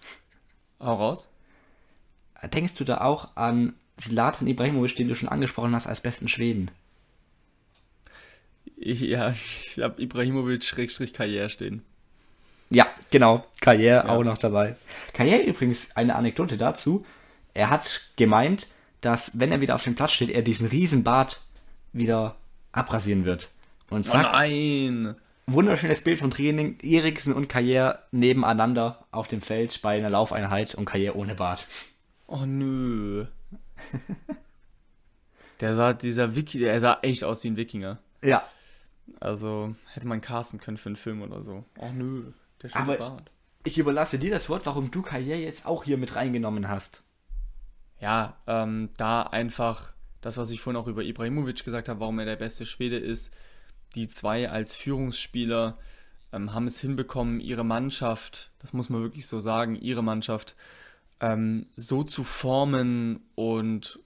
Hau 0.80 0.96
raus. 0.96 1.30
Denkst 2.54 2.76
du 2.76 2.84
da 2.84 3.02
auch 3.02 3.36
an 3.36 3.74
Zlatan 3.98 4.48
Ibrahimovic, 4.48 4.96
den 4.96 5.08
du 5.08 5.16
schon 5.16 5.30
angesprochen 5.30 5.74
hast, 5.74 5.88
als 5.88 6.00
besten 6.00 6.28
Schweden? 6.28 6.70
Ich, 8.78 9.02
ja, 9.02 9.32
ich 9.32 9.80
habe 9.80 10.02
Ibrahimovic 10.02 10.64
Schrägstrich 10.64 11.12
Karriere 11.12 11.50
stehen. 11.50 11.82
Genau, 13.12 13.44
Karriere 13.62 14.06
Ja. 14.08 14.10
auch 14.16 14.24
noch 14.24 14.38
dabei. 14.38 14.76
Karriere 15.14 15.42
übrigens, 15.44 15.90
eine 15.96 16.16
Anekdote 16.16 16.58
dazu. 16.58 17.06
Er 17.54 17.70
hat 17.70 18.02
gemeint, 18.16 18.68
dass 19.02 19.40
wenn 19.40 19.52
er 19.52 19.62
wieder 19.62 19.76
auf 19.76 19.84
dem 19.84 19.96
Platz 19.96 20.12
steht, 20.12 20.30
er 20.30 20.42
diesen 20.44 20.68
riesen 20.68 21.04
Bart 21.04 21.42
wieder 21.94 22.36
abrasieren 22.72 23.26
wird. 23.26 23.50
Und 23.90 24.06
Oh 24.08 24.12
zack, 24.12 24.32
nein! 24.34 25.16
wunderschönes 25.48 26.02
Bild 26.04 26.20
vom 26.20 26.30
Training, 26.30 26.78
Eriksen 26.84 27.34
und 27.34 27.48
Karriere 27.50 28.04
nebeneinander 28.12 29.04
auf 29.10 29.28
dem 29.28 29.42
Feld 29.42 29.82
bei 29.82 29.98
einer 29.98 30.12
Laufeinheit 30.12 30.76
und 30.76 30.86
Karriere 30.86 31.16
ohne 31.16 31.34
Bart. 31.34 31.66
Oh 32.28 32.46
nö. 32.46 33.26
Der 35.60 35.76
sah, 35.76 35.94
dieser 35.94 36.36
Wiki, 36.36 36.60
der 36.60 36.80
sah 36.80 37.00
echt 37.02 37.24
aus 37.24 37.44
wie 37.44 37.50
ein 37.50 37.58
Wikinger. 37.58 37.98
Ja, 38.24 38.44
Also 39.20 39.76
hätte 39.94 40.08
man 40.08 40.22
casten 40.22 40.60
können 40.60 40.78
für 40.78 40.90
einen 40.90 40.96
Film 40.96 41.22
oder 41.22 41.42
so. 41.42 41.66
Oh 41.78 41.90
nö, 41.94 42.32
der 42.62 42.70
schöne 42.70 42.84
Aber- 42.84 42.98
Bart. 42.98 43.32
ich 43.64 43.78
überlasse 43.78 44.20
dir 44.20 44.32
das 44.32 44.50
Wort, 44.50 44.66
warum 44.66 44.92
du 44.92 45.02
Karriere 45.02 45.40
jetzt 45.40 45.66
auch 45.66 45.84
hier 45.84 45.98
mit 45.98 46.16
reingenommen 46.16 46.68
hast. 46.68 47.04
Ja, 48.00 48.38
ähm, 48.48 48.90
da 48.98 49.24
einfach 49.24 49.94
das, 50.22 50.38
was 50.38 50.52
ich 50.52 50.62
vorhin 50.62 50.82
auch 50.82 50.88
über 50.88 51.04
Ibrahimovic 51.04 51.64
gesagt 51.64 51.90
habe, 51.90 52.00
warum 52.00 52.20
er 52.20 52.26
der 52.26 52.36
beste 52.38 52.66
Schwede 52.66 52.98
ist. 52.98 53.34
Die 53.96 54.08
zwei 54.08 54.50
als 54.50 54.76
Führungsspieler 54.76 55.78
ähm, 56.32 56.54
haben 56.54 56.66
es 56.68 56.80
hinbekommen, 56.80 57.40
ihre 57.40 57.64
Mannschaft, 57.64 58.52
das 58.60 58.72
muss 58.74 58.90
man 58.90 59.02
wirklich 59.02 59.28
so 59.28 59.40
sagen, 59.40 59.76
ihre 59.76 60.04
Mannschaft 60.04 60.56
ähm, 61.22 61.68
so 61.76 62.04
zu 62.04 62.24
formen 62.24 63.22
und 63.36 64.00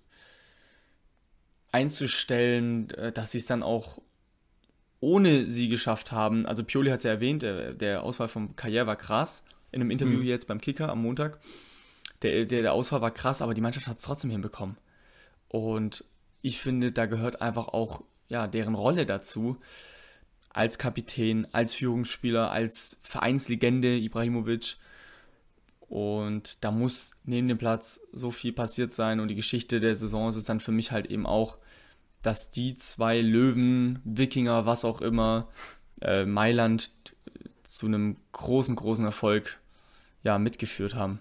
einzustellen, 1.72 2.90
äh, 2.92 3.12
dass 3.12 3.32
sie 3.32 3.40
es 3.40 3.46
dann 3.46 3.64
auch 3.64 4.02
ohne 5.04 5.50
sie 5.50 5.68
geschafft 5.68 6.14
haben. 6.14 6.46
Also 6.46 6.64
Pioli 6.64 6.90
hat 6.90 7.00
es 7.00 7.04
ja 7.04 7.12
erwähnt, 7.12 7.42
der, 7.42 7.74
der 7.74 8.04
Auswahl 8.04 8.30
von 8.30 8.56
Karriere 8.56 8.88
war 8.88 8.96
krass. 8.96 9.44
In 9.74 9.82
einem 9.82 9.92
Interview 9.92 10.22
jetzt 10.22 10.48
beim 10.48 10.62
Kicker 10.62 10.88
am 10.88 11.02
Montag. 11.02 11.40
Der, 12.22 12.46
der, 12.46 12.62
der 12.62 12.72
Auswahl 12.72 13.02
war 13.02 13.12
krass, 13.12 13.42
aber 13.42 13.54
die 13.54 13.60
Mannschaft 13.60 13.88
hat 13.88 13.98
es 13.98 14.04
trotzdem 14.04 14.32
hinbekommen. 14.32 14.78
Und 15.50 16.06
ich 16.42 16.62
finde, 16.62 16.94
da 16.94 17.06
gehört 17.06 17.42
einfach 17.42 17.68
auch 17.68 18.04
ja, 18.30 18.48
deren 18.48 18.76
Rolle 18.76 19.06
dazu. 19.06 19.58
Als 20.50 20.78
Kapitän, 20.78 21.48
als 21.52 21.74
Führungsspieler, 21.74 22.52
als 22.52 22.98
Vereinslegende 23.02 23.98
Ibrahimovic. 23.98 24.78
Und 25.82 26.64
da 26.64 26.72
muss 26.72 27.14
neben 27.26 27.50
dem 27.50 27.58
Platz 27.58 28.00
so 28.14 28.32
viel 28.32 28.54
passiert 28.54 28.94
sein. 28.94 29.20
Und 29.20 29.28
die 29.28 29.36
Geschichte 29.36 29.82
der 29.82 29.96
Saison 29.96 30.30
ist 30.30 30.38
es 30.38 30.46
dann 30.46 30.62
für 30.62 30.72
mich 30.72 30.92
halt 30.92 31.08
eben 31.08 31.26
auch, 31.26 31.58
dass 32.24 32.50
die 32.50 32.76
zwei 32.76 33.22
Löwen, 33.22 34.00
Wikinger, 34.04 34.66
was 34.66 34.86
auch 34.86 35.02
immer, 35.02 35.50
äh, 36.02 36.26
Mailand 36.26 36.92
zu 37.64 37.86
einem 37.86 38.18
großen, 38.32 38.76
großen 38.76 39.06
Erfolg 39.06 39.60
ja, 40.24 40.40
mitgeführt 40.40 40.96
haben. 40.96 41.20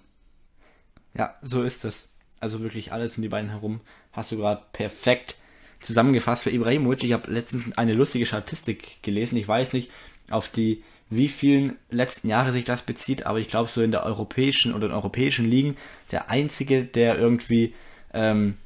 Ja, 1.15 1.37
so 1.43 1.63
ist 1.63 1.85
es. 1.85 2.09
Also 2.41 2.63
wirklich 2.63 2.93
alles 2.93 3.17
um 3.17 3.23
die 3.23 3.29
beiden 3.29 3.51
herum 3.51 3.81
hast 4.13 4.33
du 4.33 4.37
gerade 4.37 4.63
perfekt 4.73 5.37
zusammengefasst 5.81 6.45
für 6.45 6.51
Ibrahimovic. 6.51 7.05
Ich 7.05 7.13
habe 7.13 7.31
letztens 7.31 7.77
eine 7.77 7.93
lustige 7.93 8.27
Statistik 8.27 9.03
gelesen. 9.03 9.37
Ich 9.37 9.47
weiß 9.47 9.73
nicht, 9.75 9.91
auf 10.31 10.49
die 10.49 10.83
wie 11.11 11.29
vielen 11.29 11.77
letzten 11.91 12.29
Jahre 12.29 12.53
sich 12.53 12.65
das 12.65 12.83
bezieht, 12.83 13.27
aber 13.27 13.39
ich 13.39 13.49
glaube 13.49 13.69
so 13.69 13.83
in 13.83 13.91
der 13.91 14.05
europäischen 14.05 14.73
oder 14.73 14.87
in 14.87 14.93
europäischen 14.93 15.45
Ligen 15.45 15.77
der 16.11 16.31
einzige, 16.31 16.85
der 16.85 17.19
irgendwie 17.19 17.75
ähm, 18.15 18.57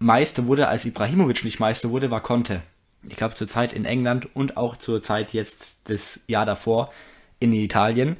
Meister 0.00 0.46
wurde, 0.46 0.68
als 0.68 0.86
Ibrahimovic 0.86 1.44
nicht 1.44 1.60
Meister 1.60 1.90
wurde, 1.90 2.10
war 2.10 2.22
Conte. 2.22 2.62
Ich 3.08 3.16
glaube 3.16 3.34
zur 3.34 3.46
Zeit 3.46 3.72
in 3.72 3.84
England 3.84 4.34
und 4.34 4.56
auch 4.56 4.76
zur 4.76 5.02
Zeit 5.02 5.32
jetzt 5.32 5.80
das 5.84 6.20
Jahr 6.26 6.46
davor 6.46 6.90
in 7.38 7.52
Italien. 7.52 8.16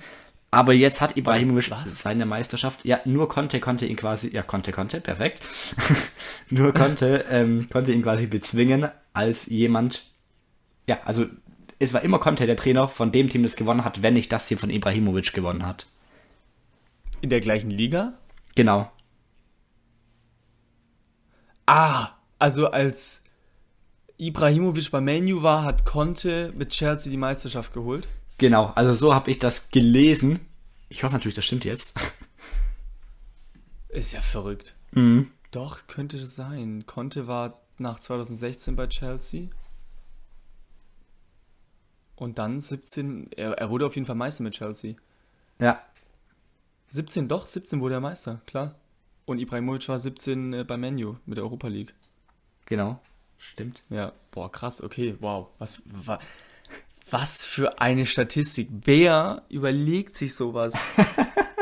Aber 0.50 0.72
jetzt 0.72 1.00
hat 1.00 1.16
Ibrahimovic 1.16 1.70
Was? 1.70 2.02
seine 2.02 2.26
Meisterschaft. 2.26 2.84
Ja, 2.84 3.00
nur 3.04 3.28
Conte 3.28 3.60
konnte 3.60 3.86
ihn 3.86 3.96
quasi, 3.96 4.28
ja, 4.28 4.42
Conte 4.42 4.72
konnte, 4.72 5.00
perfekt. 5.00 5.42
nur 6.50 6.74
Conte 6.74 7.24
ähm, 7.30 7.68
konnte 7.70 7.92
ihn 7.92 8.02
quasi 8.02 8.26
bezwingen 8.26 8.88
als 9.14 9.46
jemand. 9.46 10.04
Ja, 10.86 10.98
also 11.04 11.26
es 11.78 11.94
war 11.94 12.02
immer 12.02 12.18
Conte 12.18 12.46
der 12.46 12.56
Trainer 12.56 12.88
von 12.88 13.10
dem 13.10 13.28
Team, 13.30 13.42
das 13.42 13.56
gewonnen 13.56 13.84
hat, 13.84 14.02
wenn 14.02 14.14
nicht 14.14 14.30
das 14.32 14.46
Team 14.46 14.58
von 14.58 14.70
Ibrahimovic 14.70 15.32
gewonnen 15.32 15.66
hat. 15.66 15.86
In 17.22 17.30
der 17.30 17.40
gleichen 17.40 17.70
Liga? 17.70 18.14
Genau. 18.54 18.90
Ah, 21.72 22.16
also 22.40 22.66
als 22.72 23.22
Ibrahimovic 24.18 24.90
bei 24.90 25.00
Manu 25.00 25.44
war, 25.44 25.62
hat 25.62 25.84
Conte 25.84 26.52
mit 26.56 26.70
Chelsea 26.70 27.12
die 27.12 27.16
Meisterschaft 27.16 27.72
geholt. 27.72 28.08
Genau, 28.38 28.72
also 28.74 28.92
so 28.92 29.14
habe 29.14 29.30
ich 29.30 29.38
das 29.38 29.70
gelesen. 29.70 30.40
Ich 30.88 31.04
hoffe 31.04 31.14
natürlich, 31.14 31.36
das 31.36 31.44
stimmt 31.44 31.64
jetzt. 31.64 31.94
Ist 33.88 34.10
ja 34.10 34.20
verrückt. 34.20 34.74
Mhm. 34.90 35.30
Doch, 35.52 35.86
könnte 35.86 36.16
es 36.16 36.34
sein. 36.34 36.86
Conte 36.86 37.28
war 37.28 37.60
nach 37.78 38.00
2016 38.00 38.74
bei 38.74 38.88
Chelsea. 38.88 39.46
Und 42.16 42.38
dann 42.40 42.60
17, 42.60 43.30
er, 43.36 43.52
er 43.52 43.70
wurde 43.70 43.86
auf 43.86 43.94
jeden 43.94 44.06
Fall 44.06 44.16
Meister 44.16 44.42
mit 44.42 44.54
Chelsea. 44.54 44.96
Ja, 45.60 45.80
17, 46.88 47.28
doch, 47.28 47.46
17 47.46 47.80
wurde 47.80 47.94
er 47.94 48.00
Meister, 48.00 48.40
klar. 48.46 48.74
Und 49.30 49.38
Ibrahimovic 49.38 49.88
war 49.88 49.96
17 49.96 50.52
äh, 50.52 50.64
bei 50.64 50.76
Menu 50.76 51.14
mit 51.24 51.38
der 51.38 51.44
Europa 51.44 51.68
League. 51.68 51.94
genau. 52.66 53.00
Stimmt. 53.38 53.84
Ja, 53.88 54.12
boah, 54.32 54.50
krass, 54.50 54.82
okay, 54.82 55.14
wow. 55.20 55.46
Was, 55.58 55.80
wa, 55.86 56.18
was 57.08 57.44
für 57.44 57.80
eine 57.80 58.06
Statistik. 58.06 58.68
Wer 58.84 59.44
überlegt 59.48 60.16
sich 60.16 60.34
sowas? 60.34 60.74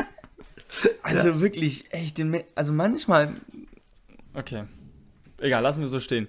also 1.03 1.41
wirklich, 1.41 1.93
echt, 1.93 2.17
den, 2.17 2.43
also 2.55 2.73
manchmal. 2.73 3.35
Okay. 4.33 4.63
Egal, 5.37 5.61
lassen 5.61 5.81
wir 5.81 5.89
so 5.89 5.99
stehen. 5.99 6.27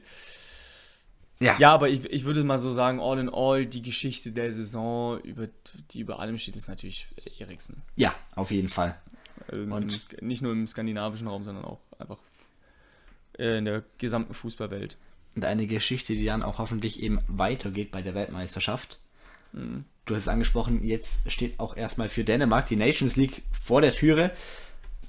Ja. 1.41 1.57
Ja, 1.59 1.73
aber 1.73 1.89
ich, 1.89 2.05
ich 2.05 2.25
würde 2.25 2.45
mal 2.45 2.59
so 2.59 2.71
sagen, 2.71 3.01
all 3.01 3.19
in 3.19 3.31
all, 3.31 3.65
die 3.65 3.81
Geschichte 3.81 4.33
der 4.33 4.53
Saison, 4.53 5.19
über, 5.23 5.49
die 5.91 6.01
über 6.01 6.21
allem 6.21 6.37
steht, 6.37 6.55
ist 6.55 6.69
natürlich 6.69 7.09
Eriksen. 7.39 7.81
Ja, 7.97 8.15
auf 8.37 8.51
jeden 8.51 8.69
Fall. 8.69 9.01
Also 9.49 9.75
Und- 9.75 10.23
nicht 10.23 10.43
nur 10.43 10.53
im 10.53 10.67
skandinavischen 10.67 11.29
Raum, 11.29 11.45
sondern 11.45 11.65
auch 11.65 11.81
einfach 11.99 12.19
äh, 13.39 13.59
in 13.59 13.65
der 13.65 13.85
gesamten 13.99 14.35
Fußballwelt. 14.35 14.97
Und 15.37 15.45
eine 15.45 15.67
Geschichte, 15.67 16.15
die 16.15 16.25
dann 16.25 16.43
auch 16.43 16.59
hoffentlich 16.59 17.03
eben 17.03 17.21
weitergeht 17.29 17.93
bei 17.93 18.03
der 18.03 18.15
Weltmeisterschaft. 18.15 18.99
Du 19.53 20.15
hast 20.15 20.23
es 20.23 20.29
angesprochen, 20.29 20.85
jetzt 20.85 21.21
steht 21.31 21.59
auch 21.61 21.77
erstmal 21.77 22.09
für 22.09 22.25
Dänemark 22.25 22.67
die 22.67 22.77
Nations 22.77 23.17
League 23.17 23.43
vor 23.53 23.81
der 23.81 23.93
Türe. 23.95 24.33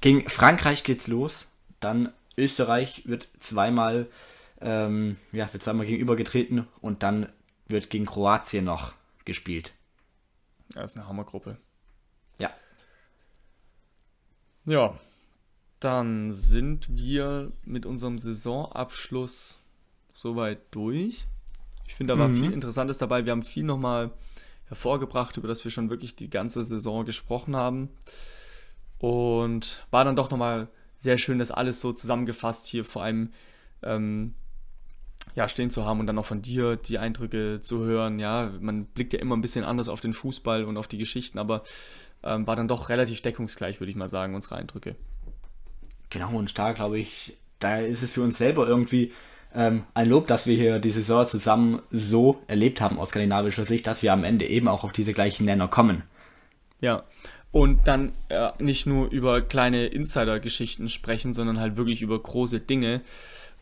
Gegen 0.00 0.28
Frankreich 0.28 0.84
geht's 0.84 1.06
los. 1.08 1.46
Dann 1.80 2.12
Österreich 2.36 3.02
wird 3.06 3.28
zweimal, 3.40 4.06
ähm, 4.60 5.16
ja, 5.32 5.52
wird 5.52 5.62
zweimal 5.62 5.86
gegenübergetreten 5.86 6.66
und 6.80 7.02
dann 7.02 7.28
wird 7.66 7.90
gegen 7.90 8.06
Kroatien 8.06 8.64
noch 8.64 8.94
gespielt. 9.24 9.72
Ja, 10.74 10.82
ist 10.82 10.96
eine 10.96 11.08
Hammergruppe. 11.08 11.56
Ja. 14.64 14.98
Dann 15.80 16.32
sind 16.32 16.88
wir 16.96 17.52
mit 17.64 17.86
unserem 17.86 18.18
Saisonabschluss 18.18 19.58
soweit 20.14 20.60
durch. 20.70 21.26
Ich 21.88 21.94
finde, 21.94 22.14
da 22.14 22.18
war 22.18 22.30
viel 22.30 22.52
Interessantes 22.52 22.98
dabei. 22.98 23.24
Wir 23.24 23.32
haben 23.32 23.42
viel 23.42 23.64
nochmal 23.64 24.10
hervorgebracht, 24.66 25.36
über 25.36 25.48
das 25.48 25.64
wir 25.64 25.70
schon 25.70 25.90
wirklich 25.90 26.16
die 26.16 26.30
ganze 26.30 26.62
Saison 26.62 27.04
gesprochen 27.04 27.56
haben. 27.56 27.90
Und 28.98 29.84
war 29.90 30.04
dann 30.04 30.16
doch 30.16 30.30
nochmal 30.30 30.68
sehr 30.96 31.18
schön, 31.18 31.40
das 31.40 31.50
alles 31.50 31.80
so 31.80 31.92
zusammengefasst 31.92 32.66
hier 32.66 32.84
vor 32.84 33.02
allem 33.02 33.32
ähm, 33.82 34.34
ja, 35.34 35.48
stehen 35.48 35.70
zu 35.70 35.84
haben 35.84 36.00
und 36.00 36.06
dann 36.06 36.18
auch 36.18 36.26
von 36.26 36.42
dir 36.42 36.76
die 36.76 36.98
Eindrücke 36.98 37.60
zu 37.60 37.84
hören. 37.84 38.18
Ja, 38.18 38.50
man 38.60 38.84
blickt 38.84 39.12
ja 39.12 39.18
immer 39.20 39.36
ein 39.36 39.40
bisschen 39.40 39.64
anders 39.64 39.88
auf 39.88 40.00
den 40.00 40.14
Fußball 40.14 40.64
und 40.64 40.76
auf 40.76 40.88
die 40.88 40.98
Geschichten, 40.98 41.38
aber 41.38 41.62
ähm, 42.22 42.46
war 42.46 42.56
dann 42.56 42.68
doch 42.68 42.88
relativ 42.88 43.22
deckungsgleich, 43.22 43.80
würde 43.80 43.90
ich 43.90 43.96
mal 43.96 44.08
sagen, 44.08 44.34
unsere 44.34 44.56
Eindrücke. 44.56 44.96
Genau, 46.10 46.36
und 46.36 46.58
da 46.58 46.72
glaube 46.72 46.98
ich, 46.98 47.36
da 47.58 47.78
ist 47.78 48.02
es 48.02 48.12
für 48.12 48.22
uns 48.22 48.38
selber 48.38 48.66
irgendwie 48.66 49.12
ähm, 49.54 49.84
ein 49.94 50.08
Lob, 50.08 50.26
dass 50.26 50.46
wir 50.46 50.56
hier 50.56 50.78
die 50.78 50.90
Saison 50.90 51.26
zusammen 51.26 51.82
so 51.90 52.42
erlebt 52.46 52.80
haben 52.80 52.98
aus 52.98 53.10
skandinavischer 53.10 53.64
Sicht, 53.64 53.86
dass 53.86 54.02
wir 54.02 54.12
am 54.12 54.24
Ende 54.24 54.46
eben 54.46 54.68
auch 54.68 54.84
auf 54.84 54.92
diese 54.92 55.12
gleichen 55.12 55.44
Nenner 55.44 55.68
kommen. 55.68 56.02
Ja. 56.80 57.04
Und 57.50 57.86
dann 57.86 58.12
äh, 58.30 58.50
nicht 58.60 58.86
nur 58.86 59.10
über 59.10 59.42
kleine 59.42 59.86
Insider-Geschichten 59.86 60.88
sprechen, 60.88 61.34
sondern 61.34 61.60
halt 61.60 61.76
wirklich 61.76 62.00
über 62.00 62.18
große 62.18 62.60
Dinge. 62.60 63.02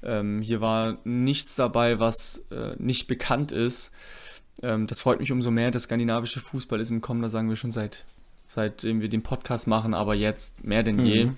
Ähm, 0.02 0.40
hier 0.42 0.60
war 0.60 0.98
nichts 1.04 1.56
dabei, 1.56 1.98
was 1.98 2.46
äh, 2.50 2.74
nicht 2.78 3.06
bekannt 3.06 3.52
ist. 3.52 3.92
Ähm, 4.62 4.86
das 4.86 5.00
freut 5.00 5.20
mich 5.20 5.32
umso 5.32 5.50
mehr. 5.50 5.70
Der 5.70 5.80
skandinavische 5.80 6.40
Fußball 6.40 6.80
ist 6.80 6.90
im 6.90 7.00
Kommen, 7.00 7.22
da 7.22 7.28
sagen 7.28 7.48
wir 7.48 7.56
schon 7.56 7.70
seit, 7.70 8.04
seitdem 8.46 9.00
wir 9.00 9.08
den 9.08 9.22
Podcast 9.22 9.66
machen, 9.66 9.94
aber 9.94 10.14
jetzt 10.14 10.64
mehr 10.64 10.82
denn 10.82 11.04
je. 11.04 11.30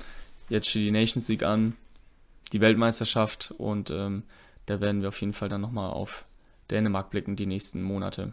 Jetzt 0.48 0.68
steht 0.68 0.82
die 0.82 0.90
Nations 0.90 1.28
League 1.28 1.42
an, 1.42 1.76
die 2.52 2.60
Weltmeisterschaft 2.60 3.54
und 3.56 3.90
ähm, 3.90 4.24
da 4.66 4.80
werden 4.80 5.02
wir 5.02 5.08
auf 5.08 5.20
jeden 5.20 5.32
Fall 5.32 5.48
dann 5.48 5.60
nochmal 5.60 5.90
auf 5.90 6.24
Dänemark 6.70 7.10
blicken 7.10 7.36
die 7.36 7.46
nächsten 7.46 7.82
Monate. 7.82 8.32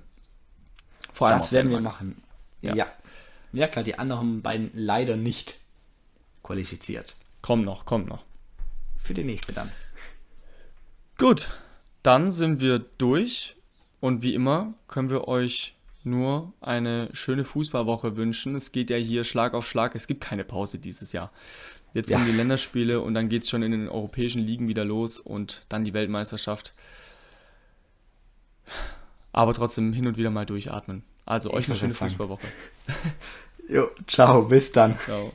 Vor 1.13 1.29
Das 1.29 1.43
auf 1.45 1.51
werden 1.51 1.69
wir 1.69 1.77
Dänemark. 1.77 1.95
machen. 1.95 2.21
Ja. 2.61 2.75
Ja. 2.75 2.87
Ja 3.51 3.67
klar, 3.67 3.83
die 3.83 3.97
anderen 3.97 4.41
beiden 4.41 4.69
leider 4.73 5.17
nicht 5.17 5.59
qualifiziert. 6.43 7.15
Komm 7.41 7.63
noch, 7.63 7.85
komm 7.85 8.05
noch. 8.05 8.23
Für 8.97 9.13
die 9.13 9.23
nächste 9.23 9.53
dann. 9.53 9.71
Gut, 11.19 11.49
dann 12.01 12.31
sind 12.31 12.61
wir 12.61 12.79
durch 12.79 13.55
und 13.99 14.23
wie 14.23 14.33
immer 14.33 14.73
können 14.87 15.09
wir 15.09 15.27
euch 15.27 15.75
nur 16.03 16.53
eine 16.61 17.09
schöne 17.13 17.43
Fußballwoche 17.43 18.15
wünschen. 18.15 18.55
Es 18.55 18.71
geht 18.71 18.89
ja 18.89 18.95
hier 18.97 19.23
Schlag 19.25 19.53
auf 19.53 19.67
Schlag. 19.67 19.95
Es 19.95 20.07
gibt 20.07 20.21
keine 20.23 20.45
Pause 20.45 20.79
dieses 20.79 21.11
Jahr. 21.11 21.31
Jetzt 21.93 22.09
Ja. 22.09 22.17
kommen 22.17 22.29
die 22.31 22.37
Länderspiele 22.37 23.01
und 23.01 23.13
dann 23.15 23.27
geht 23.29 23.43
es 23.43 23.49
schon 23.49 23.63
in 23.63 23.71
den 23.71 23.89
europäischen 23.89 24.41
Ligen 24.41 24.67
wieder 24.69 24.85
los 24.85 25.19
und 25.19 25.65
dann 25.69 25.83
die 25.83 25.93
Weltmeisterschaft. 25.93 26.73
Aber 29.33 29.53
trotzdem 29.53 29.91
hin 29.93 30.07
und 30.07 30.17
wieder 30.17 30.29
mal 30.29 30.45
durchatmen. 30.45 31.03
Also 31.25 31.51
euch 31.51 31.67
eine 31.67 31.75
schöne. 31.75 31.93
Fußballwoche. 31.93 32.47
Jo, 33.67 33.87
ciao, 34.07 34.41
bis 34.43 34.71
dann. 34.71 34.97
Ciao. 34.97 35.31